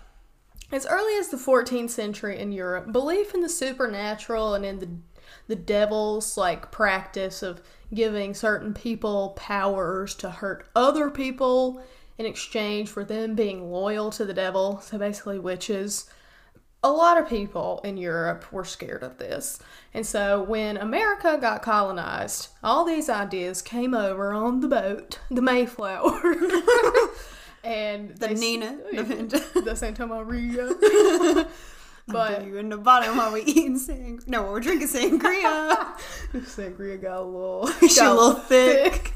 as 0.72 0.86
early 0.86 1.16
as 1.18 1.28
the 1.28 1.36
14th 1.36 1.90
century 1.90 2.38
in 2.38 2.52
Europe, 2.52 2.92
belief 2.92 3.34
in 3.34 3.40
the 3.40 3.48
supernatural 3.48 4.54
and 4.54 4.64
in 4.64 4.78
the 4.78 4.88
the 5.48 5.56
devil's 5.56 6.36
like 6.36 6.70
practice 6.70 7.42
of 7.42 7.60
giving 7.94 8.34
certain 8.34 8.74
people 8.74 9.30
powers 9.36 10.14
to 10.16 10.30
hurt 10.30 10.68
other 10.74 11.10
people 11.10 11.82
in 12.18 12.26
exchange 12.26 12.88
for 12.88 13.04
them 13.04 13.34
being 13.34 13.70
loyal 13.70 14.10
to 14.10 14.24
the 14.24 14.34
devil. 14.34 14.80
So 14.80 14.98
basically, 14.98 15.38
witches. 15.38 16.08
A 16.82 16.90
lot 16.90 17.18
of 17.18 17.28
people 17.28 17.80
in 17.84 17.96
Europe 17.96 18.52
were 18.52 18.64
scared 18.64 19.02
of 19.02 19.18
this. 19.18 19.58
And 19.92 20.06
so 20.06 20.42
when 20.42 20.76
America 20.76 21.36
got 21.40 21.62
colonized, 21.62 22.48
all 22.62 22.84
these 22.84 23.08
ideas 23.08 23.60
came 23.60 23.92
over 23.92 24.32
on 24.32 24.60
the 24.60 24.68
boat, 24.68 25.18
the 25.30 25.42
Mayflower. 25.42 26.22
and 27.66 28.10
The 28.16 28.28
they- 28.28 28.34
Nina. 28.34 28.78
the 28.92 29.74
Santa 29.76 30.06
Maria. 30.06 30.74
but 32.08 32.46
you 32.46 32.56
in 32.58 32.68
the 32.68 32.76
bottom 32.78 33.16
while 33.16 33.32
we 33.32 33.42
eating 33.42 33.78
sang. 33.78 34.20
No, 34.28 34.44
we're 34.44 34.60
drinking 34.60 34.86
sangria. 34.88 35.98
sangria 36.34 37.02
got 37.02 37.18
a 37.20 37.24
little, 37.24 37.66
She 37.88 37.98
a 38.00 38.10
little 38.14 38.34
thick. 38.34 39.12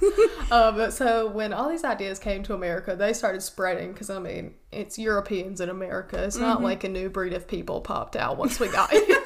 uh, 0.50 0.72
but 0.72 0.92
so 0.92 1.28
when 1.28 1.52
all 1.52 1.68
these 1.68 1.84
ideas 1.84 2.18
came 2.18 2.42
to 2.44 2.54
America, 2.54 2.96
they 2.96 3.12
started 3.12 3.42
spreading 3.42 3.92
because 3.92 4.10
I 4.10 4.18
mean 4.18 4.54
it's 4.72 4.98
Europeans 4.98 5.60
in 5.60 5.68
America. 5.68 6.22
It's 6.24 6.36
Mm-hmm. 6.36 6.44
not 6.44 6.62
like 6.62 6.82
a 6.82 6.88
new 6.88 7.08
breed 7.08 7.32
of 7.32 7.46
people 7.46 7.80
popped 7.80 8.16
out 8.16 8.36
once 8.36 8.58
we 8.58 8.66
got 8.68 8.90
here. 8.90 9.22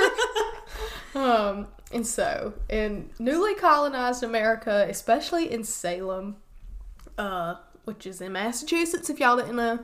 um, 1.15 1.69
and 1.93 2.07
so 2.07 2.53
in 2.69 3.11
newly 3.19 3.55
colonized 3.55 4.23
America, 4.23 4.87
especially 4.91 5.51
in 5.51 5.65
Salem, 5.65 6.37
uh, 7.17 7.55
which 7.85 8.07
is 8.07 8.21
in 8.21 8.33
Massachusetts, 8.33 9.11
if 9.11 9.21
y'all 9.21 9.37
didn't 9.37 9.57
know, 9.57 9.81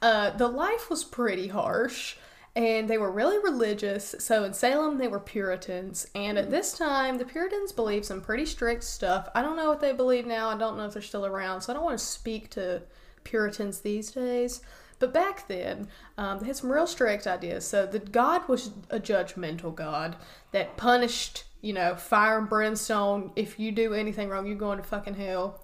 uh, 0.00 0.30
the 0.30 0.48
life 0.48 0.90
was 0.90 1.04
pretty 1.04 1.48
harsh. 1.48 2.16
And 2.54 2.88
they 2.88 2.98
were 2.98 3.10
really 3.10 3.38
religious. 3.38 4.14
So 4.18 4.44
in 4.44 4.52
Salem, 4.52 4.98
they 4.98 5.08
were 5.08 5.20
Puritans. 5.20 6.06
And 6.14 6.36
at 6.36 6.50
this 6.50 6.76
time, 6.76 7.16
the 7.16 7.24
Puritans 7.24 7.72
believed 7.72 8.04
some 8.04 8.20
pretty 8.20 8.44
strict 8.44 8.84
stuff. 8.84 9.30
I 9.34 9.40
don't 9.40 9.56
know 9.56 9.70
what 9.70 9.80
they 9.80 9.92
believe 9.92 10.26
now. 10.26 10.50
I 10.50 10.58
don't 10.58 10.76
know 10.76 10.84
if 10.84 10.92
they're 10.92 11.00
still 11.00 11.24
around. 11.24 11.62
So 11.62 11.72
I 11.72 11.74
don't 11.74 11.84
want 11.84 11.98
to 11.98 12.04
speak 12.04 12.50
to 12.50 12.82
Puritans 13.24 13.80
these 13.80 14.10
days. 14.10 14.60
But 14.98 15.14
back 15.14 15.48
then, 15.48 15.88
um, 16.18 16.40
they 16.40 16.46
had 16.46 16.56
some 16.56 16.70
real 16.70 16.86
strict 16.86 17.26
ideas. 17.26 17.66
So 17.66 17.86
the 17.86 17.98
God 17.98 18.46
was 18.48 18.70
a 18.90 19.00
judgmental 19.00 19.74
God 19.74 20.16
that 20.52 20.76
punished, 20.76 21.44
you 21.60 21.72
know, 21.72 21.96
fire 21.96 22.38
and 22.38 22.48
brimstone. 22.48 23.32
If 23.34 23.58
you 23.58 23.72
do 23.72 23.94
anything 23.94 24.28
wrong, 24.28 24.46
you're 24.46 24.56
going 24.56 24.78
to 24.78 24.84
fucking 24.84 25.14
hell. 25.14 25.60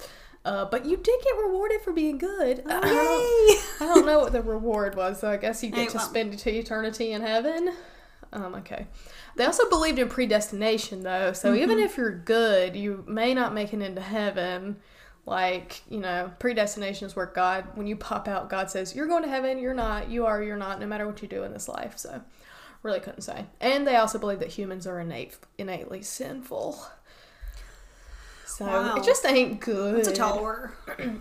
Uh, 0.48 0.64
but 0.64 0.86
you 0.86 0.96
did 0.96 1.20
get 1.22 1.36
rewarded 1.36 1.80
for 1.82 1.92
being 1.92 2.16
good. 2.16 2.62
I, 2.66 2.80
don't, 2.80 3.82
I 3.90 3.94
don't 3.94 4.06
know 4.06 4.18
what 4.20 4.32
the 4.32 4.40
reward 4.42 4.94
was, 4.94 5.20
so 5.20 5.28
I 5.28 5.36
guess 5.36 5.62
you 5.62 5.70
get 5.70 5.78
Hey, 5.78 5.86
to 5.88 5.96
well- 5.98 6.08
spend 6.08 6.34
eternity 6.46 7.12
in 7.12 7.20
heaven. 7.22 7.72
Um, 8.32 8.54
okay. 8.56 8.86
They 9.36 9.44
also 9.44 9.68
believed 9.70 9.98
in 9.98 10.08
predestination, 10.08 11.02
though. 11.02 11.32
So 11.32 11.52
Mm-hmm. 11.52 11.62
even 11.62 11.78
if 11.78 11.96
you're 11.96 12.14
good, 12.18 12.76
you 12.76 13.04
may 13.06 13.34
not 13.34 13.52
make 13.54 13.72
it 13.74 13.80
into 13.82 14.00
heaven. 14.02 14.76
Like, 15.26 15.82
you 15.90 16.00
know, 16.00 16.30
predestination 16.38 17.06
is 17.06 17.14
where 17.14 17.26
God, 17.26 17.64
when 17.74 17.86
you 17.86 17.96
pop 17.96 18.26
out, 18.28 18.48
God 18.48 18.70
says, 18.70 18.94
You're 18.96 19.06
going 19.06 19.22
to 19.24 19.28
heaven, 19.28 19.58
you're 19.58 19.74
not, 19.74 20.08
you 20.10 20.24
are, 20.26 20.42
you're 20.42 20.56
not, 20.56 20.80
no 20.80 20.86
matter 20.86 21.06
what 21.06 21.20
you 21.22 21.28
do 21.28 21.42
in 21.42 21.52
this 21.52 21.68
life. 21.68 21.98
So, 21.98 22.22
really 22.82 23.00
couldn't 23.00 23.20
say. 23.22 23.44
And 23.60 23.86
they 23.86 23.96
also 23.96 24.18
believe 24.18 24.38
that 24.40 24.48
humans 24.48 24.86
are 24.86 24.98
innate, 25.00 25.36
innately 25.58 26.00
sinful. 26.02 26.80
So, 28.48 28.64
Wow. 28.66 28.96
it 28.96 29.04
just 29.04 29.24
ain't 29.26 29.60
good. 29.60 29.98
It's 29.98 30.08
a 30.08 30.12
tall 30.14 30.38
order. 30.38 30.72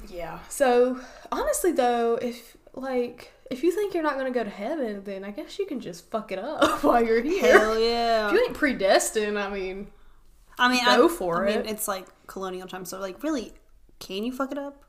Yeah. 0.09 0.39
So 0.49 0.99
honestly, 1.31 1.71
though, 1.73 2.15
if 2.15 2.55
like 2.73 3.33
if 3.51 3.63
you 3.63 3.71
think 3.71 3.93
you're 3.93 4.01
not 4.03 4.17
gonna 4.17 4.31
go 4.31 4.43
to 4.43 4.49
heaven, 4.49 5.03
then 5.03 5.23
I 5.23 5.31
guess 5.31 5.59
you 5.59 5.65
can 5.65 5.79
just 5.79 6.09
fuck 6.09 6.31
it 6.31 6.39
up 6.39 6.83
while 6.83 7.03
you're 7.03 7.21
here. 7.21 7.59
Hell 7.59 7.77
yeah. 7.79 8.27
If 8.27 8.33
you 8.33 8.43
ain't 8.45 8.53
predestined, 8.53 9.37
I 9.37 9.49
mean, 9.49 9.87
I 10.57 10.71
mean, 10.71 10.83
go 10.85 11.05
I, 11.05 11.09
for 11.09 11.43
I 11.45 11.49
mean, 11.51 11.59
it. 11.59 11.67
it's 11.69 11.87
like 11.87 12.05
colonial 12.27 12.67
times, 12.67 12.89
so 12.89 12.99
like, 12.99 13.21
really, 13.21 13.53
can 13.99 14.23
you 14.23 14.31
fuck 14.31 14.51
it 14.51 14.57
up? 14.57 14.83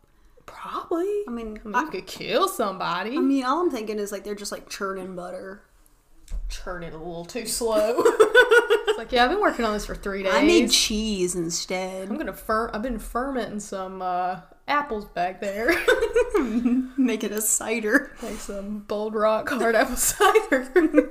probably. 0.46 1.06
I 1.28 1.30
mean, 1.30 1.60
I 1.62 1.68
mean, 1.68 1.84
you 1.84 1.90
could 1.90 2.06
kill 2.06 2.48
somebody. 2.48 3.16
I 3.16 3.20
mean, 3.20 3.44
all 3.44 3.60
I'm 3.60 3.70
thinking 3.70 3.98
is 3.98 4.10
like 4.10 4.24
they're 4.24 4.34
just 4.34 4.50
like 4.50 4.70
churning 4.70 5.14
butter. 5.14 5.60
Churn 6.48 6.82
it 6.82 6.92
a 6.94 6.96
little 6.98 7.24
too 7.24 7.46
slow. 7.46 7.94
it's 7.98 8.98
like, 8.98 9.12
yeah, 9.12 9.24
I've 9.24 9.30
been 9.30 9.40
working 9.40 9.64
on 9.64 9.72
this 9.74 9.86
for 9.86 9.94
three 9.94 10.22
days. 10.22 10.32
I 10.34 10.42
made 10.44 10.70
cheese 10.70 11.34
instead. 11.34 12.08
I'm 12.08 12.16
gonna 12.18 12.32
fer- 12.32 12.70
I've 12.74 12.82
been 12.82 12.98
fermenting 12.98 13.60
some 13.60 14.00
uh, 14.02 14.40
apples 14.66 15.04
back 15.06 15.40
there. 15.40 15.68
Make 16.96 17.24
it 17.24 17.32
a 17.32 17.40
cider. 17.40 18.12
like 18.22 18.36
some 18.36 18.80
bold 18.80 19.14
rock 19.14 19.48
hard 19.48 19.74
apple 19.74 19.96
cider. 19.96 21.10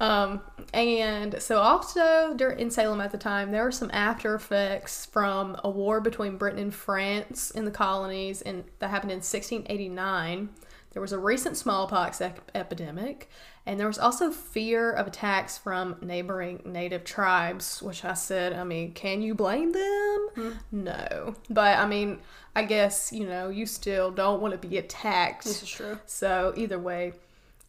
um, 0.00 0.40
and 0.72 1.40
so 1.42 1.58
also 1.58 2.34
in 2.36 2.70
Salem 2.70 3.00
at 3.00 3.12
the 3.12 3.18
time, 3.18 3.50
there 3.50 3.64
were 3.64 3.72
some 3.72 3.90
after 3.92 4.34
effects 4.34 5.06
from 5.06 5.56
a 5.64 5.70
war 5.70 6.00
between 6.00 6.36
Britain 6.38 6.58
and 6.58 6.74
France 6.74 7.50
in 7.50 7.64
the 7.64 7.70
colonies, 7.70 8.40
and 8.42 8.64
that 8.78 8.88
happened 8.90 9.12
in 9.12 9.18
1689. 9.18 10.48
There 10.92 11.02
was 11.02 11.12
a 11.12 11.18
recent 11.18 11.56
smallpox 11.56 12.20
ec- 12.20 12.42
epidemic, 12.54 13.30
and 13.64 13.78
there 13.78 13.86
was 13.86 13.98
also 13.98 14.30
fear 14.30 14.90
of 14.90 15.06
attacks 15.06 15.56
from 15.56 15.96
neighboring 16.00 16.62
native 16.64 17.04
tribes, 17.04 17.80
which 17.80 18.04
I 18.04 18.14
said, 18.14 18.52
I 18.52 18.64
mean, 18.64 18.92
can 18.92 19.22
you 19.22 19.34
blame 19.34 19.72
them? 19.72 20.28
Hmm. 20.34 20.50
No. 20.72 21.34
But 21.48 21.78
I 21.78 21.86
mean, 21.86 22.18
I 22.56 22.64
guess, 22.64 23.12
you 23.12 23.26
know, 23.26 23.48
you 23.48 23.66
still 23.66 24.10
don't 24.10 24.42
want 24.42 24.60
to 24.60 24.68
be 24.68 24.78
attacked. 24.78 25.44
This 25.44 25.62
is 25.62 25.68
true. 25.68 25.98
So 26.06 26.52
either 26.56 26.78
way. 26.78 27.12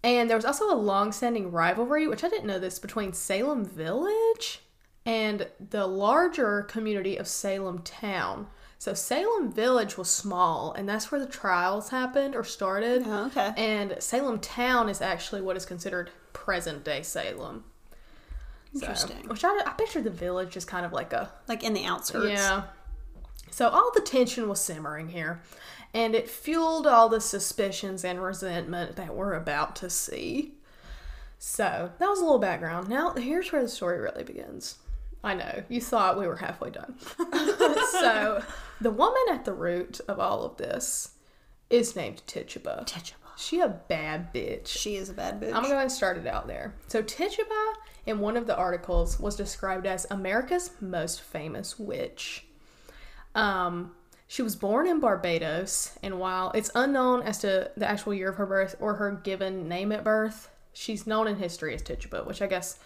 And 0.03 0.29
there 0.29 0.37
was 0.37 0.45
also 0.45 0.69
a 0.69 0.75
long-standing 0.75 1.51
rivalry, 1.51 2.07
which 2.07 2.23
I 2.23 2.29
didn't 2.29 2.47
know 2.47 2.59
this, 2.59 2.79
between 2.79 3.13
Salem 3.13 3.63
Village 3.63 4.59
and 5.05 5.47
the 5.69 5.87
larger 5.87 6.63
community 6.63 7.15
of 7.17 7.27
Salem 7.27 7.79
Town. 7.83 8.47
So 8.83 8.93
Salem 8.93 9.49
Village 9.49 9.97
was 9.97 10.09
small, 10.09 10.73
and 10.73 10.89
that's 10.89 11.09
where 11.09 11.17
the 11.21 11.25
trials 11.25 11.87
happened 11.87 12.35
or 12.35 12.43
started. 12.43 13.03
Oh, 13.05 13.27
okay. 13.27 13.53
And 13.55 13.95
Salem 13.99 14.39
Town 14.41 14.89
is 14.89 14.99
actually 15.01 15.39
what 15.41 15.55
is 15.55 15.65
considered 15.65 16.09
present-day 16.33 17.01
Salem. 17.03 17.63
So- 18.73 18.81
Interesting. 18.81 19.25
which 19.29 19.45
I, 19.45 19.57
I 19.65 19.69
picture 19.77 20.01
the 20.01 20.09
village 20.09 20.57
as 20.57 20.65
kind 20.65 20.85
of 20.85 20.91
like 20.91 21.13
a 21.13 21.31
Like 21.47 21.63
in 21.63 21.73
the 21.73 21.85
outskirts. 21.85 22.27
yeah. 22.33 22.63
So 23.51 23.69
all 23.69 23.89
the 23.95 24.01
tension 24.01 24.49
was 24.49 24.59
simmering 24.59 25.07
here, 25.07 25.39
and 25.93 26.13
it 26.13 26.29
fueled 26.29 26.85
all 26.85 27.07
the 27.07 27.21
suspicions 27.21 28.03
and 28.03 28.21
resentment 28.21 28.97
that 28.97 29.15
we're 29.15 29.35
about 29.35 29.77
to 29.77 29.89
see. 29.89 30.55
So 31.39 31.89
that 31.99 32.09
was 32.09 32.19
a 32.19 32.23
little 32.25 32.37
background. 32.37 32.89
Now 32.89 33.11
here's 33.13 33.49
where 33.49 33.61
the 33.63 33.69
story 33.69 34.01
really 34.01 34.25
begins. 34.25 34.75
I 35.23 35.35
know 35.35 35.63
you 35.69 35.79
thought 35.79 36.19
we 36.19 36.27
were 36.27 36.35
halfway 36.35 36.69
done. 36.69 36.95
so 37.91 38.43
the 38.83 38.91
woman 38.91 39.23
at 39.31 39.45
the 39.45 39.53
root 39.53 40.01
of 40.07 40.19
all 40.19 40.43
of 40.43 40.57
this 40.57 41.15
is 41.69 41.95
named 41.95 42.21
Tituba. 42.27 42.83
Tituba. 42.85 43.17
She 43.37 43.61
a 43.61 43.69
bad 43.69 44.33
bitch. 44.33 44.67
She 44.67 44.95
is 44.95 45.09
a 45.09 45.13
bad 45.13 45.41
bitch. 45.41 45.47
I'm 45.47 45.55
gonna 45.55 45.69
go 45.69 45.73
ahead 45.73 45.83
and 45.83 45.91
start 45.91 46.17
it 46.17 46.27
out 46.27 46.47
there. 46.47 46.75
So 46.87 47.01
Tituba, 47.01 47.73
in 48.05 48.19
one 48.19 48.37
of 48.37 48.45
the 48.45 48.55
articles, 48.55 49.19
was 49.19 49.35
described 49.35 49.87
as 49.87 50.05
America's 50.11 50.71
most 50.81 51.21
famous 51.21 51.79
witch. 51.79 52.45
Um, 53.33 53.93
she 54.27 54.41
was 54.41 54.55
born 54.55 54.85
in 54.87 54.99
Barbados, 54.99 55.97
and 56.03 56.19
while 56.19 56.51
it's 56.51 56.69
unknown 56.75 57.23
as 57.23 57.39
to 57.39 57.71
the 57.75 57.89
actual 57.89 58.13
year 58.13 58.29
of 58.29 58.35
her 58.35 58.45
birth 58.45 58.75
or 58.79 58.95
her 58.95 59.11
given 59.11 59.67
name 59.67 59.91
at 59.91 60.03
birth, 60.03 60.49
she's 60.73 61.07
known 61.07 61.27
in 61.27 61.37
history 61.37 61.73
as 61.73 61.81
Tituba, 61.81 62.23
which 62.25 62.41
I 62.41 62.47
guess 62.47 62.77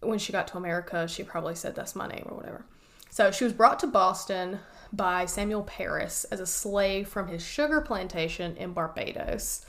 when 0.00 0.18
she 0.18 0.32
got 0.32 0.48
to 0.48 0.56
America, 0.56 1.06
she 1.06 1.22
probably 1.22 1.54
said 1.54 1.74
that's 1.74 1.94
my 1.94 2.08
name 2.08 2.26
or 2.26 2.36
whatever. 2.36 2.64
So 3.10 3.30
she 3.32 3.44
was 3.44 3.52
brought 3.52 3.80
to 3.80 3.86
Boston 3.88 4.60
by 4.92 5.26
Samuel 5.26 5.64
Parris 5.64 6.24
as 6.24 6.40
a 6.40 6.46
slave 6.46 7.08
from 7.08 7.28
his 7.28 7.44
sugar 7.44 7.80
plantation 7.80 8.56
in 8.56 8.72
Barbados, 8.72 9.66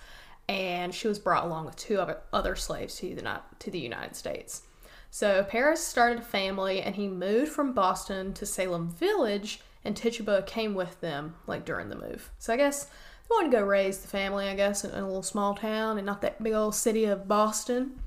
and 0.48 0.94
she 0.94 1.08
was 1.08 1.20
brought 1.20 1.46
along 1.46 1.66
with 1.66 1.76
two 1.76 2.00
other 2.32 2.56
slaves 2.56 2.98
to 2.98 3.16
the 3.16 3.42
to 3.60 3.72
the 3.72 3.80
United 3.80 4.16
States. 4.16 4.64
So 5.10 5.44
Parris 5.44 5.86
started 5.86 6.20
a 6.20 6.24
family, 6.24 6.82
and 6.82 6.96
he 6.96 7.08
moved 7.08 7.52
from 7.52 7.74
Boston 7.74 8.34
to 8.34 8.46
Salem 8.46 8.89
Village, 8.89 9.60
and 9.84 9.98
Tituba 9.98 10.44
came 10.44 10.74
with 10.74 11.02
them 11.02 11.36
like 11.48 11.66
during 11.66 11.89
the 11.89 11.96
move. 11.96 12.32
So 12.39 12.54
I 12.54 12.58
guess 12.58 12.86
they 12.86 12.92
wanted 13.32 13.52
to 13.52 13.58
go 13.58 13.64
raise 13.64 14.00
the 14.00 14.08
family, 14.08 14.48
I 14.48 14.56
guess, 14.56 14.84
in, 14.84 14.92
in 14.92 15.00
a 15.00 15.08
little 15.08 15.24
small 15.24 15.56
town 15.56 15.98
and 15.98 16.06
not 16.06 16.22
that 16.22 16.42
big 16.42 16.54
old 16.54 16.76
city 16.76 17.06
of 17.06 17.28
Boston. 17.28 18.00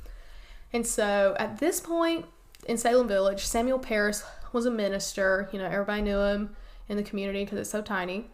And 0.72 0.87
so 0.87 1.37
at 1.39 1.59
this 1.59 1.80
point 1.80 2.26
in 2.66 2.78
Salem 2.78 3.09
Village, 3.09 3.45
Samuel 3.45 3.78
Parris 3.78 4.24
was 4.55 4.66
a 4.66 4.70
minister. 4.70 5.48
You 5.52 5.59
know, 5.59 5.66
everybody 5.66 6.02
knew 6.02 6.20
him 6.20 6.57
in 6.88 6.96
the 6.96 7.02
community 7.02 7.44
because 7.44 7.59
it's 7.59 7.70
so 7.70 7.82
tiny. 7.82 8.30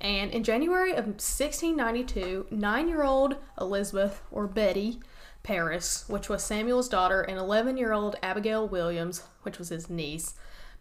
And 0.00 0.30
in 0.32 0.44
January 0.44 0.90
of 0.90 1.06
1692, 1.06 2.48
nine 2.50 2.88
year 2.88 3.02
old 3.02 3.36
Elizabeth, 3.58 4.22
or 4.30 4.46
Betty, 4.46 5.00
Parris, 5.42 6.04
which 6.08 6.28
was 6.28 6.42
Samuel's 6.42 6.88
daughter, 6.88 7.22
and 7.22 7.38
11 7.38 7.76
year 7.76 7.92
old 7.92 8.16
Abigail 8.22 8.68
Williams, 8.68 9.22
which 9.42 9.58
was 9.58 9.70
his 9.70 9.88
niece, 9.88 10.34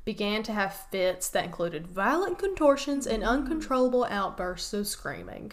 began 0.03 0.43
to 0.43 0.53
have 0.53 0.73
fits 0.91 1.29
that 1.29 1.45
included 1.45 1.87
violent 1.87 2.39
contortions 2.39 3.07
and 3.07 3.23
uncontrollable 3.23 4.05
outbursts 4.09 4.73
of 4.73 4.87
screaming. 4.87 5.51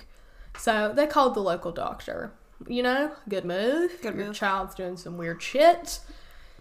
So 0.59 0.93
they 0.95 1.07
called 1.07 1.35
the 1.35 1.41
local 1.41 1.73
doctor. 1.73 2.33
You 2.69 2.83
know, 2.83 3.13
good 3.29 3.45
move. 3.45 3.93
Good 4.01 4.15
Your 4.15 4.27
move. 4.27 4.37
child's 4.37 4.75
doing 4.75 4.97
some 4.97 5.17
weird 5.17 5.43
shit. 5.43 6.01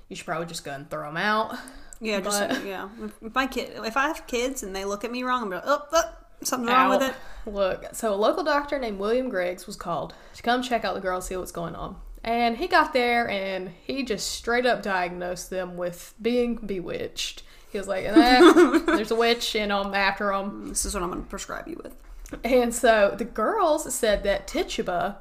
You 0.10 0.16
should 0.16 0.26
probably 0.26 0.48
just 0.48 0.64
go 0.64 0.72
and 0.72 0.90
throw 0.90 1.06
them 1.06 1.18
out. 1.18 1.56
Yeah, 2.04 2.20
just 2.20 2.66
yeah. 2.66 2.90
If, 3.02 3.34
my 3.34 3.48
kid, 3.48 3.72
if 3.86 3.96
I 3.96 4.08
have 4.08 4.28
kids 4.28 4.62
and 4.62 4.76
they 4.76 4.84
look 4.84 5.06
at 5.06 5.12
me 5.12 5.24
wrong, 5.24 5.44
I'm 5.44 5.50
like, 5.50 5.64
oh, 5.66 5.84
oh 5.92 6.14
something's 6.42 6.70
wrong 6.70 6.90
with 6.90 7.02
it. 7.02 7.16
Look, 7.46 7.86
so 7.94 8.14
a 8.14 8.16
local 8.16 8.44
doctor 8.44 8.78
named 8.78 9.00
William 9.00 9.30
Griggs 9.30 9.66
was 9.66 9.76
called 9.76 10.14
to 10.36 10.44
come 10.44 10.62
check 10.62 10.84
out 10.84 10.96
the 10.96 11.02
girl, 11.02 11.22
see 11.22 11.36
what's 11.38 11.52
going 11.52 11.76
on. 11.76 11.96
And 12.24 12.58
he 12.58 12.68
got 12.68 12.94
there 12.94 13.30
and 13.30 13.72
he 13.86 14.04
just 14.04 14.32
straight 14.32 14.66
up 14.66 14.82
diagnosed 14.82 15.50
them 15.50 15.76
with 15.78 16.14
being 16.22 16.56
bewitched. 16.56 17.44
He 17.70 17.78
was 17.78 17.88
like, 17.88 18.06
eh, 18.06 18.80
there's 18.86 19.12
a 19.12 19.16
witch 19.16 19.56
and 19.56 19.74
I'm 19.74 19.94
after 19.94 20.32
them. 20.32 20.70
This 20.70 20.86
is 20.86 20.94
what 20.94 21.04
I'm 21.04 21.10
going 21.10 21.24
to 21.24 21.30
prescribe 21.30 21.68
you 21.68 21.80
with. 21.84 21.96
And 22.44 22.74
so 22.74 23.14
the 23.18 23.26
girls 23.26 23.94
said 23.94 24.24
that 24.24 24.48
Tituba 24.48 25.18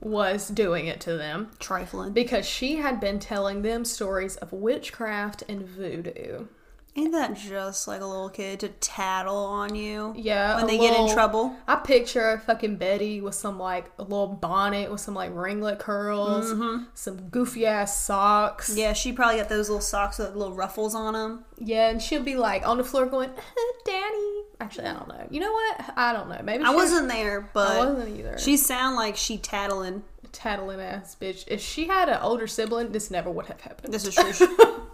was 0.00 0.48
doing 0.48 0.86
it 0.86 1.00
to 1.00 1.16
them 1.16 1.50
Trifling. 1.58 2.12
because 2.12 2.46
she 2.46 2.76
had 2.76 3.00
been 3.00 3.18
telling 3.18 3.62
them 3.62 3.84
stories 3.84 4.36
of 4.36 4.52
witchcraft 4.52 5.42
and 5.48 5.62
voodoo. 5.62 6.46
Ain't 6.98 7.12
that 7.12 7.34
just 7.34 7.86
like 7.86 8.00
a 8.00 8.04
little 8.04 8.28
kid 8.28 8.58
to 8.60 8.68
tattle 8.68 9.36
on 9.36 9.76
you? 9.76 10.12
Yeah, 10.16 10.56
When 10.56 10.66
they 10.66 10.78
get 10.78 10.98
in 10.98 11.08
trouble. 11.14 11.54
I 11.68 11.76
picture 11.76 12.42
fucking 12.44 12.74
Betty 12.74 13.20
with 13.20 13.36
some 13.36 13.56
like 13.56 13.88
a 14.00 14.02
little 14.02 14.26
bonnet 14.26 14.90
with 14.90 15.00
some 15.00 15.14
like 15.14 15.30
ringlet 15.32 15.78
curls, 15.78 16.50
some 16.94 17.28
goofy 17.28 17.66
ass 17.66 17.96
socks. 18.02 18.70
Mm-hmm. 18.70 18.78
Yeah, 18.80 18.92
she 18.94 19.12
probably 19.12 19.36
got 19.36 19.48
those 19.48 19.68
little 19.68 19.80
socks 19.80 20.18
with 20.18 20.34
little 20.34 20.54
ruffles 20.54 20.96
on 20.96 21.12
them. 21.12 21.44
Yeah, 21.58 21.88
and 21.88 22.02
she'll 22.02 22.24
be 22.24 22.34
like 22.34 22.66
on 22.66 22.78
the 22.78 22.84
floor 22.84 23.06
going, 23.06 23.30
"Daddy." 23.84 24.42
Actually, 24.60 24.86
I 24.88 24.94
don't 24.94 25.06
know. 25.08 25.24
You 25.30 25.38
know 25.38 25.52
what? 25.52 25.92
I 25.96 26.12
don't 26.12 26.28
know. 26.28 26.40
Maybe 26.42 26.64
I 26.64 26.74
wasn't 26.74 27.06
there, 27.08 27.48
but 27.52 27.76
I 27.76 27.86
wasn't 27.86 28.18
either. 28.18 28.38
she 28.38 28.56
sound 28.56 28.96
like 28.96 29.16
she 29.16 29.38
tattling. 29.38 30.02
tattling 30.32 30.80
ass 30.80 31.16
bitch. 31.20 31.44
If 31.46 31.60
she 31.60 31.86
had 31.86 32.08
an 32.08 32.18
older 32.22 32.48
sibling, 32.48 32.90
this 32.90 33.08
never 33.08 33.30
would 33.30 33.46
have 33.46 33.60
happened. 33.60 33.94
This 33.94 34.04
is 34.04 34.16
true. 34.16 34.48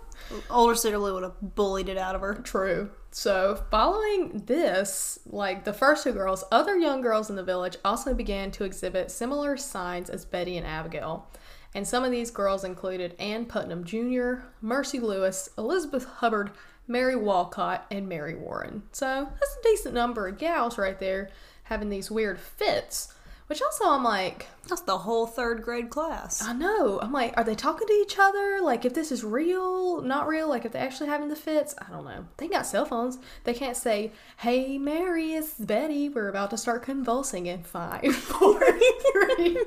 Older 0.50 0.74
sister 0.74 0.98
would 0.98 1.22
have 1.22 1.54
bullied 1.54 1.88
it 1.88 1.98
out 1.98 2.14
of 2.14 2.20
her. 2.20 2.34
True. 2.34 2.90
So, 3.10 3.64
following 3.70 4.42
this, 4.46 5.20
like 5.24 5.64
the 5.64 5.72
first 5.72 6.02
two 6.02 6.12
girls, 6.12 6.44
other 6.50 6.76
young 6.76 7.00
girls 7.00 7.30
in 7.30 7.36
the 7.36 7.44
village 7.44 7.76
also 7.84 8.12
began 8.12 8.50
to 8.52 8.64
exhibit 8.64 9.10
similar 9.10 9.56
signs 9.56 10.10
as 10.10 10.24
Betty 10.24 10.56
and 10.56 10.66
Abigail. 10.66 11.28
And 11.74 11.86
some 11.86 12.04
of 12.04 12.10
these 12.10 12.30
girls 12.30 12.64
included 12.64 13.14
Ann 13.18 13.46
Putnam 13.46 13.84
Jr., 13.84 14.46
Mercy 14.60 14.98
Lewis, 15.00 15.48
Elizabeth 15.56 16.04
Hubbard, 16.04 16.50
Mary 16.86 17.16
Walcott, 17.16 17.86
and 17.90 18.08
Mary 18.08 18.34
Warren. 18.34 18.82
So 18.92 19.28
that's 19.30 19.56
a 19.60 19.62
decent 19.62 19.94
number 19.94 20.28
of 20.28 20.38
gals 20.38 20.78
right 20.78 20.98
there 20.98 21.30
having 21.64 21.88
these 21.88 22.10
weird 22.10 22.38
fits. 22.38 23.14
Which 23.46 23.60
also 23.60 23.88
I'm 23.88 24.02
like, 24.02 24.46
That's 24.68 24.80
the 24.80 24.98
whole 24.98 25.26
third 25.26 25.62
grade 25.62 25.90
class. 25.90 26.42
I 26.42 26.54
know. 26.54 26.98
I'm 27.02 27.12
like, 27.12 27.34
are 27.36 27.44
they 27.44 27.54
talking 27.54 27.86
to 27.86 27.92
each 27.92 28.18
other? 28.18 28.60
Like, 28.62 28.84
if 28.86 28.94
this 28.94 29.12
is 29.12 29.22
real, 29.22 30.00
not 30.00 30.26
real? 30.26 30.48
Like, 30.48 30.64
if 30.64 30.72
they're 30.72 30.82
actually 30.82 31.08
having 31.08 31.28
the 31.28 31.36
fits? 31.36 31.74
I 31.78 31.90
don't 31.90 32.04
know. 32.04 32.26
They 32.38 32.48
got 32.48 32.64
cell 32.66 32.86
phones. 32.86 33.18
They 33.44 33.52
can't 33.52 33.76
say, 33.76 34.12
"Hey, 34.38 34.78
Mary, 34.78 35.34
it's 35.34 35.54
Betty. 35.54 36.08
We're 36.08 36.28
about 36.28 36.50
to 36.50 36.56
start 36.56 36.82
convulsing 36.82 37.44
in 37.46 37.62
five, 37.64 38.14
four, 38.16 38.60
three." 38.60 39.58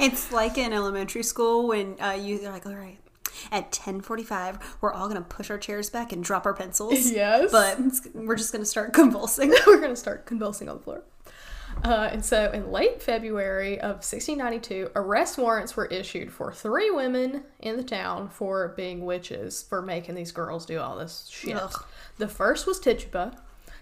It's 0.00 0.32
like 0.32 0.56
in 0.56 0.72
elementary 0.72 1.22
school 1.22 1.68
when 1.68 2.00
uh, 2.00 2.12
you, 2.12 2.38
they're 2.38 2.52
like, 2.52 2.66
all 2.66 2.74
right, 2.74 2.98
at 3.52 3.70
10.45, 3.70 4.60
we're 4.80 4.92
all 4.92 5.08
going 5.08 5.22
to 5.22 5.28
push 5.28 5.50
our 5.50 5.58
chairs 5.58 5.90
back 5.90 6.12
and 6.12 6.24
drop 6.24 6.46
our 6.46 6.54
pencils. 6.54 7.10
Yes. 7.10 7.52
But 7.52 7.78
we're 8.14 8.36
just 8.36 8.52
going 8.52 8.62
to 8.62 8.68
start 8.68 8.92
convulsing. 8.92 9.54
We're 9.66 9.80
gonna 9.80 9.96
start 9.96 10.26
convulsing 10.26 10.68
on 10.68 10.78
the 10.78 10.82
floor. 10.82 11.02
Uh, 11.84 12.08
and 12.10 12.24
so, 12.24 12.50
in 12.52 12.72
late 12.72 13.00
February 13.02 13.78
of 13.78 13.96
1692, 13.96 14.90
arrest 14.96 15.38
warrants 15.38 15.76
were 15.76 15.86
issued 15.86 16.32
for 16.32 16.52
three 16.52 16.90
women 16.90 17.44
in 17.60 17.76
the 17.76 17.84
town 17.84 18.28
for 18.28 18.68
being 18.76 19.04
witches 19.04 19.62
for 19.62 19.82
making 19.82 20.14
these 20.14 20.32
girls 20.32 20.66
do 20.66 20.78
all 20.80 20.96
this 20.96 21.28
shit. 21.30 21.54
Ugh. 21.54 21.84
The 22.18 22.28
first 22.28 22.66
was 22.66 22.80
Tituba. 22.80 23.36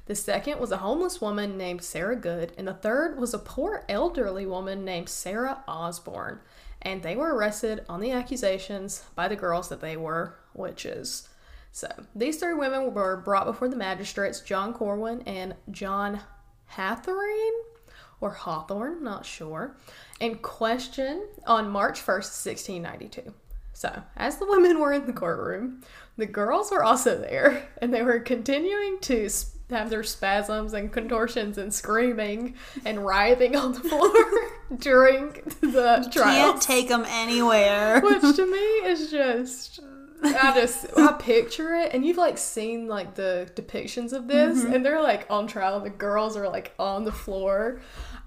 The 0.07 0.15
second 0.15 0.61
was 0.61 0.71
a 0.71 0.79
homeless 0.79 1.21
woman 1.21 1.57
named 1.57 1.83
Sarah 1.83 2.17
Good, 2.17 2.53
and 2.59 2.69
the 2.69 2.75
third 2.75 3.19
was 3.19 3.33
a 3.33 3.39
poor 3.39 3.85
elderly 3.89 4.45
woman 4.45 4.85
named 4.85 5.09
Sarah 5.09 5.63
Osborne. 5.67 6.41
And 6.83 7.03
they 7.03 7.17
were 7.17 7.35
arrested 7.35 7.87
on 7.89 8.01
the 8.01 8.11
accusations 8.11 9.05
by 9.15 9.29
the 9.29 9.37
girls 9.37 9.71
that 9.71 9.81
they 9.81 9.97
were 9.97 10.35
witches. 10.53 11.29
So 11.73 11.89
these 12.15 12.37
three 12.37 12.53
women 12.53 12.93
were 12.93 13.17
brought 13.17 13.47
before 13.47 13.69
the 13.69 13.77
magistrates, 13.77 14.41
John 14.41 14.75
Corwin 14.75 15.23
and 15.23 15.55
John 15.71 16.21
Hathorne 16.73 17.53
or 18.25 18.31
Hawthorne, 18.31 19.05
not 19.05 19.27
sure, 19.27 19.77
and 20.19 20.41
questioned 20.41 21.23
on 21.47 21.69
March 21.69 22.01
1st, 22.01 22.33
1692. 22.47 23.35
So, 23.75 24.03
as 24.17 24.39
the 24.39 24.47
women 24.47 24.81
were 24.81 24.93
in 24.95 25.05
the 25.05 25.13
courtroom, 25.13 25.83
the 26.17 26.25
girls 26.27 26.71
were 26.71 26.83
also 26.83 27.19
there, 27.19 27.69
and 27.83 27.93
they 27.93 28.03
were 28.03 28.21
continuing 28.21 28.99
to 29.03 29.29
have 29.69 29.91
their 29.91 30.03
spasms 30.05 30.73
and 30.73 30.91
contortions 30.93 31.59
and 31.59 31.73
screaming 31.75 32.55
and 32.85 33.05
writhing 33.05 33.57
on 33.57 33.73
the 33.73 33.81
floor 33.81 34.11
during 34.79 35.33
the 35.61 36.09
trial. 36.11 36.53
Can't 36.53 36.63
take 36.63 36.89
them 36.89 37.05
anywhere. 37.07 38.01
Which 38.01 38.37
to 38.37 38.47
me 38.47 38.89
is 38.89 39.11
just 39.11 39.81
I 40.23 40.53
just 40.55 40.87
I 40.97 41.13
picture 41.19 41.75
it 41.75 41.93
and 41.93 42.05
you've 42.07 42.17
like 42.17 42.39
seen 42.39 42.87
like 42.89 43.15
the 43.15 43.51
depictions 43.55 44.13
of 44.15 44.27
this 44.29 44.63
Mm-hmm. 44.63 44.73
and 44.73 44.87
they're 44.87 45.03
like 45.03 45.27
on 45.29 45.47
trial 45.47 45.81
the 45.81 45.91
girls 45.91 46.37
are 46.37 46.49
like 46.49 46.73
on 46.79 47.05
the 47.05 47.13
floor. 47.13 47.81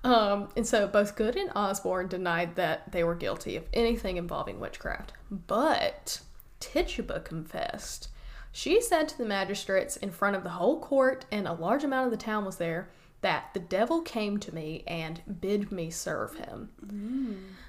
Um, 0.08 0.48
and 0.56 0.66
so 0.66 0.88
both 0.88 1.18
Good 1.18 1.36
and 1.36 1.52
Osborne 1.54 2.08
denied 2.08 2.56
that 2.56 2.94
they 2.94 3.04
were 3.04 3.14
guilty 3.14 3.58
of 3.58 3.66
anything 3.74 4.16
involving 4.16 4.60
witchcraft. 4.60 5.12
But 5.30 6.22
Tituba 6.62 7.20
confessed. 7.20 8.08
She 8.54 8.82
said 8.82 9.10
to 9.10 9.18
the 9.18 9.26
magistrates 9.26 9.98
in 9.98 10.12
front 10.12 10.38
of 10.38 10.44
the 10.44 10.52
whole 10.52 10.80
court, 10.80 11.26
and 11.30 11.46
a 11.46 11.54
large 11.54 11.84
amount 11.84 12.06
of 12.06 12.12
the 12.12 12.18
town 12.18 12.46
was 12.46 12.56
there, 12.56 12.90
that 13.20 13.50
the 13.54 13.60
devil 13.60 14.02
came 14.02 14.40
to 14.40 14.56
me 14.56 14.84
and 14.88 15.22
bid 15.42 15.72
me 15.74 15.90
serve 15.90 16.36
him. 16.36 16.70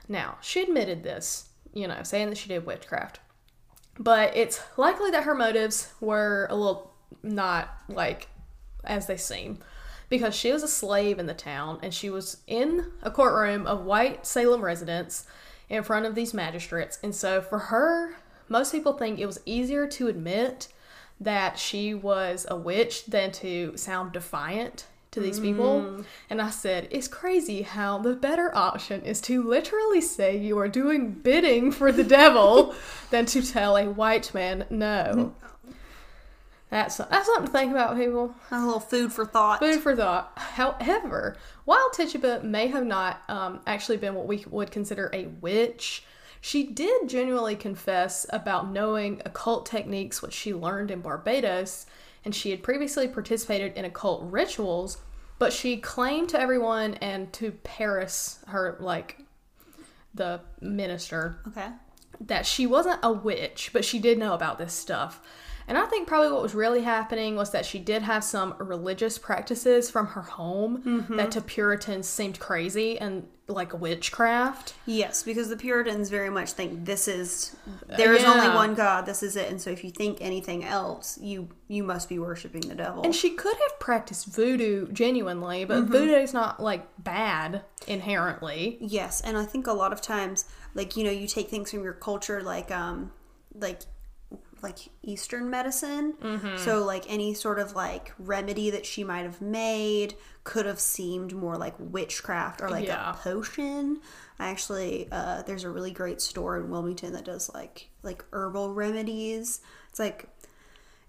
Now, 0.08 0.38
she 0.40 0.62
admitted 0.62 1.02
this, 1.02 1.48
you 1.74 1.88
know, 1.88 2.04
saying 2.04 2.28
that 2.28 2.38
she 2.38 2.48
did 2.48 2.64
witchcraft. 2.64 3.18
But 3.98 4.36
it's 4.36 4.62
likely 4.76 5.10
that 5.10 5.24
her 5.24 5.34
motives 5.34 5.92
were 6.00 6.46
a 6.50 6.54
little 6.54 6.94
not 7.24 7.68
like 7.88 8.28
as 8.84 9.08
they 9.08 9.16
seem. 9.16 9.58
Because 10.08 10.34
she 10.34 10.52
was 10.52 10.62
a 10.62 10.68
slave 10.68 11.18
in 11.18 11.26
the 11.26 11.34
town 11.34 11.78
and 11.82 11.92
she 11.92 12.08
was 12.08 12.38
in 12.46 12.92
a 13.02 13.10
courtroom 13.10 13.66
of 13.66 13.84
white 13.84 14.26
Salem 14.26 14.62
residents 14.62 15.26
in 15.68 15.82
front 15.82 16.06
of 16.06 16.14
these 16.14 16.32
magistrates. 16.32 16.98
And 17.02 17.14
so 17.14 17.42
for 17.42 17.58
her, 17.58 18.16
most 18.48 18.72
people 18.72 18.94
think 18.94 19.18
it 19.18 19.26
was 19.26 19.40
easier 19.44 19.86
to 19.88 20.08
admit 20.08 20.68
that 21.20 21.58
she 21.58 21.94
was 21.94 22.46
a 22.48 22.56
witch 22.56 23.06
than 23.06 23.32
to 23.32 23.76
sound 23.76 24.12
defiant 24.12 24.86
to 25.10 25.20
these 25.20 25.40
people. 25.40 25.80
Mm. 25.80 26.04
And 26.30 26.40
I 26.40 26.50
said, 26.50 26.88
it's 26.90 27.08
crazy 27.08 27.62
how 27.62 27.98
the 27.98 28.14
better 28.14 28.54
option 28.54 29.02
is 29.02 29.20
to 29.22 29.42
literally 29.42 30.00
say 30.00 30.36
you 30.36 30.58
are 30.58 30.68
doing 30.68 31.12
bidding 31.12 31.72
for 31.72 31.92
the 31.92 32.04
devil 32.04 32.74
than 33.10 33.26
to 33.26 33.42
tell 33.42 33.76
a 33.76 33.86
white 33.86 34.32
man 34.34 34.66
no. 34.70 35.34
That's 36.70 36.98
that's 36.98 37.26
something 37.26 37.46
to 37.46 37.52
think 37.52 37.70
about, 37.72 37.96
people. 37.96 38.34
A 38.50 38.64
little 38.64 38.80
food 38.80 39.12
for 39.12 39.24
thought. 39.24 39.58
Food 39.60 39.80
for 39.80 39.96
thought. 39.96 40.32
However, 40.36 41.36
while 41.64 41.90
Tituba 41.90 42.42
may 42.44 42.66
have 42.66 42.84
not 42.84 43.22
um, 43.28 43.60
actually 43.66 43.96
been 43.96 44.14
what 44.14 44.26
we 44.26 44.44
would 44.50 44.70
consider 44.70 45.08
a 45.14 45.28
witch, 45.40 46.04
she 46.42 46.64
did 46.64 47.08
genuinely 47.08 47.56
confess 47.56 48.26
about 48.30 48.70
knowing 48.70 49.22
occult 49.24 49.64
techniques 49.64 50.20
which 50.20 50.34
she 50.34 50.52
learned 50.52 50.90
in 50.90 51.00
Barbados, 51.00 51.86
and 52.24 52.34
she 52.34 52.50
had 52.50 52.62
previously 52.62 53.08
participated 53.08 53.72
in 53.74 53.86
occult 53.86 54.30
rituals, 54.30 54.98
but 55.38 55.52
she 55.54 55.78
claimed 55.78 56.28
to 56.30 56.40
everyone 56.40 56.94
and 56.94 57.32
to 57.32 57.52
Parris, 57.52 58.40
her 58.48 58.76
like 58.78 59.20
the 60.14 60.40
minister, 60.60 61.38
Okay. 61.48 61.68
that 62.20 62.44
she 62.44 62.66
wasn't 62.66 63.00
a 63.02 63.12
witch, 63.12 63.70
but 63.72 63.84
she 63.86 63.98
did 63.98 64.18
know 64.18 64.34
about 64.34 64.58
this 64.58 64.74
stuff. 64.74 65.22
And 65.68 65.76
I 65.76 65.84
think 65.84 66.08
probably 66.08 66.32
what 66.32 66.42
was 66.42 66.54
really 66.54 66.80
happening 66.80 67.36
was 67.36 67.50
that 67.50 67.66
she 67.66 67.78
did 67.78 68.00
have 68.00 68.24
some 68.24 68.54
religious 68.58 69.18
practices 69.18 69.90
from 69.90 70.06
her 70.08 70.22
home 70.22 70.82
mm-hmm. 70.82 71.16
that 71.16 71.30
to 71.32 71.42
Puritans 71.42 72.08
seemed 72.08 72.40
crazy 72.40 72.98
and 72.98 73.28
like 73.48 73.78
witchcraft. 73.78 74.74
Yes, 74.86 75.22
because 75.22 75.50
the 75.50 75.56
Puritans 75.56 76.08
very 76.08 76.30
much 76.30 76.52
think 76.52 76.86
this 76.86 77.06
is 77.06 77.54
uh, 77.90 77.96
there 77.96 78.14
is 78.14 78.24
only 78.24 78.48
one 78.48 78.74
God, 78.74 79.04
this 79.04 79.22
is 79.22 79.36
it, 79.36 79.50
and 79.50 79.60
so 79.60 79.70
if 79.70 79.84
you 79.84 79.90
think 79.90 80.18
anything 80.22 80.64
else, 80.64 81.18
you 81.20 81.48
you 81.66 81.82
must 81.82 82.08
be 82.08 82.18
worshiping 82.18 82.62
the 82.62 82.74
devil. 82.74 83.02
And 83.02 83.14
she 83.14 83.30
could 83.30 83.56
have 83.56 83.78
practiced 83.78 84.26
voodoo 84.26 84.90
genuinely, 84.92 85.66
but 85.66 85.82
mm-hmm. 85.82 85.92
voodoo's 85.92 86.32
not 86.32 86.62
like 86.62 86.86
bad 86.98 87.62
inherently. 87.86 88.78
Yes, 88.80 89.20
and 89.20 89.36
I 89.36 89.44
think 89.44 89.66
a 89.66 89.72
lot 89.72 89.92
of 89.92 90.00
times, 90.00 90.46
like 90.74 90.96
you 90.96 91.04
know, 91.04 91.10
you 91.10 91.26
take 91.26 91.48
things 91.48 91.70
from 91.70 91.82
your 91.82 91.94
culture, 91.94 92.42
like 92.42 92.70
um, 92.70 93.12
like 93.54 93.82
like 94.62 94.78
Eastern 95.02 95.50
medicine. 95.50 96.14
Mm-hmm. 96.20 96.56
So 96.58 96.84
like 96.84 97.04
any 97.08 97.34
sort 97.34 97.58
of 97.58 97.74
like 97.74 98.12
remedy 98.18 98.70
that 98.70 98.86
she 98.86 99.04
might 99.04 99.22
have 99.22 99.40
made 99.40 100.14
could 100.44 100.66
have 100.66 100.80
seemed 100.80 101.34
more 101.34 101.56
like 101.56 101.74
witchcraft 101.78 102.60
or 102.60 102.70
like 102.70 102.86
Yeah. 102.86 103.10
a 103.10 103.14
potion. 103.14 104.00
I 104.38 104.48
actually, 104.48 105.08
uh, 105.10 105.42
there's 105.42 105.64
a 105.64 105.70
really 105.70 105.90
great 105.90 106.20
store 106.20 106.56
in 106.58 106.70
Wilmington 106.70 107.12
that 107.12 107.24
does 107.24 107.50
like 107.52 107.88
like 108.02 108.24
herbal 108.32 108.72
remedies. 108.74 109.60
It's 109.90 109.98
like 109.98 110.28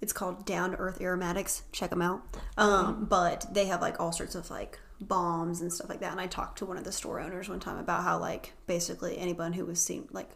it's 0.01 0.13
called 0.13 0.45
Down 0.45 0.71
to 0.71 0.77
Earth 0.77 1.01
Aromatics. 1.01 1.63
Check 1.71 1.89
them 1.89 2.01
out. 2.01 2.21
Um, 2.57 3.05
but 3.09 3.45
they 3.53 3.65
have 3.65 3.81
like 3.81 3.99
all 3.99 4.11
sorts 4.11 4.33
of 4.35 4.49
like 4.49 4.79
bombs 5.01 5.61
and 5.61 5.71
stuff 5.71 5.89
like 5.89 5.99
that. 6.01 6.11
And 6.11 6.19
I 6.21 6.27
talked 6.27 6.57
to 6.59 6.65
one 6.65 6.77
of 6.77 6.83
the 6.83 6.91
store 6.91 7.19
owners 7.19 7.47
one 7.49 7.59
time 7.59 7.77
about 7.77 8.03
how 8.03 8.19
like 8.19 8.53
basically 8.67 9.17
anyone 9.17 9.53
who 9.53 9.65
was 9.65 9.81
seen 9.81 10.07
like 10.11 10.29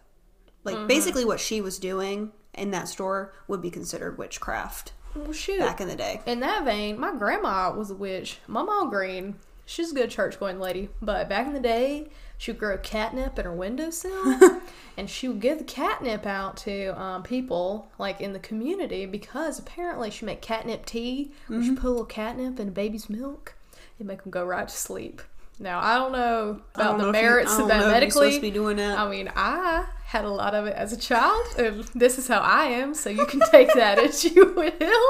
like 0.65 0.87
basically 0.87 1.25
what 1.25 1.39
she 1.41 1.59
was 1.59 1.77
doing 1.79 2.31
in 2.53 2.71
that 2.71 2.87
store 2.87 3.33
would 3.47 3.61
be 3.61 3.69
considered 3.71 4.17
witchcraft 4.17 4.93
Well, 5.15 5.31
shoot. 5.33 5.59
back 5.59 5.81
in 5.81 5.87
the 5.87 5.95
day. 5.95 6.21
In 6.25 6.39
that 6.41 6.65
vein, 6.65 6.99
my 6.99 7.13
grandma 7.15 7.73
was 7.73 7.91
a 7.91 7.95
witch. 7.95 8.39
Mama 8.47 8.87
Green, 8.89 9.35
she's 9.65 9.91
a 9.91 9.95
good 9.95 10.09
church 10.09 10.39
going 10.39 10.59
lady, 10.59 10.89
but 11.01 11.29
back 11.29 11.47
in 11.47 11.53
the 11.53 11.59
day, 11.59 12.09
she 12.37 12.51
would 12.51 12.59
grow 12.59 12.77
catnip 12.77 13.39
in 13.39 13.45
her 13.45 13.53
windowsill, 13.53 14.59
and 14.97 15.09
she 15.09 15.27
would 15.29 15.39
give 15.39 15.59
the 15.59 15.63
catnip 15.63 16.25
out 16.25 16.57
to 16.57 16.87
um, 16.99 17.23
people 17.23 17.89
like 17.97 18.19
in 18.19 18.33
the 18.33 18.39
community 18.39 19.05
because 19.05 19.59
apparently 19.59 20.09
she 20.11 20.25
make 20.25 20.41
catnip 20.41 20.85
tea, 20.85 21.31
Mm-hmm. 21.49 21.61
she 21.63 21.71
put 21.75 21.87
a 21.87 21.89
little 21.89 22.05
catnip 22.05 22.59
in 22.59 22.67
a 22.69 22.71
baby's 22.71 23.09
milk 23.09 23.55
and 23.99 24.07
make 24.07 24.23
them 24.23 24.31
go 24.31 24.43
right 24.45 24.67
to 24.67 24.75
sleep. 24.75 25.21
Now 25.59 25.79
I 25.79 25.95
don't 25.95 26.11
know 26.11 26.61
about 26.75 26.83
don't 26.91 26.97
the 26.99 27.05
you- 27.07 27.11
merits 27.11 27.51
I 27.53 27.61
of 27.61 27.67
that 27.69 27.79
know 27.79 27.87
medically. 27.91 28.11
supposed 28.11 28.35
to 28.35 28.41
be 28.41 28.51
doing 28.51 28.77
that. 28.77 28.97
I 28.97 29.09
mean, 29.09 29.31
I 29.35 29.85
had 30.05 30.25
a 30.25 30.29
lot 30.29 30.53
of 30.55 30.65
it 30.65 30.75
as 30.75 30.93
a 30.93 30.97
child, 30.97 31.45
and 31.57 31.83
this 31.95 32.17
is 32.17 32.27
how 32.27 32.39
I 32.39 32.65
am, 32.65 32.93
so 32.93 33.09
you 33.09 33.25
can 33.25 33.39
take 33.51 33.71
that 33.75 33.97
as 33.99 34.23
you 34.25 34.53
will. 34.55 35.09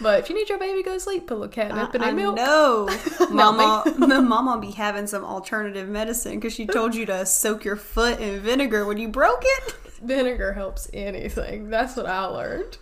But 0.00 0.18
if 0.20 0.28
you 0.28 0.34
need 0.34 0.48
your 0.48 0.58
baby 0.58 0.82
to 0.82 0.84
go 0.84 0.94
to 0.94 1.00
sleep, 1.00 1.28
put 1.28 1.34
a 1.34 1.38
little 1.38 1.52
catnip 1.52 1.94
in 1.94 2.02
I 2.02 2.06
their 2.06 2.14
milk. 2.14 2.34
know, 2.36 2.88
Mama. 3.30 3.84
Mama 3.98 4.58
be 4.60 4.72
having 4.72 5.06
some 5.06 5.24
alternative 5.24 5.88
medicine 5.88 6.34
because 6.40 6.52
she 6.52 6.66
told 6.66 6.94
you 6.96 7.06
to 7.06 7.24
soak 7.24 7.64
your 7.64 7.76
foot 7.76 8.20
in 8.20 8.40
vinegar 8.40 8.84
when 8.84 8.98
you 8.98 9.08
broke 9.08 9.42
it. 9.44 9.74
Vinegar 10.02 10.54
helps 10.54 10.90
anything. 10.92 11.70
That's 11.70 11.96
what 11.96 12.06
I 12.06 12.24
learned. 12.24 12.78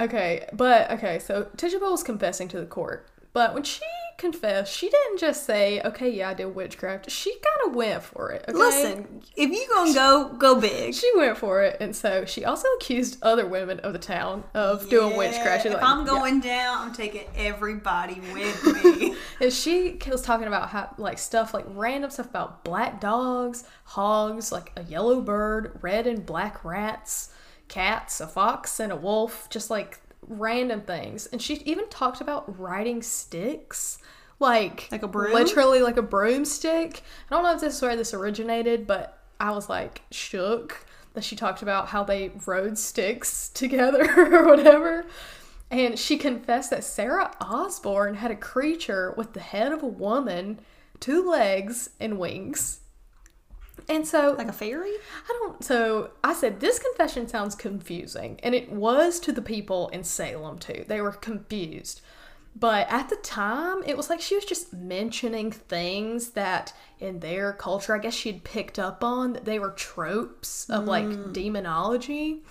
Okay, 0.00 0.46
but 0.54 0.90
okay, 0.92 1.18
so 1.18 1.48
Tituba 1.56 1.90
was 1.90 2.02
confessing 2.02 2.48
to 2.48 2.60
the 2.60 2.66
court, 2.66 3.06
but 3.34 3.52
when 3.52 3.64
she 3.64 3.82
confess, 4.18 4.70
she 4.70 4.90
didn't 4.90 5.18
just 5.18 5.46
say, 5.46 5.80
"Okay, 5.82 6.10
yeah, 6.10 6.30
I 6.30 6.34
did 6.34 6.54
witchcraft." 6.54 7.10
She 7.10 7.30
kind 7.30 7.70
of 7.70 7.76
went 7.76 8.02
for 8.02 8.30
it. 8.32 8.44
Okay? 8.48 8.58
Listen, 8.58 9.22
if 9.36 9.50
you 9.50 9.66
gonna 9.72 9.94
go, 9.94 10.34
go 10.36 10.60
big. 10.60 10.92
She 10.94 11.10
went 11.16 11.38
for 11.38 11.62
it, 11.62 11.78
and 11.80 11.96
so 11.96 12.24
she 12.24 12.44
also 12.44 12.68
accused 12.76 13.18
other 13.22 13.46
women 13.46 13.80
of 13.80 13.92
the 13.92 13.98
town 13.98 14.44
of 14.54 14.90
doing 14.90 15.16
witchcraft. 15.16 15.62
She's 15.62 15.72
if 15.72 15.80
like, 15.80 15.88
I'm 15.88 16.00
yeah. 16.00 16.12
going 16.12 16.40
down, 16.40 16.88
I'm 16.88 16.92
taking 16.92 17.24
everybody 17.34 18.20
with 18.32 18.84
me. 18.84 19.14
And 19.40 19.52
she 19.52 19.98
was 20.10 20.22
talking 20.22 20.48
about 20.48 20.70
how, 20.70 20.92
like, 20.98 21.18
stuff 21.18 21.54
like 21.54 21.64
random 21.68 22.10
stuff 22.10 22.28
about 22.28 22.64
black 22.64 23.00
dogs, 23.00 23.64
hogs, 23.84 24.50
like 24.50 24.72
a 24.76 24.82
yellow 24.82 25.20
bird, 25.20 25.78
red 25.80 26.08
and 26.08 26.26
black 26.26 26.64
rats, 26.64 27.30
cats, 27.68 28.20
a 28.20 28.26
fox, 28.26 28.80
and 28.80 28.90
a 28.90 28.96
wolf, 28.96 29.48
just 29.48 29.70
like 29.70 30.00
random 30.28 30.82
things. 30.82 31.26
And 31.26 31.40
she 31.40 31.54
even 31.64 31.88
talked 31.88 32.20
about 32.20 32.58
riding 32.58 33.02
sticks, 33.02 33.98
like, 34.38 34.88
Like 34.90 35.02
a 35.02 35.08
broom? 35.08 35.32
literally 35.32 35.80
like 35.82 35.96
a 35.96 36.02
broomstick. 36.02 37.02
I 37.30 37.34
don't 37.34 37.42
know 37.44 37.54
if 37.54 37.60
this 37.60 37.76
is 37.76 37.82
where 37.82 37.96
this 37.96 38.14
originated, 38.14 38.86
but 38.86 39.18
I 39.40 39.50
was 39.52 39.68
like 39.68 40.02
shook 40.10 40.84
that 41.14 41.24
she 41.24 41.34
talked 41.36 41.62
about 41.62 41.88
how 41.88 42.04
they 42.04 42.30
rode 42.46 42.78
sticks 42.78 43.48
together 43.54 44.06
or 44.16 44.46
whatever. 44.46 45.04
And 45.70 45.98
she 45.98 46.16
confessed 46.16 46.70
that 46.70 46.84
Sarah 46.84 47.34
Osborne 47.40 48.14
had 48.14 48.30
a 48.30 48.36
creature 48.36 49.12
with 49.16 49.34
the 49.34 49.40
head 49.40 49.70
of 49.72 49.82
a 49.82 49.86
woman, 49.86 50.60
two 50.98 51.28
legs, 51.28 51.90
and 52.00 52.18
wings. 52.18 52.80
And 53.88 54.06
so, 54.06 54.34
like 54.36 54.48
a 54.48 54.52
fairy? 54.52 54.90
I 54.90 55.38
don't. 55.40 55.62
So 55.64 56.10
I 56.22 56.34
said, 56.34 56.60
this 56.60 56.78
confession 56.78 57.28
sounds 57.28 57.54
confusing. 57.54 58.38
And 58.42 58.54
it 58.54 58.70
was 58.70 59.18
to 59.20 59.32
the 59.32 59.42
people 59.42 59.88
in 59.88 60.04
Salem, 60.04 60.58
too. 60.58 60.84
They 60.86 61.00
were 61.00 61.12
confused. 61.12 62.00
But 62.58 62.88
at 62.90 63.08
the 63.08 63.16
time, 63.16 63.82
it 63.86 63.96
was 63.96 64.10
like 64.10 64.20
she 64.20 64.34
was 64.34 64.44
just 64.44 64.72
mentioning 64.72 65.52
things 65.52 66.30
that 66.30 66.72
in 66.98 67.20
their 67.20 67.52
culture, 67.52 67.94
I 67.94 67.98
guess 67.98 68.14
she'd 68.14 68.42
picked 68.42 68.78
up 68.78 69.04
on, 69.04 69.32
that 69.34 69.44
they 69.44 69.58
were 69.58 69.70
tropes 69.70 70.68
of 70.68 70.84
like 70.84 71.04
mm. 71.04 71.32
demonology. 71.32 72.42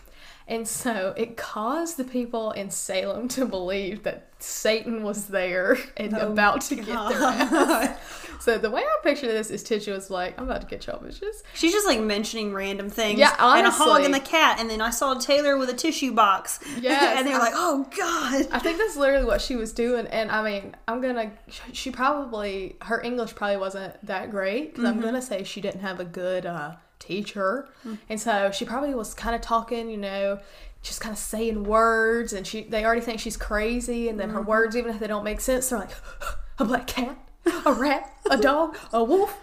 And 0.47 0.65
so 0.67 1.13
it 1.17 1.35
caused 1.35 1.97
the 1.97 2.05
people 2.05 2.51
in 2.51 2.69
Salem 2.71 3.27
to 3.29 3.45
believe 3.45 4.03
that 4.03 4.27
Satan 4.39 5.03
was 5.03 5.27
there 5.27 5.77
and 5.97 6.13
about 6.13 6.61
to 6.61 6.75
get 6.75 6.85
their 6.85 7.21
ass. 7.23 7.99
So 8.39 8.57
the 8.57 8.69
way 8.69 8.81
I 8.81 8.97
picture 9.03 9.27
this 9.27 9.49
is 9.49 9.63
Tisha 9.63 9.91
was 9.91 10.09
like, 10.11 10.39
I'm 10.39 10.45
about 10.47 10.61
to 10.61 10.67
get 10.67 10.85
y'all 10.85 11.01
bitches. 11.01 11.41
She's 11.55 11.71
just 11.71 11.87
like 11.87 11.99
mentioning 11.99 12.53
random 12.53 12.87
things. 12.89 13.19
Yeah, 13.19 13.35
And 13.39 13.65
a 13.65 13.71
hog 13.71 14.03
and 14.03 14.13
the 14.13 14.19
cat, 14.19 14.59
and 14.59 14.69
then 14.69 14.79
I 14.79 14.91
saw 14.91 15.15
Taylor 15.15 15.57
with 15.57 15.69
a 15.69 15.73
tissue 15.73 16.13
box. 16.13 16.59
Yeah. 16.79 17.17
and 17.17 17.27
they're 17.27 17.39
like, 17.39 17.53
oh 17.55 17.87
god. 17.97 18.47
I 18.51 18.59
think 18.59 18.77
that's 18.77 18.95
literally 18.95 19.25
what 19.25 19.41
she 19.41 19.55
was 19.55 19.73
doing, 19.73 20.05
and 20.07 20.29
I 20.31 20.43
mean, 20.43 20.75
I'm 20.87 21.01
gonna. 21.01 21.31
She 21.73 21.89
probably 21.89 22.77
her 22.83 23.01
English 23.01 23.33
probably 23.33 23.57
wasn't 23.57 24.05
that 24.05 24.29
great 24.29 24.75
because 24.75 24.85
I'm 24.85 25.01
gonna 25.01 25.21
say 25.21 25.43
she 25.43 25.59
didn't 25.59 25.81
have 25.81 25.99
a 25.99 26.05
good 26.05 26.45
uh, 26.45 26.75
teacher, 27.07 27.67
and 28.09 28.19
so 28.19 28.51
she 28.51 28.65
probably 28.65 28.93
was 28.93 29.13
kind 29.13 29.35
of 29.35 29.41
talking, 29.41 29.89
you 29.89 29.97
know, 29.97 30.39
just 30.81 31.01
kind 31.01 31.13
of 31.13 31.19
saying 31.19 31.63
words, 31.63 32.33
and 32.33 32.45
she 32.45 32.63
they 32.63 32.85
already 32.85 33.01
think 33.01 33.19
she's 33.19 33.37
crazy, 33.37 34.09
and 34.09 34.19
then 34.19 34.29
her 34.29 34.39
mm-hmm. 34.39 34.49
words, 34.49 34.75
even 34.75 34.93
if 34.93 34.99
they 34.99 35.07
don't 35.07 35.23
make 35.23 35.41
sense, 35.41 35.69
they're 35.69 35.79
like 35.79 35.91
a 36.59 36.65
black 36.65 36.87
cat, 36.87 37.17
a 37.65 37.73
rat, 37.73 38.11
a 38.29 38.37
dog, 38.37 38.77
a 38.91 39.03
wolf. 39.03 39.39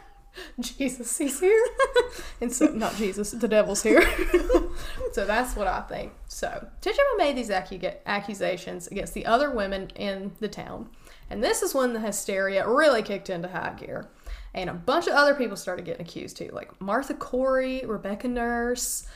Jesus, 0.58 1.16
he's 1.16 1.38
here. 1.38 1.64
and 2.40 2.52
so, 2.52 2.66
not 2.66 2.96
Jesus, 2.96 3.30
the 3.30 3.46
devil's 3.46 3.84
here. 3.84 4.02
so 5.12 5.24
that's 5.24 5.54
what 5.54 5.68
I 5.68 5.82
think. 5.82 6.12
So, 6.26 6.66
Tituba 6.80 7.02
made 7.18 7.36
these 7.36 7.50
accu- 7.50 7.94
accusations 8.04 8.88
against 8.88 9.14
the 9.14 9.26
other 9.26 9.52
women 9.52 9.90
in 9.94 10.32
the 10.40 10.48
town. 10.48 10.88
And 11.30 11.42
this 11.42 11.62
is 11.62 11.72
when 11.72 11.92
the 11.92 12.00
hysteria 12.00 12.68
really 12.68 13.02
kicked 13.02 13.30
into 13.30 13.48
high 13.48 13.74
gear. 13.78 14.08
And 14.54 14.70
a 14.70 14.74
bunch 14.74 15.08
of 15.08 15.14
other 15.14 15.34
people 15.34 15.56
started 15.56 15.84
getting 15.84 16.06
accused 16.06 16.36
too, 16.36 16.50
like 16.52 16.80
Martha 16.80 17.14
Corey, 17.14 17.82
Rebecca 17.84 18.28
Nurse, 18.28 19.06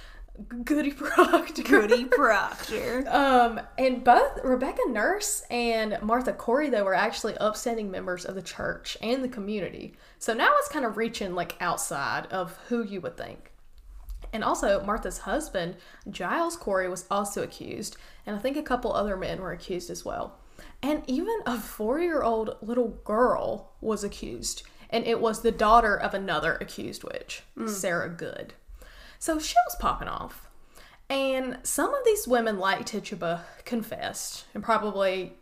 Goody 0.64 0.92
Proctor. 0.92 1.62
Goody 1.62 2.04
Proctor. 2.10 3.04
Um, 3.08 3.60
and 3.76 4.04
both 4.04 4.38
Rebecca 4.44 4.82
Nurse 4.88 5.42
and 5.50 5.98
Martha 6.00 6.32
Corey, 6.32 6.70
though, 6.70 6.84
were 6.84 6.94
actually 6.94 7.36
upstanding 7.38 7.90
members 7.90 8.24
of 8.24 8.34
the 8.34 8.42
church 8.42 8.96
and 9.02 9.22
the 9.22 9.28
community. 9.28 9.94
So 10.18 10.34
now 10.34 10.50
it's 10.58 10.68
kind 10.68 10.84
of 10.84 10.96
reaching 10.96 11.34
like 11.34 11.56
outside 11.60 12.26
of 12.26 12.56
who 12.68 12.84
you 12.84 13.00
would 13.00 13.16
think. 13.16 13.52
And 14.32 14.44
also, 14.44 14.84
Martha's 14.84 15.18
husband, 15.18 15.76
Giles 16.10 16.56
Corey, 16.56 16.88
was 16.88 17.06
also 17.10 17.42
accused, 17.42 17.96
and 18.26 18.36
I 18.36 18.38
think 18.38 18.56
a 18.56 18.62
couple 18.62 18.92
other 18.92 19.16
men 19.16 19.40
were 19.40 19.52
accused 19.52 19.90
as 19.90 20.04
well. 20.04 20.38
And 20.82 21.02
even 21.06 21.40
a 21.46 21.58
four 21.58 21.98
year 21.98 22.22
old 22.22 22.56
little 22.60 22.88
girl 23.04 23.72
was 23.80 24.04
accused, 24.04 24.64
and 24.90 25.06
it 25.06 25.20
was 25.20 25.42
the 25.42 25.52
daughter 25.52 25.96
of 25.96 26.14
another 26.14 26.54
accused 26.60 27.04
witch, 27.04 27.42
hmm. 27.56 27.68
Sarah 27.68 28.08
Good. 28.08 28.54
So 29.18 29.38
she 29.38 29.54
was 29.66 29.76
popping 29.80 30.08
off. 30.08 30.48
And 31.10 31.58
some 31.62 31.94
of 31.94 32.04
these 32.04 32.28
women, 32.28 32.58
like 32.58 32.84
Tituba, 32.84 33.44
confessed, 33.64 34.44
and 34.54 34.62
probably 34.62 35.32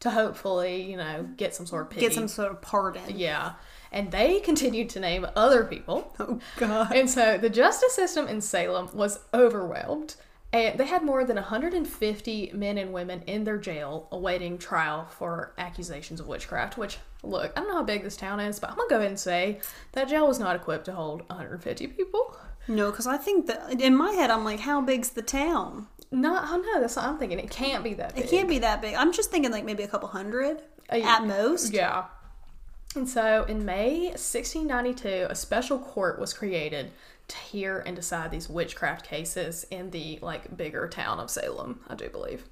to 0.00 0.10
hopefully, 0.10 0.82
you 0.82 0.96
know, 0.96 1.28
get 1.36 1.54
some 1.54 1.64
sort 1.64 1.82
of 1.82 1.90
pity. 1.90 2.00
Get 2.00 2.12
some 2.12 2.26
sort 2.26 2.50
of 2.50 2.60
pardon. 2.60 3.02
Yeah. 3.16 3.52
And 3.92 4.10
they 4.10 4.40
continued 4.40 4.88
to 4.90 5.00
name 5.00 5.26
other 5.36 5.64
people. 5.64 6.12
Oh 6.18 6.40
god. 6.56 6.92
And 6.92 7.08
so 7.08 7.38
the 7.38 7.48
justice 7.50 7.94
system 7.94 8.26
in 8.26 8.40
Salem 8.40 8.88
was 8.92 9.20
overwhelmed. 9.32 10.16
And 10.52 10.78
they 10.78 10.86
had 10.86 11.02
more 11.02 11.24
than 11.24 11.36
150 11.36 12.50
men 12.54 12.76
and 12.76 12.92
women 12.92 13.22
in 13.26 13.44
their 13.44 13.56
jail 13.56 14.06
awaiting 14.12 14.58
trial 14.58 15.06
for 15.06 15.54
accusations 15.56 16.20
of 16.20 16.28
witchcraft. 16.28 16.76
Which, 16.76 16.98
look, 17.22 17.52
I 17.56 17.60
don't 17.60 17.68
know 17.68 17.76
how 17.76 17.82
big 17.82 18.02
this 18.02 18.16
town 18.16 18.38
is, 18.40 18.60
but 18.60 18.70
I'm 18.70 18.76
going 18.76 18.88
to 18.88 18.92
go 18.94 18.98
ahead 18.98 19.10
and 19.10 19.18
say 19.18 19.60
that 19.92 20.08
jail 20.08 20.26
was 20.28 20.38
not 20.38 20.54
equipped 20.54 20.84
to 20.86 20.92
hold 20.92 21.26
150 21.28 21.86
people. 21.88 22.36
No, 22.68 22.90
because 22.90 23.06
I 23.06 23.16
think 23.16 23.46
that 23.46 23.80
in 23.80 23.96
my 23.96 24.12
head 24.12 24.30
I'm 24.30 24.44
like, 24.44 24.60
how 24.60 24.80
big's 24.82 25.10
the 25.10 25.22
town? 25.22 25.88
Not, 26.10 26.44
oh 26.48 26.58
no, 26.58 26.80
that's 26.80 26.96
what 26.96 27.06
I'm 27.06 27.18
thinking. 27.18 27.38
It 27.38 27.50
can't 27.50 27.82
be 27.82 27.94
that 27.94 28.14
big. 28.14 28.24
It 28.24 28.30
can't 28.30 28.48
be 28.48 28.58
that 28.58 28.82
big. 28.82 28.94
I'm 28.94 29.12
just 29.12 29.30
thinking 29.30 29.50
like 29.50 29.64
maybe 29.64 29.82
a 29.82 29.88
couple 29.88 30.08
hundred 30.08 30.58
Uh, 30.92 30.96
at 30.96 31.26
most. 31.26 31.72
Yeah. 31.72 32.04
And 32.94 33.08
so 33.08 33.44
in 33.48 33.64
May 33.64 34.08
1692, 34.08 35.28
a 35.30 35.34
special 35.34 35.78
court 35.78 36.20
was 36.20 36.34
created 36.34 36.90
to 37.28 37.36
hear 37.36 37.82
and 37.86 37.96
decide 37.96 38.30
these 38.30 38.48
witchcraft 38.48 39.06
cases 39.06 39.66
in 39.70 39.90
the 39.90 40.18
like 40.22 40.56
bigger 40.56 40.88
town 40.88 41.20
of 41.20 41.30
Salem, 41.30 41.80
I 41.88 41.94
do 41.94 42.08
believe. 42.08 42.44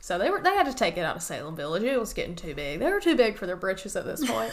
So 0.00 0.18
they 0.18 0.28
were 0.28 0.42
they 0.42 0.54
had 0.54 0.66
to 0.66 0.74
take 0.74 0.96
it 0.96 1.04
out 1.04 1.16
of 1.16 1.22
Salem 1.22 1.56
Village. 1.56 1.82
It 1.82 1.98
was 1.98 2.12
getting 2.12 2.36
too 2.36 2.54
big. 2.54 2.80
They 2.80 2.90
were 2.90 3.00
too 3.00 3.16
big 3.16 3.38
for 3.38 3.46
their 3.46 3.56
britches 3.56 3.96
at 3.96 4.04
this 4.04 4.26
point. 4.30 4.52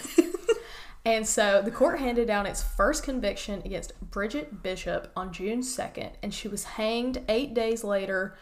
and 1.05 1.27
so 1.27 1.61
the 1.61 1.71
court 1.71 1.99
handed 1.99 2.27
down 2.27 2.45
its 2.45 2.63
first 2.63 3.03
conviction 3.03 3.61
against 3.65 3.99
Bridget 4.11 4.63
Bishop 4.63 5.11
on 5.15 5.33
June 5.33 5.59
2nd, 5.59 6.11
and 6.23 6.33
she 6.33 6.47
was 6.47 6.63
hanged 6.63 7.21
eight 7.27 7.53
days 7.53 7.83
later 7.83 8.37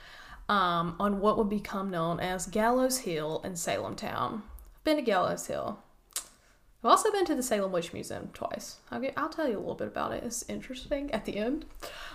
um, 0.49 0.95
on 0.99 1.19
what 1.19 1.37
would 1.37 1.49
become 1.49 1.89
known 1.89 2.19
as 2.19 2.45
Gallows 2.45 2.99
Hill 2.99 3.41
in 3.43 3.55
Salem 3.55 3.95
Town. 3.95 4.43
Been 4.83 4.97
to 4.97 5.01
Gallows 5.01 5.47
Hill. 5.47 5.79
I've 6.81 6.91
also 6.91 7.11
been 7.11 7.25
to 7.25 7.35
the 7.35 7.43
Salem 7.43 7.73
Witch 7.73 7.91
Museum 7.91 8.29
twice. 8.33 8.77
I'll, 8.89 9.01
get, 9.01 9.13
I'll 9.17 9.27
tell 9.27 9.49
you 9.49 9.57
a 9.57 9.59
little 9.59 9.75
bit 9.75 9.89
about 9.89 10.13
it. 10.13 10.23
It's 10.23 10.45
interesting 10.47 11.11
at 11.11 11.25
the 11.25 11.35
end. 11.35 11.65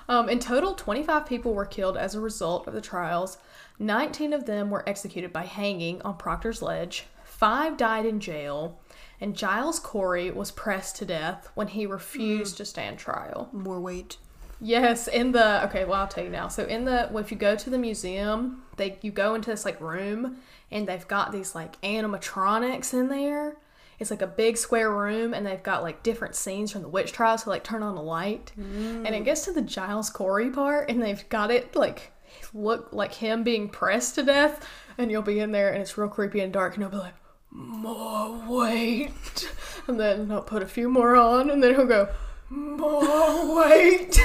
Um, 0.08 0.30
in 0.30 0.38
total, 0.38 0.72
25 0.72 1.26
people 1.26 1.52
were 1.52 1.66
killed 1.66 1.98
as 1.98 2.14
a 2.14 2.20
result 2.20 2.66
of 2.66 2.72
the 2.72 2.80
trials. 2.80 3.36
19 3.78 4.32
of 4.32 4.46
them 4.46 4.70
were 4.70 4.88
executed 4.88 5.34
by 5.34 5.44
hanging 5.44 6.00
on 6.00 6.16
Proctor's 6.16 6.62
Ledge. 6.62 7.04
Five 7.24 7.76
died 7.76 8.06
in 8.06 8.20
jail. 8.20 8.80
And 9.20 9.36
Giles 9.36 9.78
Corey 9.78 10.30
was 10.30 10.50
pressed 10.50 10.96
to 10.96 11.04
death 11.04 11.50
when 11.54 11.68
he 11.68 11.84
refused 11.84 12.56
to 12.56 12.64
stand 12.64 12.98
trial. 12.98 13.50
More 13.52 13.80
weight. 13.80 14.16
Yes, 14.60 15.08
in 15.08 15.32
the 15.32 15.62
okay, 15.66 15.84
well 15.84 16.00
I'll 16.00 16.08
tell 16.08 16.24
you 16.24 16.30
now. 16.30 16.48
So 16.48 16.64
in 16.64 16.84
the 16.84 17.08
well, 17.10 17.22
if 17.22 17.30
you 17.30 17.36
go 17.36 17.54
to 17.54 17.70
the 17.70 17.78
museum, 17.78 18.62
they 18.76 18.98
you 19.02 19.10
go 19.10 19.34
into 19.34 19.50
this 19.50 19.64
like 19.64 19.80
room 19.80 20.38
and 20.70 20.86
they've 20.86 21.06
got 21.06 21.32
these 21.32 21.54
like 21.54 21.80
animatronics 21.82 22.94
in 22.94 23.08
there. 23.08 23.56
It's 23.98 24.10
like 24.10 24.22
a 24.22 24.26
big 24.26 24.56
square 24.56 24.90
room 24.90 25.34
and 25.34 25.46
they've 25.46 25.62
got 25.62 25.82
like 25.82 26.02
different 26.02 26.34
scenes 26.34 26.72
from 26.72 26.82
the 26.82 26.88
witch 26.88 27.12
trial, 27.12 27.38
so 27.38 27.50
like 27.50 27.64
turn 27.64 27.82
on 27.82 27.96
a 27.96 28.02
light. 28.02 28.52
And 28.56 29.06
it 29.06 29.22
mm. 29.22 29.24
gets 29.24 29.44
to 29.44 29.52
the 29.52 29.62
Giles 29.62 30.10
Corey 30.10 30.50
part 30.50 30.90
and 30.90 31.02
they've 31.02 31.28
got 31.28 31.50
it 31.50 31.74
like 31.76 32.12
look 32.52 32.92
like 32.92 33.14
him 33.14 33.42
being 33.44 33.68
pressed 33.68 34.16
to 34.16 34.22
death 34.22 34.66
and 34.98 35.10
you'll 35.10 35.22
be 35.22 35.40
in 35.40 35.52
there 35.52 35.72
and 35.72 35.80
it's 35.80 35.96
real 35.96 36.08
creepy 36.08 36.40
and 36.40 36.52
dark 36.52 36.74
and 36.74 36.82
he'll 36.82 36.90
be 36.90 36.96
like 36.96 37.14
more 37.50 38.40
weight. 38.48 39.50
And 39.86 40.00
then 40.00 40.28
he'll 40.30 40.40
put 40.40 40.62
a 40.62 40.66
few 40.66 40.88
more 40.88 41.14
on 41.14 41.50
and 41.50 41.62
then 41.62 41.74
he'll 41.74 41.84
go 41.84 42.08
more 42.48 43.54
weight. 43.68 44.18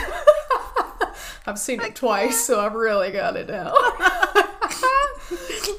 I've 1.46 1.60
seen 1.60 1.82
it 1.82 1.96
twice 1.96 2.46
so 2.46 2.60
i've 2.62 2.76
really 2.76 3.12
got 3.12 3.36
it 3.36 3.48
down 3.48 3.74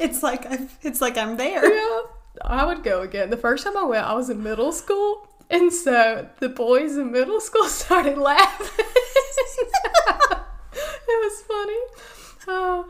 It's 0.01 0.22
like 0.22 0.47
I, 0.47 0.68
it's 0.82 1.01
like 1.01 1.16
I'm 1.16 1.36
there. 1.36 1.72
yeah 1.72 2.01
i 2.43 2.64
would 2.64 2.82
go 2.82 3.03
again. 3.03 3.30
The 3.30 3.36
first 3.36 3.64
time 3.64 3.76
i 3.76 3.84
went 3.84 4.07
i 4.07 4.14
was 4.14 4.30
in 4.30 4.43
middle 4.43 4.72
school 4.72 5.28
and 5.49 5.72
so 5.72 6.28
the 6.38 6.49
boys 6.49 6.97
in 6.97 7.11
middle 7.12 7.41
school 7.41 7.64
started 7.68 8.18
laughing. 8.18 8.84
It 11.12 11.24
was 11.24 11.43
funny. 11.43 11.80
Oh 12.47 12.88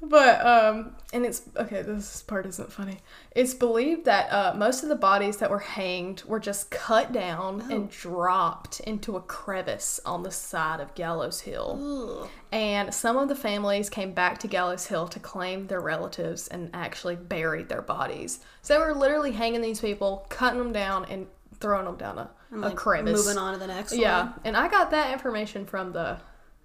but 0.00 0.44
um 0.46 0.94
and 1.12 1.24
it's 1.26 1.42
okay. 1.56 1.82
This 1.82 2.22
part 2.22 2.44
isn't 2.46 2.70
funny. 2.72 2.98
It's 3.34 3.54
believed 3.54 4.04
that 4.04 4.30
uh, 4.30 4.54
most 4.54 4.82
of 4.82 4.88
the 4.90 4.94
bodies 4.94 5.38
that 5.38 5.50
were 5.50 5.58
hanged 5.58 6.22
were 6.26 6.38
just 6.38 6.70
cut 6.70 7.12
down 7.12 7.64
and 7.70 7.88
dropped 7.90 8.80
into 8.80 9.16
a 9.16 9.20
crevice 9.22 9.98
on 10.04 10.22
the 10.22 10.30
side 10.30 10.80
of 10.80 10.94
Gallows 10.94 11.40
Hill. 11.40 12.28
And 12.52 12.92
some 12.92 13.16
of 13.16 13.28
the 13.28 13.34
families 13.34 13.88
came 13.88 14.12
back 14.12 14.38
to 14.40 14.48
Gallows 14.48 14.86
Hill 14.86 15.08
to 15.08 15.18
claim 15.20 15.66
their 15.66 15.80
relatives 15.80 16.46
and 16.48 16.68
actually 16.74 17.16
buried 17.16 17.68
their 17.70 17.82
bodies. 17.82 18.40
So 18.62 18.74
they 18.74 18.80
were 18.84 18.94
literally 18.94 19.32
hanging 19.32 19.62
these 19.62 19.80
people, 19.80 20.26
cutting 20.28 20.58
them 20.58 20.72
down, 20.72 21.06
and 21.06 21.26
throwing 21.60 21.86
them 21.86 21.96
down 21.96 22.18
a, 22.18 22.30
a 22.52 22.56
Like, 22.56 22.76
crevice. 22.76 23.16
Moving 23.26 23.38
on 23.38 23.54
to 23.54 23.58
the 23.58 23.66
next 23.66 23.94
Yeah, 23.96 24.24
one. 24.24 24.34
and 24.44 24.56
I 24.56 24.68
got 24.68 24.90
that 24.90 25.10
information 25.12 25.64
from 25.64 25.92
the 25.92 26.18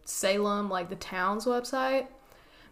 Salem, 0.06 0.70
like 0.70 0.90
the 0.90 0.96
town's 0.98 1.46
website, 1.46 2.08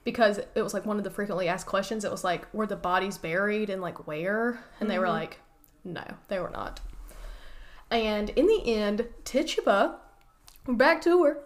because 0.04 0.40
it 0.56 0.62
was 0.62 0.74
like 0.74 0.86
one 0.86 0.98
of 0.98 1.04
the 1.04 1.12
frequently 1.12 1.48
asked 1.48 1.68
questions. 1.68 2.04
It 2.04 2.12
was 2.12 2.24
like, 2.24 2.52
were 2.54 2.68
the 2.68 2.76
bodies 2.76 3.18
buried 3.18 3.70
and 3.70 3.82
like 3.82 4.08
where? 4.08 4.64
And 4.80 4.90
they 4.90 5.00
were 5.00 5.06
mm-hmm. 5.06 5.14
like, 5.14 5.40
no, 5.84 6.04
they 6.28 6.40
were 6.40 6.50
not. 6.50 6.80
And 7.90 8.30
in 8.32 8.48
the 8.48 8.64
end, 8.66 9.08
Tituba, 9.26 9.98
back 10.68 11.02
to 11.04 11.24
her. 11.24 11.38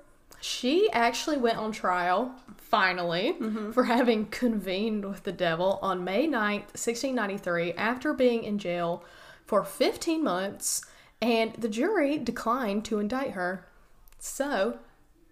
She 0.41 0.91
actually 0.91 1.37
went 1.37 1.57
on 1.57 1.71
trial, 1.71 2.35
finally, 2.57 3.35
mm-hmm. 3.39 3.71
for 3.71 3.85
having 3.85 4.27
convened 4.27 5.05
with 5.05 5.23
the 5.23 5.31
devil 5.31 5.79
on 5.81 6.03
May 6.03 6.27
9th, 6.27 6.75
1693, 6.75 7.73
after 7.73 8.13
being 8.13 8.43
in 8.43 8.59
jail 8.59 9.03
for 9.45 9.63
15 9.63 10.23
months, 10.23 10.85
and 11.21 11.53
the 11.55 11.69
jury 11.69 12.19
declined 12.19 12.85
to 12.85 12.99
indict 12.99 13.31
her. 13.31 13.65
So, 14.19 14.79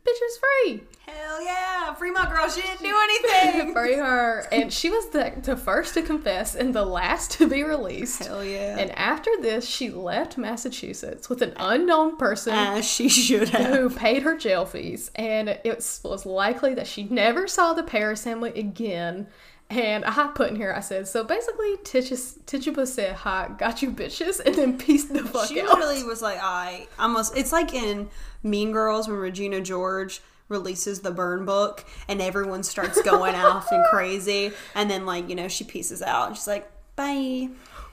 bitch 0.08 0.28
is 0.28 0.38
free. 0.38 0.84
Hell 1.06 1.44
yeah! 1.44 1.94
Free 1.96 2.12
my 2.12 2.30
girl. 2.30 2.50
She 2.50 2.62
didn't 2.62 2.82
do 2.82 2.96
anything. 3.04 3.74
Free 3.74 3.96
her. 3.96 4.48
And 4.52 4.72
she 4.72 4.90
was 4.90 5.10
the, 5.10 5.34
the 5.42 5.58
first 5.58 5.94
to 5.96 6.02
confess 6.02 6.56
and 6.56 6.74
the 6.74 6.86
last 6.86 7.32
to 7.32 7.48
be 7.48 7.64
released. 7.64 8.26
Hell 8.26 8.44
yeah. 8.44 8.78
And 8.78 8.92
after 8.92 9.30
this, 9.42 9.68
she 9.68 9.90
left 9.90 10.38
Massachusetts 10.38 11.30
with 11.30 11.42
an 11.42 11.54
unknown 11.58 12.18
person 12.18 12.54
As 12.54 12.86
she 12.90 13.10
should 13.10 13.50
have. 13.50 13.76
who 13.76 13.90
paid 13.90 14.24
her 14.24 14.38
jail 14.38 14.66
fees, 14.66 15.12
and 15.16 15.50
it 15.50 15.76
was, 15.76 16.00
was 16.04 16.26
likely 16.26 16.74
that 16.76 16.88
she 16.88 17.04
never 17.04 17.48
saw 17.48 17.74
the 17.74 17.84
Parris 17.84 18.24
family 18.24 18.52
again. 18.58 19.28
And 19.70 20.06
I 20.06 20.28
put 20.36 20.50
in 20.52 20.56
here, 20.56 20.72
I 20.76 20.82
said, 20.82 21.08
so 21.08 21.24
basically, 21.24 21.78
Tituba 21.78 22.86
said, 22.86 23.16
"Hi, 23.16 23.50
got 23.58 23.82
you 23.82 23.92
bitches," 23.92 24.40
and 24.46 24.54
then 24.54 24.78
pieced 24.78 25.12
the 25.14 25.24
fuck 25.24 25.48
She 25.48 25.60
out. 25.62 25.68
She 25.68 25.74
literally 25.74 26.04
was 26.04 26.22
like, 26.22 26.38
I 26.42 26.88
almost. 27.00 27.36
It's 27.36 27.52
like 27.52 27.74
in 27.74 28.10
Mean 28.44 28.72
Girls 28.72 29.08
when 29.08 29.18
Regina 29.18 29.62
George 29.62 30.22
releases 30.50 31.00
the 31.00 31.10
burn 31.10 31.46
book 31.46 31.84
and 32.08 32.22
everyone 32.22 32.62
starts 32.62 33.02
going 33.02 33.34
off 33.34 33.72
and 33.72 33.84
crazy, 33.92 34.52
and 34.76 34.92
then 34.92 35.06
like 35.06 35.28
you 35.30 35.36
know 35.36 35.48
she 35.48 35.64
pieces 35.64 36.02
out 36.04 36.28
and 36.28 36.36
she's 36.38 36.48
like, 36.48 36.70
bye. 36.96 37.50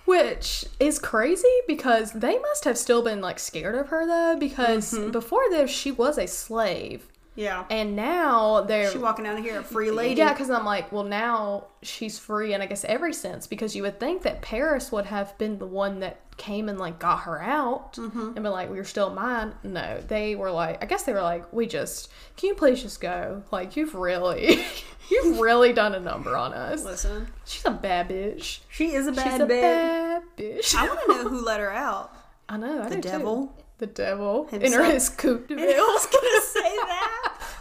Which 0.06 0.64
is 0.80 0.98
crazy 0.98 1.46
because 1.68 2.10
they 2.12 2.36
must 2.38 2.64
have 2.64 2.76
still 2.76 3.00
been 3.02 3.20
like 3.20 3.38
scared 3.38 3.76
of 3.76 3.88
her 3.88 4.06
though, 4.06 4.36
because 4.38 4.92
Mm-hmm. 4.92 5.12
before 5.12 5.44
this 5.50 5.70
she 5.70 5.92
was 5.92 6.18
a 6.18 6.26
slave, 6.26 7.06
Yeah. 7.36 7.64
and 7.70 7.94
now 7.96 8.62
they're 8.62 8.90
She 8.90 8.98
walking 8.98 9.26
out 9.26 9.38
of 9.38 9.44
here 9.44 9.60
a 9.60 9.62
free 9.62 9.90
lady. 9.90 10.16
Yeah, 10.20 10.32
because 10.32 10.50
I'm 10.50 10.64
like, 10.64 10.90
well, 10.92 11.04
now 11.04 11.66
she's 11.82 12.18
free, 12.18 12.52
and 12.52 12.62
I 12.62 12.66
guess 12.66 12.84
every 12.84 13.12
sense 13.14 13.46
because 13.46 13.74
you 13.76 13.82
would 13.84 13.98
think 14.00 14.22
that 14.22 14.42
Parris 14.42 14.90
would 14.92 15.06
have 15.06 15.36
been 15.38 15.58
the 15.58 15.66
one 15.66 16.00
that 16.00 16.20
came 16.36 16.68
and 16.68 16.78
like 16.78 16.98
got 16.98 17.20
her 17.20 17.40
out 17.42 17.92
Mm-hmm. 17.94 18.20
and 18.34 18.42
be 18.42 18.48
like, 18.48 18.68
well, 18.68 18.76
you're 18.76 18.84
still 18.84 19.10
mine. 19.10 19.54
No, 19.62 20.00
they 20.08 20.34
were 20.34 20.50
like, 20.50 20.82
I 20.82 20.86
guess 20.86 21.04
they 21.04 21.12
were 21.12 21.22
like, 21.22 21.50
we 21.52 21.66
just, 21.66 22.10
can 22.36 22.48
you 22.48 22.54
please 22.54 22.82
just 22.82 23.00
go? 23.00 23.42
Like, 23.50 23.76
you've 23.76 23.94
really, 23.94 24.64
you've 25.10 25.38
really 25.38 25.72
done 25.72 25.94
a 25.94 26.00
number 26.00 26.36
on 26.36 26.52
us. 26.52 26.84
Listen, 26.84 27.28
She's 27.44 27.64
a 27.64 27.70
bad 27.70 28.08
bitch. 28.08 28.60
she 28.70 28.92
is 28.94 29.06
a 29.06 29.12
bad 29.12 29.30
She's 29.32 29.40
a 29.40 29.44
bitch. 29.44 29.60
bad 29.60 30.22
bitch. 30.36 30.74
I 30.74 30.86
want 30.88 31.00
to 31.00 31.08
know 31.08 31.28
who 31.28 31.44
let 31.44 31.60
her 31.60 31.70
out. 31.72 32.12
I 32.48 32.56
know. 32.56 32.82
I 32.82 32.88
The 32.88 32.96
do 32.96 33.02
too. 33.02 33.08
devil? 33.08 33.56
The 33.78 33.86
devil. 33.86 34.48
In 34.52 34.72
her 34.72 34.84
his 34.84 35.08
coupe 35.08 35.48
de 35.48 35.54
I 35.54 35.56
was 35.56 36.06
ville. 36.06 36.59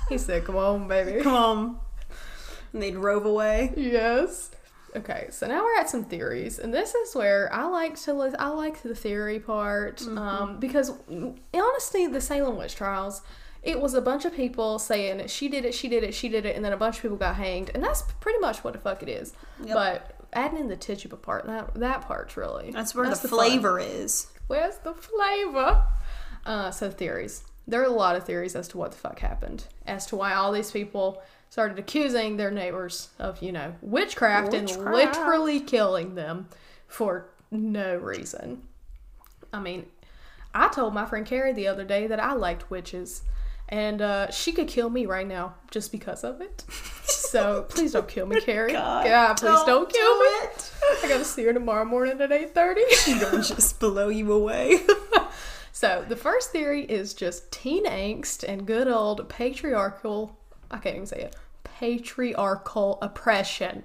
Gonna 0.10 0.20
say 0.20 0.26
that. 0.28 0.40
he 0.40 0.40
said, 0.40 0.46
come 0.46 0.56
on, 0.56 0.88
baby. 0.88 1.22
Come 1.24 1.34
on. 1.34 1.80
And 2.74 2.82
they 2.82 2.92
drove 2.92 3.26
away. 3.26 3.74
Yes. 3.76 4.52
Okay, 4.96 5.28
so 5.32 5.46
now 5.48 5.64
we're 5.64 5.76
at 5.80 5.88
some 5.90 6.04
theories, 6.04 6.58
and 6.58 6.74
this 6.74 6.96
is 6.96 7.14
where 7.16 7.54
I 7.54 7.66
like 7.66 7.96
to 8.02 8.14
li- 8.14 8.34
I 8.40 8.48
like 8.50 8.82
the 8.82 8.96
theory 8.96 9.40
part 9.40 10.02
um, 10.08 10.60
because 10.60 10.92
mm, 11.12 11.38
honestly, 11.54 12.08
the 12.08 12.20
Salem 12.20 12.58
witch 12.58 12.76
trials, 12.76 13.22
it 13.62 13.80
was 13.80 13.94
a 13.94 14.02
bunch 14.02 14.26
of 14.26 14.34
people 14.34 14.80
saying 14.80 15.28
she 15.28 15.48
did 15.48 15.64
it, 15.64 15.76
she 15.76 15.90
did 15.90 16.04
it, 16.04 16.16
she 16.16 16.28
did 16.28 16.44
it, 16.48 16.56
and 16.56 16.66
then 16.66 16.74
a 16.74 16.78
bunch 16.78 16.96
of 16.98 17.02
people 17.04 17.18
got 17.18 17.36
hanged, 17.36 17.70
and 17.76 17.84
that's 17.84 18.02
pretty 18.20 18.40
much 18.40 18.64
what 18.64 18.74
the 18.74 18.80
fuck 18.80 19.04
it 19.04 19.10
is. 19.10 19.34
Yep. 19.64 19.76
But 19.76 20.16
adding 20.34 20.58
in 20.58 20.68
the 20.70 20.76
Tituba 20.76 21.18
part, 21.18 21.46
that 21.46 21.76
that 21.76 22.02
part's 22.02 22.36
really 22.36 22.72
That's 22.72 22.96
where 22.96 23.08
that's 23.08 23.20
the, 23.20 23.28
fun. 23.28 23.38
flavor 23.40 23.80
is. 23.80 24.26
Where's 24.48 24.78
the 24.80 24.96
flavor? 24.96 25.84
Uh, 26.48 26.72
so 26.72 26.90
theories. 26.90 27.44
There 27.70 27.82
are 27.82 27.86
a 27.86 27.90
lot 27.90 28.16
of 28.16 28.26
theories 28.26 28.56
as 28.56 28.68
to 28.70 28.78
what 28.78 28.92
the 28.92 28.98
fuck 28.98 29.20
happened, 29.20 29.66
as 29.86 30.06
to 30.08 30.16
why 30.16 30.34
all 30.34 30.52
these 30.52 30.72
people 30.72 31.22
started 31.50 31.78
accusing 31.78 32.38
their 32.38 32.52
neighbors 32.52 33.10
of, 33.20 33.42
you 33.44 33.52
know, 33.52 33.76
witchcraft, 33.82 34.54
and 34.54 34.68
literally 34.78 35.60
killing 35.60 36.16
them 36.16 36.48
for 36.88 37.30
no 37.52 37.96
reason. 37.96 38.64
I 39.54 39.60
mean, 39.60 39.86
I 40.54 40.68
told 40.70 40.94
my 40.94 41.06
friend 41.06 41.26
Carrie 41.26 41.54
the 41.54 41.68
other 41.68 41.84
day 41.84 42.08
that 42.08 42.20
I 42.20 42.34
liked 42.34 42.72
witches, 42.72 43.22
and 43.68 44.02
uh, 44.02 44.32
she 44.32 44.52
could 44.52 44.68
kill 44.68 44.90
me 44.90 45.06
right 45.06 45.28
now 45.28 45.54
just 45.70 45.92
because 45.92 46.24
of 46.24 46.42
it. 46.42 46.66
So 47.30 47.64
please 47.70 47.92
don't 47.92 48.08
kill 48.08 48.26
me, 48.26 48.42
Carrie. 48.42 48.72
God, 48.72 49.38
please 49.38 49.62
don't, 49.66 49.88
kill 49.92 50.14
do 50.16 50.20
me. 50.20 50.26
it. 50.26 50.72
I 51.04 51.08
gotta 51.08 51.24
see 51.26 51.44
her 51.46 51.54
tomorrow 51.54 51.86
morning 51.86 52.20
at 52.22 52.32
eight 52.32 52.56
thirty. 52.56 52.82
She's 53.04 53.22
Gonna 53.22 53.44
just 53.44 53.80
blow 53.80 54.10
you 54.10 54.32
away. 54.32 54.80
So 55.72 56.06
the 56.08 56.16
first 56.16 56.52
theory 56.52 56.84
is 56.84 57.14
just 57.14 57.52
teen 57.52 57.86
angst 57.86 58.44
and 58.48 58.66
good 58.66 58.88
old 58.88 59.28
patriarchal 59.30 60.38
I 60.72 60.78
can't 60.78 60.96
even 60.96 61.08
say 61.08 61.22
it 61.22 61.36
patriarchal 61.64 62.98
oppression. 63.02 63.84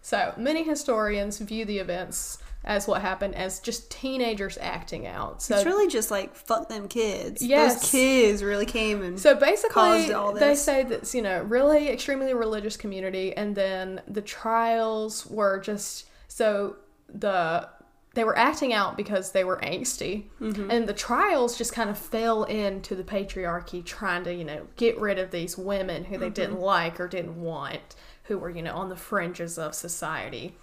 So 0.00 0.34
many 0.36 0.62
historians 0.62 1.38
view 1.38 1.64
the 1.64 1.78
events 1.78 2.38
as 2.64 2.86
what 2.86 3.00
happened 3.00 3.34
as 3.34 3.58
just 3.58 3.90
teenagers 3.90 4.56
acting 4.60 5.06
out. 5.06 5.42
So 5.42 5.56
it's 5.56 5.64
really 5.64 5.88
just 5.88 6.10
like 6.10 6.34
fuck 6.36 6.68
them 6.68 6.86
kids. 6.86 7.42
Yes. 7.42 7.80
Those 7.80 7.90
kids 7.90 8.42
really 8.44 8.66
came 8.66 9.02
and 9.02 9.18
So 9.18 9.34
basically, 9.34 9.72
caused 9.72 10.10
all 10.12 10.32
they 10.32 10.54
say 10.54 10.84
that 10.84 11.12
you 11.14 11.22
know 11.22 11.42
really 11.42 11.88
extremely 11.88 12.34
religious 12.34 12.76
community, 12.76 13.36
and 13.36 13.54
then 13.54 14.00
the 14.06 14.22
trials 14.22 15.26
were 15.26 15.58
just 15.58 16.06
so 16.28 16.76
the 17.08 17.68
they 18.14 18.24
were 18.24 18.36
acting 18.36 18.72
out 18.72 18.96
because 18.96 19.32
they 19.32 19.44
were 19.44 19.58
angsty, 19.62 20.24
Mm-hmm. 20.40 20.70
and 20.70 20.86
the 20.88 20.92
trials 20.92 21.56
just 21.56 21.72
kind 21.72 21.88
of 21.90 21.96
fell 21.98 22.44
into 22.44 22.94
the 22.94 23.02
patriarchy, 23.04 23.84
trying 23.84 24.24
to 24.24 24.34
you 24.34 24.44
know 24.44 24.66
get 24.76 24.98
rid 25.00 25.18
of 25.18 25.30
these 25.30 25.56
women 25.56 26.04
who 26.04 26.18
they 26.18 26.30
didn't 26.30 26.56
Mm-hmm. 26.56 26.64
like 26.64 27.00
or 27.00 27.08
didn't 27.08 27.40
want, 27.40 27.94
who 28.24 28.38
were 28.38 28.50
you 28.50 28.62
know 28.62 28.74
on 28.74 28.88
the 28.88 28.96
fringes 28.96 29.58
of 29.58 29.74
society, 29.74 30.54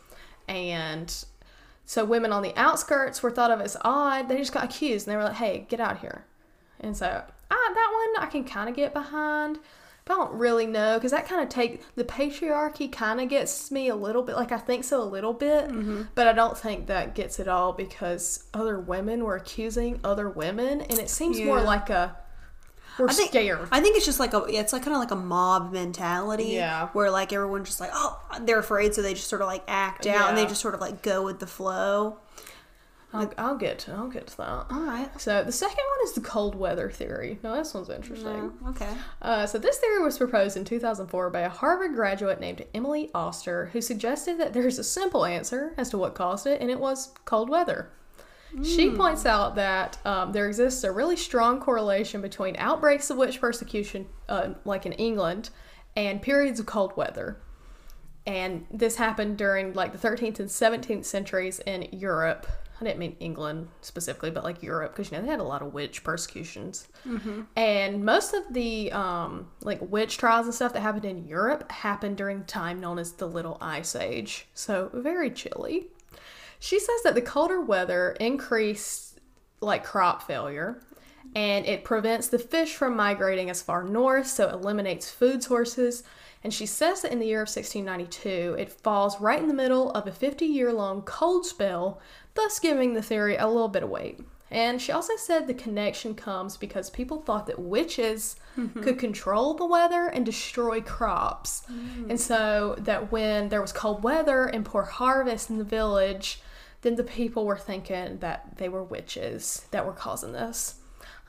and 0.47 1.25
so 1.85 2.05
women 2.05 2.31
on 2.31 2.43
the 2.43 2.55
outskirts 2.55 3.23
were 3.23 3.31
thought 3.31 3.51
of 3.51 3.61
as 3.61 3.75
odd. 3.81 4.29
They 4.29 4.37
just 4.37 4.53
got 4.53 4.63
accused, 4.65 5.07
and 5.07 5.13
they 5.13 5.17
were 5.17 5.23
like, 5.23 5.35
"Hey, 5.35 5.65
get 5.69 5.79
out 5.79 5.99
here." 5.99 6.25
And 6.79 6.95
so, 6.95 7.23
ah, 7.51 7.71
that 7.73 7.91
one 8.15 8.23
I 8.23 8.29
can 8.29 8.43
kind 8.45 8.69
of 8.69 8.75
get 8.75 8.93
behind, 8.93 9.59
I 10.09 10.13
don't 10.15 10.33
really 10.33 10.65
know 10.65 10.95
because 10.97 11.11
that 11.11 11.27
kind 11.27 11.43
of 11.43 11.49
take 11.49 11.83
the 11.95 12.03
patriarchy 12.03 12.91
kind 12.91 13.21
of 13.21 13.29
gets 13.29 13.69
me 13.69 13.89
a 13.89 13.95
little 13.95 14.23
bit. 14.23 14.35
Like 14.35 14.51
I 14.51 14.57
think 14.57 14.83
so 14.83 15.01
a 15.01 15.05
little 15.05 15.33
bit, 15.33 15.69
Mm-hmm. 15.69 16.03
but 16.15 16.27
I 16.27 16.33
don't 16.33 16.57
think 16.57 16.87
that 16.87 17.13
gets 17.15 17.39
it 17.39 17.47
all 17.47 17.73
because 17.73 18.45
other 18.53 18.79
women 18.79 19.23
were 19.23 19.35
accusing 19.35 19.99
other 20.03 20.27
women, 20.29 20.81
and 20.81 20.97
it 20.99 21.09
seems 21.09 21.39
more 21.39 21.61
like 21.61 21.89
a 21.89 22.15
we're 22.97 23.07
I 23.07 23.13
think, 23.13 23.29
scared. 23.29 23.67
I 23.71 23.79
think 23.79 23.95
it's 23.95 24.05
just 24.05 24.19
like 24.19 24.33
a 24.33 24.43
it's 24.49 24.73
like 24.73 24.83
kind 24.83 24.93
of 24.95 24.99
like 24.99 25.11
a 25.11 25.15
mob 25.15 25.71
mentality. 25.71 26.45
Yeah. 26.47 26.87
Where 26.89 27.09
like 27.11 27.31
everyone's 27.31 27.67
just 27.69 27.79
like, 27.79 27.91
oh, 27.93 28.19
they're 28.41 28.59
afraid, 28.59 28.93
so 28.95 29.01
they 29.01 29.13
just 29.13 29.27
sort 29.27 29.41
of 29.41 29.47
like 29.47 29.63
act 29.67 30.05
out 30.07 30.27
and 30.29 30.37
they 30.37 30.45
just 30.45 30.59
sort 30.59 30.73
of 30.73 30.81
like 30.81 31.01
go 31.01 31.23
with 31.23 31.39
the 31.39 31.47
flow. 31.47 32.17
I'll, 33.11 33.33
I'll 33.37 33.57
get 33.57 33.79
to, 33.79 33.93
I'll 33.93 34.07
get 34.07 34.27
to 34.27 34.37
that. 34.37 34.65
All 34.69 34.81
right. 34.81 35.09
So 35.19 35.43
the 35.43 35.51
second 35.51 35.77
one 35.77 36.07
is 36.07 36.13
the 36.13 36.21
cold 36.21 36.53
weather 36.53 36.91
theory. 36.91 37.39
Now 37.41 37.55
this 37.55 37.73
one's 37.73 37.89
interesting. 37.89 38.53
Okay. 38.67 38.89
Uh, 39.21 39.47
so 39.47 39.57
this 39.57 39.77
theory 39.79 40.03
was 40.03 40.17
proposed 40.17 40.55
in 40.57 40.63
2004 40.63 41.29
by 41.31 41.41
a 41.41 41.49
Harvard 41.49 41.95
graduate 41.95 42.39
named 42.39 42.65
Emily 42.73 43.09
Oster, 43.15 43.67
who 43.73 43.81
suggested 43.81 44.39
that 44.39 44.53
there's 44.53 44.77
a 44.77 44.83
simple 44.83 45.25
answer 45.25 45.73
as 45.75 45.89
to 45.89 45.97
what 45.97 46.13
caused 46.13 46.45
it, 46.45 46.61
and 46.61 46.69
it 46.69 46.79
was 46.79 47.13
cold 47.25 47.49
weather. 47.49 47.89
She 48.63 48.89
points 48.89 49.27
out 49.27 49.55
that 49.55 49.99
um, 50.05 50.31
there 50.31 50.47
exists 50.47 50.83
a 50.83 50.91
really 50.91 51.15
strong 51.15 51.59
correlation 51.59 52.21
between 52.21 52.55
outbreaks 52.57 53.11
of 53.11 53.17
witch 53.17 53.39
persecution, 53.39 54.07
uh, 54.27 54.53
like 54.65 54.87
in 54.87 54.93
England, 54.93 55.51
and 55.95 56.19
periods 56.21 56.59
of 56.59 56.65
cold 56.65 56.97
weather. 56.97 57.37
And 58.25 58.65
this 58.71 58.95
happened 58.95 59.37
during 59.37 59.73
like 59.73 59.91
the 59.91 60.07
13th 60.07 60.39
and 60.39 60.49
17th 60.49 61.05
centuries 61.05 61.59
in 61.59 61.89
Europe. 61.91 62.47
I 62.79 62.85
didn't 62.85 62.99
mean 62.99 63.15
England 63.19 63.67
specifically, 63.81 64.31
but 64.31 64.43
like 64.43 64.63
Europe, 64.63 64.93
because 64.95 65.11
you 65.11 65.17
know 65.17 65.23
they 65.23 65.29
had 65.29 65.39
a 65.39 65.43
lot 65.43 65.61
of 65.61 65.73
witch 65.73 66.03
persecutions, 66.03 66.87
Mm-hmm. 67.07 67.41
and 67.55 68.03
most 68.05 68.33
of 68.33 68.53
the 68.53 68.91
um, 68.91 69.47
like 69.61 69.79
witch 69.81 70.17
trials 70.17 70.45
and 70.45 70.53
stuff 70.55 70.73
that 70.73 70.81
happened 70.81 71.05
in 71.05 71.27
Europe 71.27 71.71
happened 71.71 72.17
during 72.17 72.43
time 72.45 72.79
known 72.79 72.99
as 72.99 73.13
the 73.13 73.27
Little 73.27 73.57
Ice 73.61 73.95
Age, 73.95 74.47
so 74.53 74.89
very 74.93 75.29
chilly. 75.31 75.87
She 76.59 76.79
says 76.79 77.01
that 77.03 77.15
the 77.15 77.21
colder 77.21 77.61
weather 77.61 78.15
increased 78.19 79.19
like 79.61 79.83
crop 79.83 80.23
failure 80.23 80.81
and 81.35 81.65
it 81.65 81.83
prevents 81.83 82.27
the 82.27 82.39
fish 82.39 82.75
from 82.75 82.95
migrating 82.95 83.49
as 83.49 83.61
far 83.61 83.83
north, 83.83 84.25
so 84.27 84.47
it 84.49 84.53
eliminates 84.53 85.11
food 85.11 85.43
sources. 85.43 86.03
And 86.43 86.53
she 86.53 86.65
says 86.65 87.01
that 87.01 87.11
in 87.11 87.19
the 87.19 87.27
year 87.27 87.41
of 87.41 87.49
1692, 87.49 88.55
it 88.57 88.71
falls 88.71 89.19
right 89.21 89.39
in 89.39 89.47
the 89.47 89.53
middle 89.53 89.91
of 89.91 90.07
a 90.07 90.11
50 90.11 90.45
year 90.45 90.71
long 90.73 91.01
cold 91.03 91.45
spell, 91.45 91.99
thus 92.35 92.59
giving 92.59 92.93
the 92.93 93.01
theory 93.01 93.35
a 93.35 93.47
little 93.47 93.67
bit 93.67 93.83
of 93.83 93.89
weight. 93.89 94.19
And 94.51 94.81
she 94.81 94.91
also 94.91 95.15
said 95.15 95.45
the 95.45 95.53
connection 95.53 96.15
comes 96.15 96.57
because 96.57 96.89
people 96.89 97.21
thought 97.21 97.45
that 97.47 97.59
witches 97.59 98.35
mm-hmm. 98.57 98.81
could 98.81 98.97
control 98.97 99.53
the 99.53 99.65
weather 99.65 100.07
and 100.07 100.25
destroy 100.25 100.81
crops. 100.81 101.63
Mm. 101.71 102.09
And 102.09 102.19
so 102.19 102.75
that 102.79 103.11
when 103.11 103.49
there 103.49 103.61
was 103.61 103.71
cold 103.71 104.01
weather 104.03 104.45
and 104.45 104.65
poor 104.65 104.83
harvest 104.83 105.51
in 105.51 105.59
the 105.59 105.63
village, 105.63 106.41
then 106.81 106.95
the 106.95 107.03
people 107.03 107.45
were 107.45 107.57
thinking 107.57 108.17
that 108.19 108.57
they 108.57 108.69
were 108.69 108.83
witches 108.83 109.65
that 109.71 109.85
were 109.85 109.93
causing 109.93 110.31
this. 110.31 110.78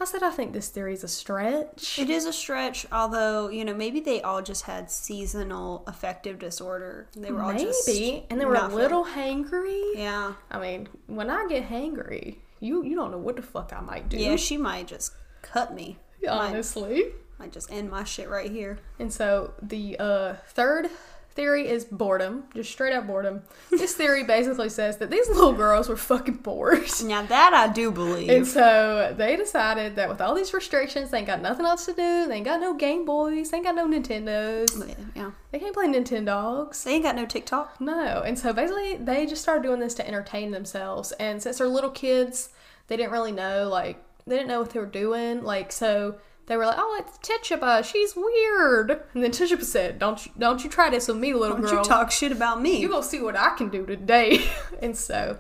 I 0.01 0.07
said, 0.07 0.23
I 0.23 0.31
think 0.31 0.55
this 0.55 0.71
theory 0.71 0.95
is 0.95 1.05
a 1.05 1.09
stretch. 1.09 1.99
It 1.99 2.09
is 2.09 2.25
a 2.25 2.33
stretch, 2.33 2.87
although 2.91 3.49
you 3.49 3.65
know 3.65 3.75
maybe 3.75 4.01
they 4.01 4.23
all 4.23 4.41
just 4.41 4.65
had 4.65 4.91
seasonal 4.91 5.85
affective 5.87 6.39
disorder. 6.39 7.07
They 7.15 7.31
were 7.31 7.43
all 7.43 7.53
just 7.53 7.87
Maybe. 7.87 8.25
And 8.31 8.41
they 8.41 8.47
were 8.47 8.55
not 8.55 8.73
a 8.73 8.75
little 8.75 9.05
hangry. 9.05 9.83
Yeah, 9.95 10.33
I 10.51 10.59
mean, 10.59 10.89
when 11.07 11.29
I 11.29 11.47
get 11.49 11.69
hangry, 11.69 12.37
you 12.61 12.83
you 12.83 12.97
don't 12.97 13.11
know 13.11 13.19
what 13.19 13.37
the 13.37 13.43
fuck 13.43 13.73
I 13.77 13.81
might 13.81 14.09
do. 14.09 14.17
yeah. 14.17 14.37
She 14.37 14.57
might 14.57 14.87
just 14.87 15.13
cut 15.43 15.75
me. 15.75 15.99
Might, 16.23 16.31
honestly. 16.31 17.13
might 17.39 17.53
just 17.53 17.71
end 17.73 17.91
my 17.91 18.05
shit 18.05 18.29
right 18.29 18.51
here. 18.51 18.79
And 18.99 19.13
so 19.13 19.53
the 19.63 19.99
uh, 19.99 20.35
third 20.49 20.89
theory 21.35 21.69
is 21.69 21.85
boredom, 21.85 22.45
just 22.55 22.71
straight 22.71 22.93
up 22.93 23.07
boredom. 23.07 23.43
This 23.71 23.95
theory 23.95 24.25
basically 24.25 24.69
says 24.69 24.99
that 24.99 25.11
these 25.11 25.29
little 25.29 25.53
girls 25.53 25.89
were 25.89 25.97
fucking 25.97 26.35
bored. 26.39 26.83
Now 27.05 27.23
that 27.23 27.55
I 27.55 27.73
do 27.73 27.91
believe. 27.91 28.29
And 28.29 28.47
so 28.47 29.15
they 29.17 29.37
decided 29.37 29.97
that 29.97 30.09
with 30.09 30.21
all 30.21 30.35
these 30.35 30.53
restrictions, 30.53 31.11
they 31.11 31.19
ain't 31.19 31.27
got 31.27 31.41
nothing 31.41 31.65
else 31.67 31.87
to 31.87 31.93
do. 31.93 32.27
They 32.27 32.35
ain't 32.37 32.45
got 32.45 32.61
no 32.61 32.75
Game 32.75 33.05
Boys. 33.05 33.51
They 33.51 33.59
ain't 33.59 33.67
got 33.67 33.75
no 33.75 33.89
Nintendos. 33.89 34.95
yeah, 35.15 35.31
They 35.53 35.59
can't 35.59 35.75
play 35.75 35.87
Nintendogs. 35.87 36.83
they 36.85 36.95
ain't 36.95 37.05
got 37.05 37.17
no 37.17 37.27
TikTok. 37.27 37.81
No. 37.81 38.23
And 38.27 38.39
so 38.39 38.53
basically, 38.53 38.97
they 38.97 39.27
just 39.27 39.43
started 39.43 39.63
doing 39.63 39.81
this 39.81 39.95
to 39.95 40.07
entertain 40.07 40.51
themselves. 40.51 41.13
And 41.13 41.43
since 41.43 41.59
they're 41.59 41.69
little 41.69 41.91
kids, 41.91 42.51
they 42.89 42.97
didn't 42.97 43.13
really 43.13 43.33
know, 43.33 43.69
like, 43.69 44.03
they 44.27 44.37
didn't 44.37 44.49
know 44.49 44.61
what 44.61 44.71
they 44.71 44.81
were 44.81 44.87
doing. 44.87 45.43
Like, 45.43 45.73
so 45.73 46.17
they 46.51 46.57
were 46.57 46.67
like, 46.67 46.79
"Oh, 46.79 47.01
it's 47.01 47.17
Tituba. 47.19 47.85
She's 47.85 48.17
weird." 48.17 48.91
And 49.15 49.23
then 49.23 49.31
Tituba 49.31 49.65
said, 49.65 50.01
"Don't 50.01 50.27
you, 50.27 50.33
don't 50.37 50.65
you 50.65 50.69
try 50.69 50.91
this 50.91 51.07
with 51.07 51.17
me, 51.17 51.33
little 51.33 51.57
girl. 51.57 51.71
Don't 51.71 51.79
you 51.79 51.85
talk 51.85 52.11
shit 52.11 52.33
about 52.33 52.61
me? 52.61 52.81
You 52.81 52.89
gonna 52.89 53.05
see 53.05 53.23
what 53.23 53.37
I 53.37 53.51
can 53.51 53.69
do 53.69 53.87
today." 53.87 54.41
and 54.83 54.97
so, 54.97 55.39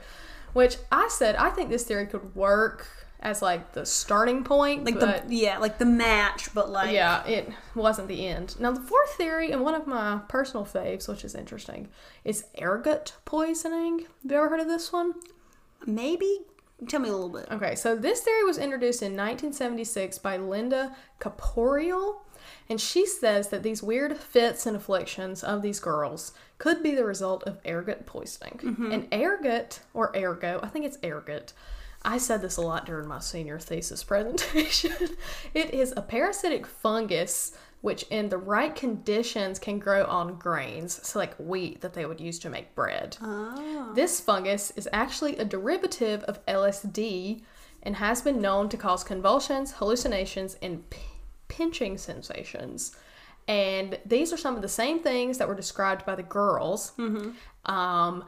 which 0.53 0.77
I 0.93 1.09
said, 1.09 1.35
I 1.35 1.51
think 1.51 1.69
this 1.69 1.83
theory 1.83 2.07
could 2.07 2.37
work 2.37 2.87
as 3.19 3.43
like 3.43 3.73
the 3.73 3.85
starting 3.85 4.45
point, 4.45 4.85
like 4.85 5.01
the 5.01 5.25
yeah, 5.29 5.59
like 5.59 5.79
the 5.79 5.85
match, 5.85 6.55
but 6.55 6.71
like 6.71 6.93
yeah, 6.93 7.27
it 7.27 7.53
wasn't 7.75 8.07
the 8.07 8.29
end. 8.29 8.59
Now, 8.61 8.71
the 8.71 8.81
fourth 8.81 9.15
theory, 9.15 9.51
and 9.51 9.63
one 9.63 9.75
of 9.75 9.89
my 9.89 10.21
personal 10.29 10.65
faves, 10.65 11.09
which 11.09 11.25
is 11.25 11.35
interesting, 11.35 11.89
is 12.25 12.45
ergot 12.63 13.15
poisoning. 13.25 14.07
Have 14.23 14.31
you 14.31 14.37
ever 14.37 14.49
heard 14.49 14.61
of 14.61 14.69
this 14.69 14.93
one? 14.93 15.15
maybe. 15.87 16.41
Tell 16.89 17.01
me 17.01 17.09
a 17.09 17.13
little 17.13 17.29
bit. 17.29 17.47
Okay, 17.51 17.75
so 17.75 17.95
this 17.95 18.21
theory 18.21 18.45
was 18.45 18.59
introduced 18.59 19.03
in 19.03 19.13
1976 19.13 20.19
by 20.19 20.39
Linnda 20.39 20.95
Caporael, 21.21 22.21
and 22.69 22.81
she 22.81 23.07
says 23.07 23.49
that 23.49 23.63
these 23.63 23.83
weird 23.83 24.17
fits 24.17 24.67
and 24.67 24.77
afflictions 24.77 25.45
of 25.45 25.63
these 25.63 25.81
girls 25.81 26.33
could 26.59 26.83
be 26.83 26.95
the 26.95 27.05
result 27.05 27.43
of 27.45 27.59
ergot 27.67 28.07
poisoning. 28.07 28.61
Mm-hmm. 28.63 28.93
And 28.93 29.09
ergot, 29.13 29.81
or 29.93 30.13
ergo, 30.17 30.61
I 30.63 30.69
think 30.69 30.87
it's 30.87 30.99
ergot. 31.05 31.53
I 32.03 32.17
said 32.17 32.41
this 32.41 32.57
a 32.57 32.63
lot 32.63 32.87
during 32.87 33.09
my 33.09 33.19
senior 33.19 33.59
thesis 33.59 34.03
presentation. 34.03 34.95
it 35.55 35.75
is 35.75 35.93
a 35.97 36.03
parasitic 36.03 36.67
fungus 36.67 37.53
which, 37.81 38.03
in 38.11 38.29
the 38.29 38.39
right 38.39 38.75
conditions, 38.75 39.59
can 39.59 39.79
grow 39.79 40.05
on 40.05 40.35
grains, 40.37 41.01
so 41.07 41.19
like 41.19 41.35
wheat 41.37 41.81
that 41.81 41.95
they 41.95 42.05
would 42.07 42.21
use 42.21 42.39
to 42.41 42.51
make 42.51 42.75
bread. 42.75 43.17
This 43.95 44.21
fungus 44.21 44.71
is 44.77 44.89
actually 44.93 45.37
a 45.39 45.45
derivative 45.45 46.23
of 46.25 46.45
LSD 46.47 47.43
and 47.83 47.97
has 47.97 48.21
been 48.21 48.41
known 48.41 48.69
to 48.69 48.77
cause 48.77 49.03
convulsions, 49.03 49.73
hallucinations, 49.73 50.57
and 50.61 50.89
p- 50.91 51.01
pinching 51.49 51.97
sensations. 51.97 52.95
And 53.49 53.99
these 54.05 54.33
are 54.33 54.37
some 54.37 54.55
of 54.55 54.63
the 54.63 54.69
same 54.69 55.01
things 55.01 55.39
that 55.39 55.49
were 55.49 55.55
described 55.55 56.05
by 56.05 56.15
the 56.15 56.23
girls. 56.23 56.93
Um, 57.65 58.25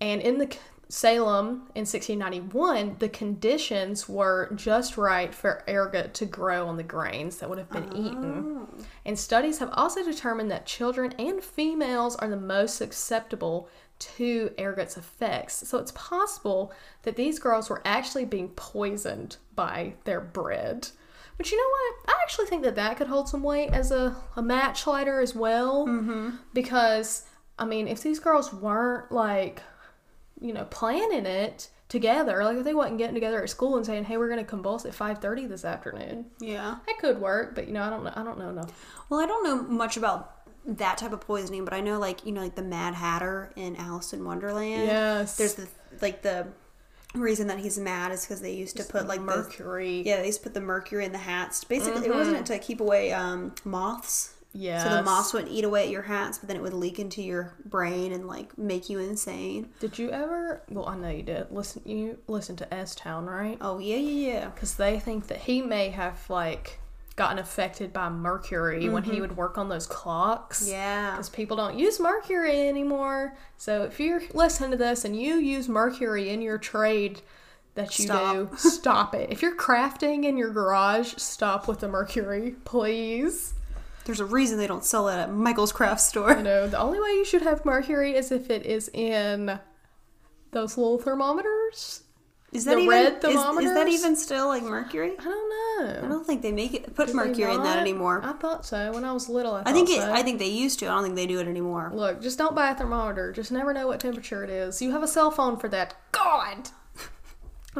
and 0.00 0.20
in 0.20 0.38
the 0.38 0.54
Salem 0.88 1.68
in 1.74 1.82
1691, 1.82 2.96
the 3.00 3.08
conditions 3.08 4.08
were 4.08 4.52
just 4.54 4.96
right 4.96 5.34
for 5.34 5.64
ergot 5.68 6.14
to 6.14 6.26
grow 6.26 6.68
on 6.68 6.76
the 6.76 6.84
grains 6.84 7.38
that 7.38 7.48
would 7.48 7.58
have 7.58 7.70
been 7.70 7.96
eaten. 7.96 8.68
And 9.04 9.18
studies 9.18 9.58
have 9.58 9.70
also 9.72 10.04
determined 10.04 10.50
that 10.52 10.64
children 10.64 11.12
and 11.18 11.42
females 11.42 12.14
are 12.16 12.28
the 12.28 12.36
most 12.36 12.76
susceptible 12.76 13.68
to 13.98 14.52
ergot's 14.58 14.96
effects. 14.96 15.66
So 15.68 15.78
it's 15.78 15.92
possible 15.92 16.72
that 17.02 17.16
these 17.16 17.38
girls 17.38 17.68
were 17.68 17.82
actually 17.84 18.24
being 18.24 18.50
poisoned 18.50 19.38
by 19.54 19.94
their 20.04 20.20
bread. 20.20 20.88
But 21.36 21.50
you 21.50 21.58
know 21.58 21.68
what? 21.68 22.14
I 22.16 22.22
actually 22.22 22.46
think 22.46 22.62
that 22.62 22.76
that 22.76 22.96
could 22.96 23.08
hold 23.08 23.28
some 23.28 23.42
weight 23.42 23.70
as 23.70 23.90
a, 23.90 24.16
a 24.36 24.42
match 24.42 24.86
lighter 24.86 25.20
as 25.20 25.34
well. 25.34 25.86
Mm-hmm. 25.86 26.36
Because, 26.54 27.24
I 27.58 27.64
mean, 27.64 27.88
if 27.88 28.02
these 28.02 28.18
girls 28.20 28.52
weren't 28.52 29.10
like, 29.10 29.62
you 30.40 30.52
know, 30.52 30.64
planning 30.64 31.26
it 31.26 31.68
together, 31.88 32.42
like 32.44 32.56
if 32.58 32.64
they 32.64 32.74
wasn't 32.74 32.98
getting 32.98 33.14
together 33.14 33.42
at 33.42 33.48
school 33.50 33.76
and 33.76 33.86
saying, 33.86 34.04
"Hey, 34.04 34.16
we're 34.16 34.28
going 34.28 34.38
to 34.40 34.44
convulse 34.44 34.84
at 34.84 34.92
5:30 34.92 35.46
this 35.48 35.64
afternoon," 35.64 36.26
Yeah. 36.40 36.76
that 36.86 36.98
could 36.98 37.20
work. 37.20 37.54
But 37.54 37.66
you 37.68 37.72
know, 37.72 37.82
I 37.82 37.90
don't 37.90 38.04
know. 38.04 38.12
I 38.14 38.22
don't 38.22 38.38
know 38.38 38.50
enough. 38.50 38.72
Well, 39.08 39.20
I 39.20 39.26
don't 39.26 39.44
know 39.44 39.62
much 39.62 39.96
about 39.96 40.32
that 40.66 40.98
type 40.98 41.12
of 41.12 41.20
poisoning, 41.20 41.64
but 41.64 41.72
I 41.72 41.80
know 41.80 41.98
like 41.98 42.26
you 42.26 42.32
know 42.32 42.40
like 42.42 42.56
the 42.56 42.62
Mad 42.62 42.94
Hatter 42.94 43.52
in 43.56 43.76
Alice 43.76 44.12
in 44.12 44.24
Wonderland. 44.24 44.86
Yes. 44.86 45.36
There's 45.36 45.54
the 45.54 45.68
like 46.02 46.22
the 46.22 46.48
reason 47.14 47.46
that 47.46 47.58
he's 47.60 47.78
mad 47.78 48.12
is 48.12 48.22
because 48.26 48.40
they 48.42 48.52
used 48.52 48.76
to 48.76 48.84
put 48.84 49.06
like 49.06 49.20
the- 49.20 49.24
mercury. 49.26 50.02
yeah, 50.04 50.16
they 50.18 50.26
used 50.26 50.40
to 50.40 50.44
put 50.44 50.54
the 50.54 50.60
mercury 50.60 51.04
in 51.04 51.12
the 51.12 51.18
hats. 51.18 51.64
Basically, 51.64 52.04
it 52.06 52.14
wasn't 52.14 52.36
it 52.36 52.46
to 52.46 52.58
keep 52.58 52.80
away 52.80 53.12
um, 53.12 53.54
moths. 53.64 54.34
So 54.82 54.94
the 54.96 55.02
moss 55.02 55.32
wouldn't 55.32 55.52
eat 55.52 55.64
away 55.64 55.84
at 55.84 55.90
your 55.90 56.02
hats, 56.02 56.38
but 56.38 56.48
then 56.48 56.56
it 56.56 56.62
would 56.62 56.72
leak 56.72 56.98
into 56.98 57.22
your 57.22 57.54
brain 57.64 58.12
and 58.12 58.26
like 58.26 58.56
make 58.56 58.88
you 58.88 58.98
insane. 58.98 59.70
Did 59.80 59.98
you 59.98 60.10
ever? 60.10 60.62
Well, 60.70 60.86
I 60.86 60.96
know 60.96 61.10
you 61.10 61.22
did. 61.22 61.50
Listen, 61.50 61.82
you 61.84 62.18
listen 62.26 62.56
to 62.56 62.74
S 62.74 62.94
Town, 62.94 63.26
right? 63.26 63.58
Oh 63.60 63.78
yeah, 63.78 63.96
yeah, 63.96 64.32
yeah. 64.32 64.48
Because 64.48 64.74
they 64.76 64.98
think 64.98 65.26
that 65.28 65.38
he 65.38 65.62
may 65.62 65.90
have 65.90 66.28
like 66.30 66.80
gotten 67.16 67.38
affected 67.38 67.92
by 67.94 68.10
mercury 68.10 68.88
when 68.90 69.02
he 69.02 69.12
mm-hmm. 69.12 69.22
would 69.22 69.36
work 69.36 69.56
on 69.56 69.70
those 69.70 69.86
clocks. 69.86 70.68
Yeah. 70.68 71.12
Because 71.12 71.30
people 71.30 71.56
don't 71.56 71.78
use 71.78 71.98
mercury 71.98 72.68
anymore. 72.68 73.36
So 73.56 73.84
if 73.84 73.98
you're 73.98 74.22
listening 74.34 74.70
to 74.72 74.76
this 74.76 75.04
and 75.04 75.18
you 75.18 75.36
use 75.36 75.66
mercury 75.66 76.28
in 76.28 76.42
your 76.42 76.58
trade 76.58 77.22
that 77.74 77.98
you 77.98 78.04
Stop. 78.04 78.34
do, 78.34 78.56
stop 78.56 79.14
it. 79.14 79.30
If 79.30 79.40
you're 79.40 79.56
crafting 79.56 80.24
in 80.24 80.36
your 80.36 80.50
garage, 80.50 81.14
stop 81.16 81.68
with 81.68 81.80
the 81.80 81.88
mercury, 81.88 82.54
please. 82.64 83.54
There's 84.06 84.20
a 84.20 84.24
reason 84.24 84.58
they 84.58 84.68
don't 84.68 84.84
sell 84.84 85.08
it 85.08 85.16
at 85.16 85.32
Michael's 85.32 85.72
craft 85.72 86.00
store. 86.00 86.40
know, 86.40 86.68
the 86.68 86.78
only 86.78 87.00
way 87.00 87.08
you 87.08 87.24
should 87.24 87.42
have 87.42 87.64
mercury 87.64 88.14
is 88.14 88.30
if 88.30 88.50
it 88.50 88.64
is 88.64 88.88
in 88.94 89.58
those 90.52 90.78
little 90.78 90.98
thermometers. 90.98 92.04
Is 92.52 92.64
that 92.66 92.76
The 92.76 92.82
even 92.82 92.88
red 92.88 93.24
is, 93.24 93.34
is 93.34 93.74
that 93.74 93.88
even 93.88 94.14
still 94.14 94.46
like 94.46 94.62
mercury? 94.62 95.12
I 95.18 95.24
don't 95.24 95.50
know. 95.50 96.04
I 96.04 96.08
don't 96.08 96.24
think 96.24 96.42
they 96.42 96.52
make 96.52 96.72
it 96.72 96.94
put 96.94 97.08
they 97.08 97.12
mercury 97.14 97.52
in 97.52 97.62
that 97.64 97.78
anymore. 97.78 98.22
I 98.24 98.32
thought 98.34 98.64
so. 98.64 98.92
When 98.92 99.04
I 99.04 99.12
was 99.12 99.28
little, 99.28 99.52
I, 99.52 99.62
I 99.66 99.72
think 99.72 99.90
it, 99.90 99.96
so. 99.96 100.12
I 100.12 100.22
think 100.22 100.38
they 100.38 100.46
used 100.46 100.78
to. 100.78 100.86
I 100.86 100.90
don't 100.90 101.02
think 101.02 101.16
they 101.16 101.26
do 101.26 101.40
it 101.40 101.48
anymore. 101.48 101.90
Look, 101.92 102.22
just 102.22 102.38
don't 102.38 102.54
buy 102.54 102.70
a 102.70 102.76
thermometer. 102.76 103.32
Just 103.32 103.50
never 103.50 103.74
know 103.74 103.88
what 103.88 103.98
temperature 103.98 104.44
it 104.44 104.50
is. 104.50 104.80
You 104.80 104.92
have 104.92 105.02
a 105.02 105.08
cell 105.08 105.32
phone 105.32 105.56
for 105.58 105.68
that. 105.70 105.96
God. 106.12 106.70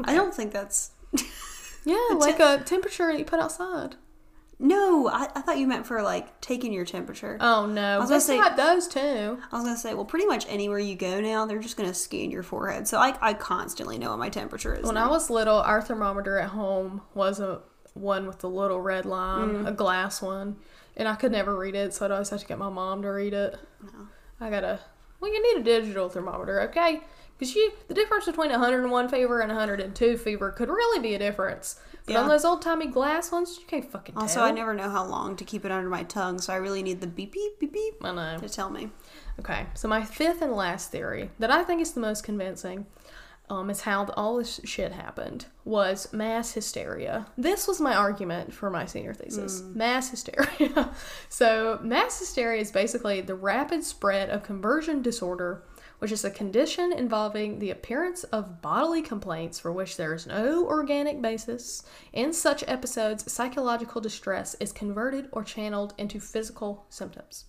I 0.05 0.15
don't 0.15 0.35
think 0.35 0.53
that's. 0.53 0.91
Yeah, 1.85 2.09
like 2.17 2.41
a 2.41 2.63
temperature 2.65 3.13
you 3.13 3.25
put 3.25 3.39
outside. 3.39 3.95
No, 4.59 5.09
I, 5.09 5.29
I 5.35 5.43
thought 5.43 5.59
you 5.59 5.67
meant 5.67 5.87
for 5.87 6.03
like 6.03 6.41
taking 6.41 6.73
your 6.73 6.87
temperature. 6.87 7.37
Oh 7.41 7.67
no, 7.67 7.97
I 7.97 7.99
was 7.99 8.09
gonna 8.09 8.21
say- 8.23 8.41
those 8.57 8.89
too. 8.89 9.39
I 9.53 9.57
was 9.57 9.65
gonna 9.65 9.77
say, 9.77 9.93
well, 9.93 10.07
pretty 10.07 10.25
much 10.27 10.47
anywhere 10.49 10.79
you 10.79 10.95
go 10.95 11.21
now, 11.21 11.45
they're 11.45 11.59
just 11.59 11.77
gonna 11.77 11.93
scan 11.93 12.31
your 12.31 12.43
forehead. 12.43 12.89
So 12.89 12.99
I, 12.99 13.17
I 13.21 13.35
constantly 13.35 13.99
know 13.99 14.11
what 14.11 14.19
my 14.19 14.31
temperature 14.31 14.75
is. 14.75 14.87
When 14.87 14.97
I 14.97 15.09
was 15.09 15.29
little, 15.29 15.59
our 15.59 15.83
thermometer 15.83 16.39
at 16.39 16.49
home 16.51 17.03
was 17.15 17.39
a 17.39 17.61
one 17.93 18.27
with 18.27 18.39
the 18.39 18.49
little 18.49 18.81
red 18.81 19.05
line, 19.05 19.49
Mm. 19.65 19.69
a 19.69 19.73
glass 19.73 20.23
one, 20.23 20.57
and 20.97 21.07
I 21.07 21.15
could 21.17 21.33
never 21.33 21.55
read 21.57 21.75
it, 21.75 21.93
so 21.93 22.05
I'd 22.07 22.11
always 22.11 22.31
have 22.31 22.41
to 22.41 22.47
get 22.47 22.59
my 22.59 22.69
mom 22.71 23.03
to 23.03 23.09
read 23.09 23.35
it. 23.35 23.59
No. 23.83 24.09
I 24.41 24.49
gotta 24.51 24.81
Well, 25.21 25.33
you 25.33 25.43
need 25.55 25.61
a 25.61 25.65
digital 25.65 26.09
thermometer, 26.09 26.63
okay? 26.63 27.01
Because 27.39 27.55
you, 27.55 27.73
the 27.89 27.95
difference 27.95 28.25
between 28.25 28.51
101 28.51 29.09
fever 29.11 29.41
and 29.41 29.51
102 29.51 30.17
fever 30.17 30.51
could 30.51 30.69
really 30.71 31.01
be 31.01 31.15
a 31.15 31.19
difference. 31.19 31.79
But 32.07 32.17
on 32.17 32.29
those 32.29 32.45
old 32.45 32.63
timey 32.63 32.87
glass 32.87 33.33
ones, 33.33 33.59
you 33.61 33.67
can't 33.67 33.91
fucking 33.91 34.15
tell. 34.15 34.23
Also, 34.23 34.37
tell. 34.37 34.45
I 34.45 34.53
never 34.53 34.75
know 34.75 34.89
how 34.89 35.05
long 35.05 35.35
to 35.37 35.45
keep 35.45 35.65
it 35.65 35.73
under 35.73 35.89
my 35.89 36.05
tongue, 36.05 36.41
so 36.41 36.53
I 36.53 36.57
really 36.57 36.83
need 36.83 37.01
the 37.01 37.07
beep 37.07 37.33
beep 37.33 37.59
beep 37.59 37.73
beep 37.73 37.95
I 38.03 38.13
know. 38.13 38.39
to 38.39 38.49
tell 38.49 38.71
me. 38.71 38.91
Okay, 39.41 39.67
so 39.75 39.89
my 39.89 40.05
fifth 40.05 40.41
and 40.41 40.53
last 40.53 40.91
theory 40.91 41.31
that 41.41 41.51
I 41.51 41.65
think 41.65 41.83
is 41.83 41.93
the 41.93 42.01
most 42.01 42.23
convincing 42.23 42.87
um, 43.49 43.71
is 43.71 43.83
how 43.83 44.07
all 44.17 44.37
this 44.37 44.61
shit 44.65 44.93
happened 44.93 45.47
was 45.65 46.13
mass 46.13 46.53
hysteria. 46.53 47.27
This 47.37 47.69
was 47.69 47.81
my 47.81 47.95
argument 47.95 48.53
for 48.53 48.71
my 48.71 48.87
senior 48.87 49.15
thesis. 49.15 49.63
Mass 49.63 50.11
hysteria. 50.11 50.91
so 51.29 51.79
mass 51.83 52.19
hysteria 52.19 52.61
is 52.61 52.71
basically 52.71 53.21
the 53.21 53.35
rapid 53.35 53.85
spread 53.85 54.31
of 54.31 54.43
conversion 54.43 55.03
disorder, 55.03 55.63
which 55.99 56.13
is 56.13 56.25
a 56.25 56.31
condition 56.31 56.93
involving 56.93 57.59
the 57.59 57.71
appearance 57.71 58.25
of 58.25 58.61
bodily 58.61 59.03
complaints 59.03 59.59
for 59.59 59.73
which 59.73 59.97
there 59.97 60.15
is 60.15 60.27
no 60.27 60.67
organic 60.67 61.21
basis. 61.23 61.83
In 62.13 62.33
such 62.33 62.65
episodes, 62.67 63.31
psychological 63.31 64.01
distress 64.01 64.55
is 64.61 64.73
converted 64.73 65.29
or 65.33 65.43
channeled 65.43 65.95
into 65.99 66.21
physical 66.21 66.87
symptoms. 66.91 67.45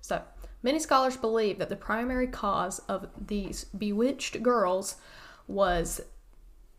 So, 0.00 0.22
many 0.62 0.78
scholars 0.78 1.16
believe 1.16 1.58
that 1.58 1.68
the 1.68 1.76
primary 1.76 2.28
cause 2.28 2.78
of 2.88 3.08
these 3.26 3.64
bewitched 3.64 4.42
girls 4.42 4.96
was 5.46 6.00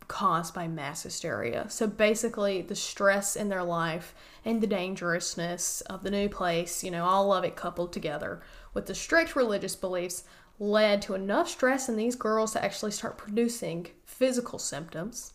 caused 0.08 0.56
by 0.56 0.68
mass 0.68 1.04
hysteria. 1.04 1.66
So, 1.70 1.86
basically, 1.86 2.62
the 2.62 2.76
stress 2.76 3.36
in 3.36 3.50
their 3.50 3.64
life 3.64 4.16
and 4.44 4.62
the 4.62 4.68
dangerousness 4.68 5.82
of 5.82 6.04
the 6.04 6.12
new 6.12 6.30
place, 6.30 6.84
you 6.84 6.92
know, 6.92 7.06
all 7.06 7.32
of 7.34 7.44
it 7.44 7.56
coupled 7.56 7.94
together 7.94 8.42
with 8.74 8.86
the 8.86 8.96
strict 8.96 9.36
religious 9.36 9.76
beliefs 9.76 10.24
led 10.60 11.02
to 11.02 11.14
enough 11.14 11.50
stress 11.50 11.88
in 11.88 11.96
these 11.96 12.16
girls 12.16 12.52
to 12.54 12.64
actually 12.64 12.92
start 12.92 13.18
producing 13.18 13.88
physical 14.06 14.60
symptoms. 14.60 15.34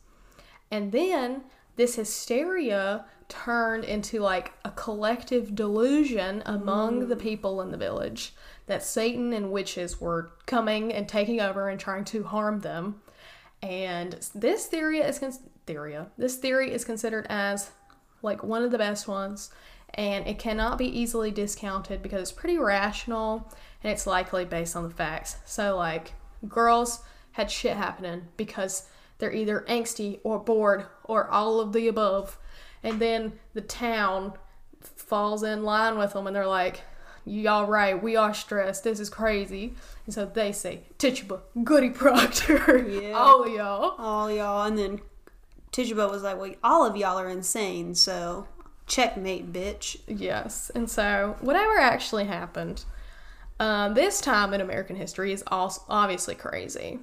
And 0.70 0.92
then 0.92 1.44
this 1.76 1.96
hysteria 1.96 3.06
turned 3.28 3.84
into 3.84 4.20
like 4.20 4.52
a 4.64 4.70
collective 4.70 5.54
delusion 5.54 6.42
among 6.46 7.08
the 7.08 7.16
mm. 7.16 7.20
people 7.20 7.60
in 7.62 7.70
the 7.70 7.76
village 7.76 8.34
that 8.66 8.82
Satan 8.82 9.32
and 9.32 9.50
witches 9.50 10.00
were 10.00 10.32
coming 10.46 10.92
and 10.92 11.08
taking 11.08 11.40
over 11.40 11.68
and 11.68 11.80
trying 11.80 12.04
to 12.06 12.22
harm 12.24 12.60
them. 12.60 13.00
And 13.62 14.12
this 14.34 14.66
theory 14.66 14.98
is 14.98 15.18
con- 15.18 15.32
theory. 15.66 15.96
This 16.18 16.36
theory 16.36 16.72
is 16.72 16.84
considered 16.84 17.26
as 17.28 17.70
like 18.22 18.42
one 18.42 18.62
of 18.62 18.70
the 18.70 18.78
best 18.78 19.08
ones, 19.08 19.50
and 19.95 20.26
it 20.26 20.38
cannot 20.38 20.78
be 20.78 20.86
easily 20.86 21.30
discounted 21.30 22.03
because 22.03 22.20
it's 22.22 22.32
pretty 22.32 22.59
rational 22.59 23.51
and 23.82 23.92
it's 23.92 24.07
likely 24.07 24.45
based 24.45 24.76
on 24.76 24.82
the 24.84 24.90
facts. 24.95 25.36
So 25.45 25.76
like 25.76 26.12
girls 26.49 27.01
had 27.32 27.51
shit 27.51 27.76
happening 27.76 28.28
because 28.36 28.88
they're 29.18 29.32
either 29.32 29.64
angsty 29.68 30.20
or 30.24 30.38
bored 30.38 30.86
or 31.05 31.28
all 31.28 31.61
of 31.61 31.72
the 31.72 31.88
above, 31.88 32.38
and 32.82 33.01
then 33.01 33.34
the 33.55 33.61
town 33.61 34.34
falls 34.80 35.42
in 35.42 35.62
line 35.62 35.97
with 35.99 36.12
them 36.12 36.26
and 36.26 36.34
they're 36.34 36.47
like, 36.47 36.82
Y'all 37.26 37.64
right, 37.66 38.03
we 38.03 38.16
are 38.16 38.34
stressed. 38.34 38.84
This 38.84 39.01
is 39.01 39.09
crazy. 39.09 39.72
And 40.05 40.14
so 40.14 40.26
they 40.26 40.53
say, 40.53 40.82
Tituba, 40.99 41.40
Goody 41.64 41.88
Proctor, 41.88 42.86
Yeah. 42.86 43.12
all 43.14 43.49
y'all. 43.49 43.95
All 43.97 44.30
y'all, 44.30 44.66
and 44.66 44.76
then 44.76 45.01
Tituba 45.72 46.07
was 46.07 46.22
like, 46.22 46.38
"Well, 46.38 46.53
all 46.62 46.84
of 46.84 46.97
y'all 46.97 47.18
are 47.18 47.28
insane, 47.28 47.95
so 47.95 48.47
checkmate, 48.87 49.53
bitch." 49.53 50.01
Yes. 50.07 50.70
And 50.74 50.91
so, 50.91 51.37
whatever 51.41 51.78
actually 51.78 52.24
happened, 52.24 52.85
um, 53.61 53.95
this 53.95 54.20
time 54.20 54.53
in 54.53 54.61
American 54.61 54.97
history 54.97 55.32
is 55.32 55.45
also 55.47 55.82
obviously 55.89 56.35
crazy. 56.35 57.01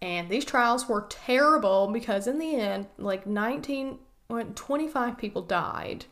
And 0.00 0.28
these 0.28 0.44
trials 0.44 0.88
were 0.88 1.06
terrible 1.08 1.86
because, 1.88 2.26
in 2.26 2.38
the 2.38 2.56
end, 2.56 2.86
like 2.98 3.26
19, 3.26 3.98
what, 4.26 4.56
25 4.56 5.16
people 5.16 5.42
died. 5.42 6.06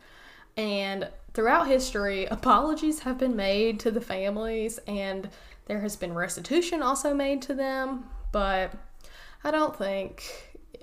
And 0.56 1.08
throughout 1.34 1.66
history, 1.66 2.24
apologies 2.30 3.00
have 3.00 3.18
been 3.18 3.34
made 3.34 3.80
to 3.80 3.90
the 3.90 4.00
families, 4.00 4.78
and 4.86 5.28
there 5.66 5.80
has 5.80 5.96
been 5.96 6.14
restitution 6.14 6.82
also 6.82 7.12
made 7.14 7.42
to 7.42 7.54
them. 7.54 8.04
But 8.32 8.72
I 9.42 9.50
don't 9.50 9.76
think 9.76 10.22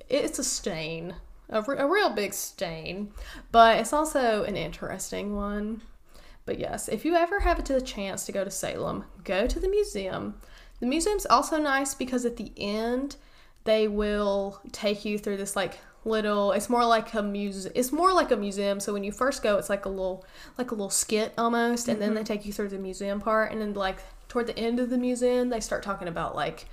it's 0.10 0.40
a 0.40 0.44
stain, 0.44 1.16
a, 1.50 1.62
re- 1.62 1.78
a 1.78 1.88
real 1.88 2.10
big 2.10 2.34
stain. 2.34 3.12
But 3.52 3.78
it's 3.78 3.94
also 3.94 4.44
an 4.44 4.56
interesting 4.56 5.36
one. 5.36 5.82
But 6.46 6.60
yes, 6.60 6.88
if 6.88 7.04
you 7.04 7.16
ever 7.16 7.42
have 7.42 7.64
the 7.64 7.82
chance 7.82 8.26
to 8.26 8.32
go 8.32 8.44
to 8.44 8.52
Salem, 8.52 9.06
go 9.24 9.48
to 9.48 9.60
the 9.60 9.70
museum. 9.70 10.36
The 10.80 10.86
museum's 10.86 11.26
also 11.26 11.58
nice 11.58 11.94
because 11.94 12.26
at 12.26 12.38
the 12.38 12.52
end, 12.56 13.18
they 13.66 13.88
will 13.88 14.62
take 14.72 15.04
you 15.04 15.18
through 15.18 15.38
this 15.38 15.56
like 15.56 15.78
little 16.06 16.54
it's 16.54 16.70
more 16.70 16.86
like 16.86 17.14
a 17.14 17.22
muse 17.22 17.66
it's 17.76 17.92
more 17.92 18.14
like 18.14 18.32
a 18.32 18.38
museum 18.38 18.80
so 18.80 18.94
when 18.94 19.04
you 19.04 19.12
first 19.12 19.44
go 19.44 19.58
it's 19.58 19.70
like 19.70 19.86
a 19.86 19.90
little 19.90 20.26
like 20.58 20.72
a 20.72 20.74
little 20.74 20.90
skit 20.90 21.34
almost 21.38 21.90
and 21.90 22.02
then 22.02 22.14
they 22.14 22.22
mm-hmm. 22.22 22.28
take 22.28 22.46
you 22.46 22.54
through 22.54 22.70
the 22.70 22.78
museum 22.78 23.20
part 23.20 23.52
and 23.52 23.60
then 23.60 23.74
like 23.74 23.98
toward 24.30 24.48
the 24.48 24.58
end 24.58 24.80
of 24.80 24.90
the 24.90 24.98
museum 24.98 25.50
they 25.50 25.60
start 25.60 25.84
talking 25.84 26.08
about 26.08 26.34
like 26.34 26.68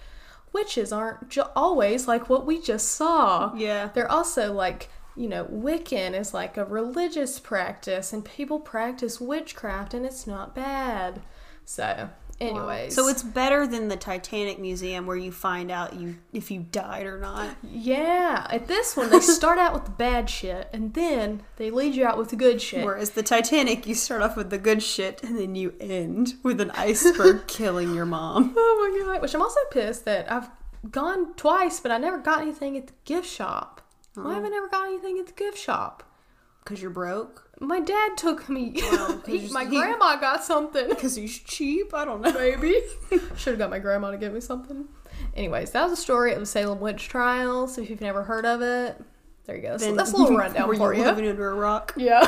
witches 0.55 0.93
aren't 0.93 1.29
ju- 1.29 1.43
always 1.55 2.09
like 2.09 2.29
what 2.31 2.47
we 2.47 2.61
just 2.61 2.93
saw 2.93 3.53
Yeah. 3.55 3.91
they're 3.93 4.11
also 4.11 4.53
like 4.53 4.89
you 5.17 5.29
know 5.29 5.45
wiccan 5.47 6.19
is 6.19 6.33
like 6.33 6.57
a 6.57 6.65
religious 6.65 7.39
practice 7.39 8.13
and 8.13 8.25
people 8.25 8.61
practice 8.61 9.21
witchcraft 9.21 9.93
and 9.95 10.07
it's 10.07 10.27
not 10.27 10.55
bad 10.55 11.21
so 11.65 12.09
anyways 12.41 12.95
So 12.95 13.09
it's 13.09 13.23
better 13.23 13.67
than 13.67 13.89
the 13.89 13.97
Titanic 13.97 14.59
Museum 14.59 15.07
where 15.07 15.17
you 15.17 15.33
find 15.33 15.71
out 15.71 15.95
you 15.95 16.17
if 16.33 16.51
you 16.51 16.61
died 16.61 17.07
or 17.07 17.19
not. 17.19 17.57
Yeah, 17.63 18.47
at 18.51 18.67
this 18.67 18.97
one 18.97 19.11
they 19.11 19.21
start 19.39 19.59
out 19.59 19.75
with 19.75 19.85
the 19.85 19.91
bad 19.91 20.29
shit 20.29 20.69
and 20.73 20.95
then 20.95 21.43
they 21.57 21.71
lead 21.71 21.95
you 21.95 22.07
out 22.07 22.19
with 22.19 22.31
the 22.31 22.37
good 22.37 22.61
shit. 22.61 22.85
Whereas 22.85 23.11
the 23.11 23.23
Titanic, 23.23 23.87
you 23.87 23.95
start 23.95 24.23
off 24.23 24.37
with 24.37 24.51
the 24.51 24.59
good 24.59 24.83
shit 24.83 25.23
and 25.23 25.39
then 25.39 25.55
you 25.55 25.75
end 25.81 26.35
with 26.43 26.61
an 26.61 26.71
iceberg 26.73 27.47
killing 27.47 27.95
your 27.95 28.07
mom. 28.07 28.55
Oh 28.57 28.93
my 28.93 29.05
god! 29.05 29.23
Which 29.23 29.35
I'm 29.35 29.43
also 29.43 29.61
pissed 29.71 30.05
that 30.05 30.31
I've 30.31 30.49
gone 30.91 31.35
twice, 31.35 31.81
but 31.81 31.91
I 31.91 31.99
never 31.99 32.19
got 32.19 32.43
anything 32.43 32.77
at 32.77 32.89
the 32.89 32.93
gift 33.05 33.29
shop. 33.29 33.81
Why 34.15 34.35
have 34.35 34.45
I 34.45 34.47
oh. 34.47 34.51
never 34.51 34.69
got 34.69 34.87
anything 34.87 35.19
at 35.19 35.27
the 35.27 35.33
gift 35.33 35.59
shop? 35.59 36.05
Because 36.63 36.81
you're 36.81 36.91
broke? 36.91 37.44
My 37.67 37.81
dad 37.81 38.17
took 38.17 38.49
me. 38.49 38.73
you- 39.27 39.53
my 39.53 39.65
he- 39.65 39.77
grandma 39.79 40.17
got 40.17 40.45
something. 40.45 40.89
Because 40.95 41.17
he's 41.17 41.39
cheap? 41.39 41.93
I 41.95 42.05
don't 42.05 42.21
know. 42.21 42.33
Maybe 42.33 42.81
should 43.37 43.53
have 43.53 43.59
got 43.59 43.71
my 43.71 43.79
grandma 43.79 44.11
to 44.11 44.19
give 44.19 44.33
me 44.33 44.41
something. 44.41 44.87
Anyways, 45.37 45.71
that 45.73 45.83
was 45.85 45.93
a 45.93 46.01
story 46.01 46.33
of 46.33 46.41
the 46.41 46.47
Salem 46.47 46.81
witch 46.81 47.09
trials. 47.09 47.79
If 47.79 47.91
you've 47.91 48.01
never 48.01 48.23
heard 48.25 48.45
of 48.47 48.63
it, 48.63 49.01
there 49.47 49.57
you 49.57 49.63
go. 49.63 49.77
So 49.79 49.95
that's 49.95 50.13
a 50.13 50.17
little 50.17 50.37
rundown 50.37 50.69
Were 50.69 50.77
for 50.77 50.95
you 50.95 51.01
you. 51.01 51.07
living 51.07 51.29
under 51.29 51.51
a 51.51 51.55
rock? 51.55 51.95
Yeah. 51.97 52.23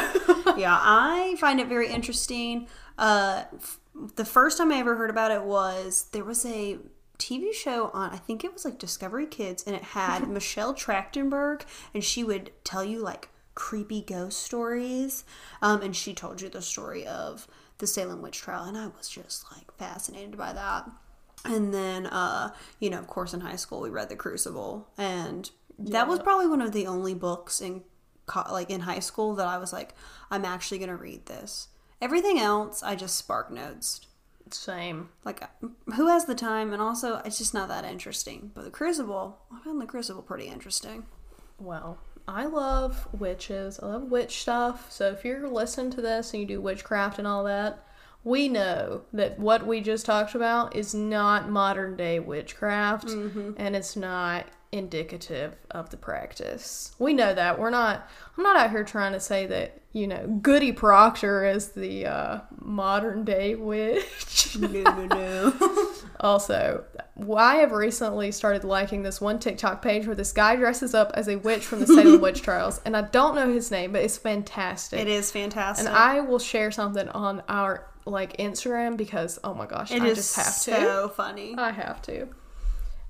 yeah, 0.57 0.78
I 0.80 1.37
find 1.39 1.61
it 1.61 1.68
very 1.68 1.89
interesting. 1.89 2.66
Uh, 2.99 3.45
f- 3.55 3.78
the 4.16 4.24
first 4.24 4.59
time 4.59 4.72
I 4.72 4.78
ever 4.78 4.97
heard 4.97 5.11
about 5.11 5.30
it 5.30 5.43
was 5.43 6.07
there 6.12 6.24
was 6.24 6.45
a 6.45 6.78
TV 7.18 7.53
show 7.53 7.91
on, 7.95 8.11
I 8.11 8.16
think 8.16 8.45
it 8.45 8.53
was 8.53 8.64
like 8.64 8.78
Discovery 8.78 9.26
Kids, 9.26 9.62
and 9.66 9.74
it 9.74 9.82
had 9.82 10.28
Michelle 10.28 10.74
Trachtenberg, 10.74 11.62
and 11.95 12.03
she 12.05 12.22
would 12.24 12.51
tell 12.64 12.84
you 12.84 12.99
like 13.01 13.28
creepy 13.57 14.02
ghost 14.02 14.38
stories. 14.38 15.24
Um, 15.61 15.82
and 15.82 15.96
she 15.96 16.14
told 16.14 16.40
you 16.40 16.48
the 16.48 16.62
story 16.62 17.04
of 17.04 17.48
the 17.78 17.88
Salem 17.88 18.22
witch 18.22 18.38
trial, 18.38 18.64
and 18.64 18.78
I 18.78 18.86
was 18.86 19.09
just 19.09 19.44
like 19.52 19.76
fascinated 19.76 20.38
by 20.38 20.52
that. 20.52 20.88
And 21.44 21.74
then, 21.74 22.07
uh, 22.07 22.52
you 22.78 22.88
know, 22.90 22.98
of 22.98 23.09
course, 23.09 23.34
in 23.34 23.40
high 23.40 23.57
school 23.57 23.80
we 23.80 23.90
read 23.90 24.09
The 24.09 24.16
Crucible, 24.16 24.88
and 24.96 25.50
that 25.78 26.07
was 26.07 26.20
probably 26.20 26.46
one 26.46 26.62
of 26.62 26.72
the 26.72 26.86
only 26.86 27.14
books 27.14 27.61
in 27.61 27.82
like 28.50 28.70
in 28.70 28.80
high 28.80 28.98
school 28.98 29.34
that 29.36 29.46
I 29.46 29.59
was 29.59 29.72
like, 29.72 29.94
I'm 30.30 30.44
actually 30.44 30.78
gonna 30.78 30.96
read 30.96 31.26
this. 31.26 31.68
Everything 32.00 32.38
else, 32.38 32.82
I 32.82 32.94
just 32.94 33.16
spark 33.16 33.50
notes. 33.50 34.00
Same. 34.50 35.09
Like, 35.24 35.42
who 35.94 36.09
has 36.09 36.26
the 36.26 36.34
time? 36.34 36.72
And 36.72 36.80
also, 36.80 37.20
it's 37.24 37.38
just 37.38 37.54
not 37.54 37.68
that 37.68 37.84
interesting. 37.84 38.52
But 38.54 38.64
The 38.64 38.70
Crucible, 38.70 39.38
I 39.52 39.61
found 39.64 39.80
The 39.80 39.86
Crucible 39.86 40.22
pretty 40.22 40.46
interesting. 40.46 41.07
Well, 41.59 41.98
I 42.29 42.47
love 42.47 43.07
witches. 43.12 43.79
I 43.81 43.87
love 43.87 44.11
witch 44.11 44.41
stuff. 44.41 44.91
So 44.91 45.11
if 45.11 45.24
you're 45.24 45.49
listening 45.49 45.91
to 45.93 46.01
this 46.01 46.33
and 46.33 46.41
you 46.41 46.47
do 46.47 46.61
witchcraft 46.61 47.18
and 47.18 47.27
all 47.27 47.45
that, 47.45 47.85
we 48.24 48.49
know 48.49 49.03
that 49.12 49.39
what 49.39 49.64
we 49.66 49.81
just 49.81 50.05
talked 50.05 50.35
about 50.35 50.74
is 50.74 50.93
not 50.95 51.49
modern 51.49 51.97
day 51.97 52.18
witchcraft 52.18 53.09
and 53.57 53.77
it's 53.77 53.95
not 53.95 54.47
indicative 54.72 55.55
of 55.70 55.91
the 55.91 55.97
practice. 55.97 56.93
We 56.99 57.14
know 57.14 57.33
that. 57.35 57.59
We're 57.61 57.70
not 57.70 58.09
I'm 58.37 58.43
not 58.43 58.57
out 58.57 58.70
here 58.72 58.83
trying 58.83 59.12
to 59.12 59.20
say 59.20 59.47
that, 59.47 59.81
you 59.93 60.09
know, 60.09 60.27
Goody 60.43 60.72
Proctor 60.72 61.45
is 61.45 61.68
the 61.68 62.07
uh, 62.07 62.41
modern 62.61 63.24
day 63.24 63.55
witch. 63.55 64.57
No, 64.59 64.68
no, 64.68 65.07
no. 65.07 65.53
Also, 66.21 66.85
I 67.37 67.57
have 67.57 67.73
recently 67.73 68.33
started 68.33 68.64
liking 68.64 69.03
this 69.03 69.21
one 69.21 69.39
TikTok 69.39 69.83
page 69.83 70.07
where 70.07 70.14
this 70.17 70.33
guy 70.33 70.57
dresses 70.57 70.95
up 70.95 71.11
as 71.14 71.29
a 71.29 71.37
witch 71.37 71.64
from 71.64 71.81
the 71.81 71.87
Salem 71.87 72.21
witch 72.23 72.43
trials, 72.43 72.81
and 72.85 72.97
I 72.97 73.03
don't 73.03 73.35
know 73.35 73.53
his 73.53 73.71
name, 73.71 73.93
but 73.93 74.03
it's 74.03 74.17
fantastic. 74.17 74.99
it 75.01 75.09
is 75.09 75.31
fantastic. 75.31 75.87
And 75.87 75.95
I 75.97 76.21
will 76.21 76.39
share 76.39 76.71
something 76.71 77.09
on 77.11 77.43
our 77.49 77.87
like 78.07 78.37
Instagram 78.39 78.97
because 78.97 79.39
oh 79.45 79.53
my 79.55 79.67
gosh, 79.67 79.91
It 79.91 80.01
I 80.03 80.14
just 80.14 80.37
have 80.37 80.55
to. 80.62 80.81
so 80.81 81.09
funny. 81.09 81.55
I 81.59 81.71
have 81.73 82.01
to. 82.03 82.29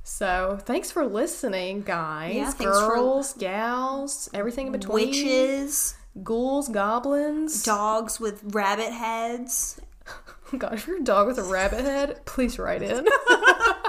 So 0.03 0.59
thanks 0.63 0.91
for 0.93 1.05
listening, 1.05 1.83
guys, 1.83 2.35
Yeah, 2.35 2.45
thanks 2.51 2.59
for- 2.81 2.89
girls, 2.89 3.33
gals, 3.35 4.31
everything 4.33 4.67
in 4.67 4.73
between. 4.73 5.09
Witches, 5.09 5.97
ghouls, 6.23 6.69
goblins. 6.69 7.63
dogs 7.65 8.19
with 8.21 8.41
rabbit 8.55 8.93
heads. 8.93 9.81
God, 10.59 10.75
if 10.75 10.87
you're 10.87 10.99
a 11.01 11.05
dog 11.05 11.27
with 11.27 11.39
a 11.39 11.43
rabbit 11.43 11.81
head, 11.81 12.25
please 12.25 12.59
write 12.59 12.83
in. 12.83 13.07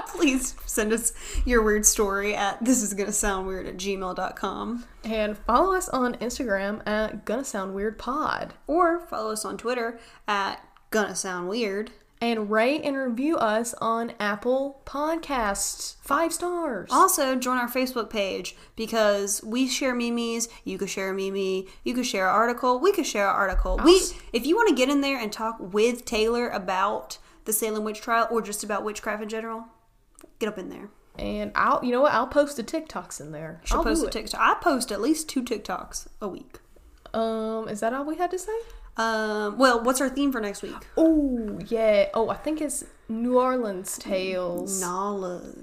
Please 0.08 0.56
send 0.66 0.92
us 0.92 1.12
your 1.44 1.62
weird 1.62 1.86
story 1.86 2.34
at 2.34 2.64
this 2.64 2.82
is 2.82 2.92
gonna 2.94 3.12
sound 3.12 3.46
weird 3.46 3.66
at 3.66 3.76
gmail.com. 3.76 4.84
and 5.04 5.38
follow 5.38 5.74
us 5.76 5.88
on 5.90 6.14
Instagram 6.16 6.84
at 6.88 7.24
Gonna 7.24 7.44
Sound 7.44 7.72
Weird 7.74 7.98
Pod. 7.98 8.54
Or 8.66 8.98
follow 8.98 9.30
us 9.30 9.44
on 9.44 9.56
Twitter 9.56 10.00
at 10.26 10.60
gonna 10.90 11.14
sound 11.14 11.48
weird. 11.48 11.92
And 12.20 12.50
rate 12.50 12.82
and 12.82 12.96
review 12.96 13.36
us 13.36 13.74
on 13.80 14.12
Apple 14.18 14.82
Podcasts. 14.84 15.94
Five 16.02 16.32
stars. 16.32 16.88
Also, 16.92 17.36
join 17.36 17.58
our 17.58 17.68
Facebook 17.68 18.10
page 18.10 18.56
because 18.74 19.42
we 19.44 19.68
share 19.68 19.94
memes. 19.94 20.48
You 20.64 20.78
could 20.78 20.90
share 20.90 21.10
a 21.10 21.14
meme. 21.14 21.66
You 21.84 21.94
could 21.94 22.06
share 22.06 22.28
an 22.28 22.34
article. 22.34 22.80
We 22.80 22.92
could 22.92 23.06
share 23.06 23.28
an 23.28 23.34
article. 23.36 23.80
We, 23.84 23.96
s- 23.96 24.14
if 24.32 24.46
you 24.46 24.56
want 24.56 24.68
to 24.68 24.74
get 24.74 24.88
in 24.88 25.00
there 25.00 25.18
and 25.18 25.32
talk 25.32 25.56
with 25.60 26.04
Taylor 26.04 26.48
about 26.48 27.18
the 27.44 27.52
Salem 27.52 27.84
witch 27.84 28.00
trial 28.00 28.26
or 28.30 28.42
just 28.42 28.64
about 28.64 28.82
witchcraft 28.84 29.22
in 29.22 29.28
general, 29.28 29.66
get 30.40 30.48
up 30.48 30.58
in 30.58 30.70
there. 30.70 30.90
And 31.18 31.52
I'll, 31.54 31.84
you 31.84 31.90
know 31.92 32.02
what? 32.02 32.12
I'll 32.12 32.26
post 32.26 32.56
the 32.56 32.64
TikToks 32.64 33.20
in 33.20 33.32
there. 33.32 33.60
She'll 33.64 33.78
I'll 33.78 33.84
post 33.84 34.04
a. 34.04 34.10
TikTok. 34.10 34.40
I 34.40 34.54
post 34.60 34.90
at 34.92 35.00
least 35.00 35.28
two 35.28 35.42
TikToks 35.42 36.08
a 36.20 36.28
week. 36.28 36.58
Um, 37.14 37.68
is 37.68 37.80
that 37.80 37.92
all 37.94 38.04
we 38.04 38.16
had 38.16 38.30
to 38.32 38.38
say? 38.38 38.56
Um, 38.98 39.56
well, 39.58 39.82
what's 39.82 40.00
our 40.00 40.08
theme 40.08 40.32
for 40.32 40.40
next 40.40 40.62
week? 40.62 40.74
Oh 40.96 41.58
yeah. 41.68 42.08
Oh, 42.14 42.28
I 42.28 42.36
think 42.36 42.60
it's 42.60 42.84
New 43.08 43.38
Orleans 43.38 43.96
tales. 43.98 44.80
Nala. 44.80 45.54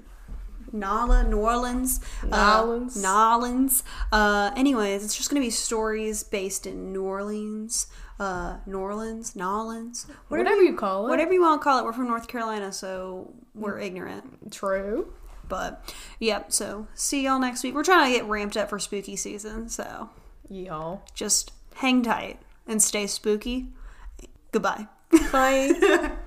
Nala, 0.72 1.22
New 1.24 1.38
Orleans. 1.38 2.00
Nolans. 2.24 2.96
Uh, 2.96 3.00
Nolans. 3.00 3.82
Uh, 4.10 4.50
anyways, 4.56 5.04
it's 5.04 5.16
just 5.16 5.30
going 5.30 5.40
to 5.40 5.46
be 5.46 5.50
stories 5.50 6.24
based 6.24 6.66
in 6.66 6.92
New 6.92 7.04
Orleans, 7.04 7.86
uh, 8.18 8.58
New 8.66 8.78
Orleans, 8.78 9.36
Nolans. 9.36 10.06
Whatever 10.28 10.62
you 10.62 10.74
call 10.74 11.06
it. 11.06 11.10
Whatever 11.10 11.32
you 11.32 11.42
want 11.42 11.60
to 11.60 11.64
call 11.64 11.78
it. 11.78 11.84
We're 11.84 11.92
from 11.92 12.08
North 12.08 12.26
Carolina, 12.26 12.72
so 12.72 13.32
we're 13.54 13.78
ignorant. 13.78 14.52
True. 14.52 15.12
But, 15.48 15.94
yep, 16.18 16.50
so 16.52 16.88
see 16.94 17.22
y'all 17.24 17.38
next 17.38 17.62
week. 17.62 17.74
We're 17.74 17.84
trying 17.84 18.12
to 18.12 18.18
get 18.18 18.28
ramped 18.28 18.56
up 18.56 18.68
for 18.68 18.80
spooky 18.80 19.14
season, 19.14 19.68
so 19.68 20.10
Y'all. 20.50 21.02
just 21.14 21.52
hang 21.76 22.02
tight 22.02 22.40
and 22.66 22.82
stay 22.82 23.06
spooky. 23.06 23.66
Goodbye. 24.52 24.88
Bye. 25.32 26.12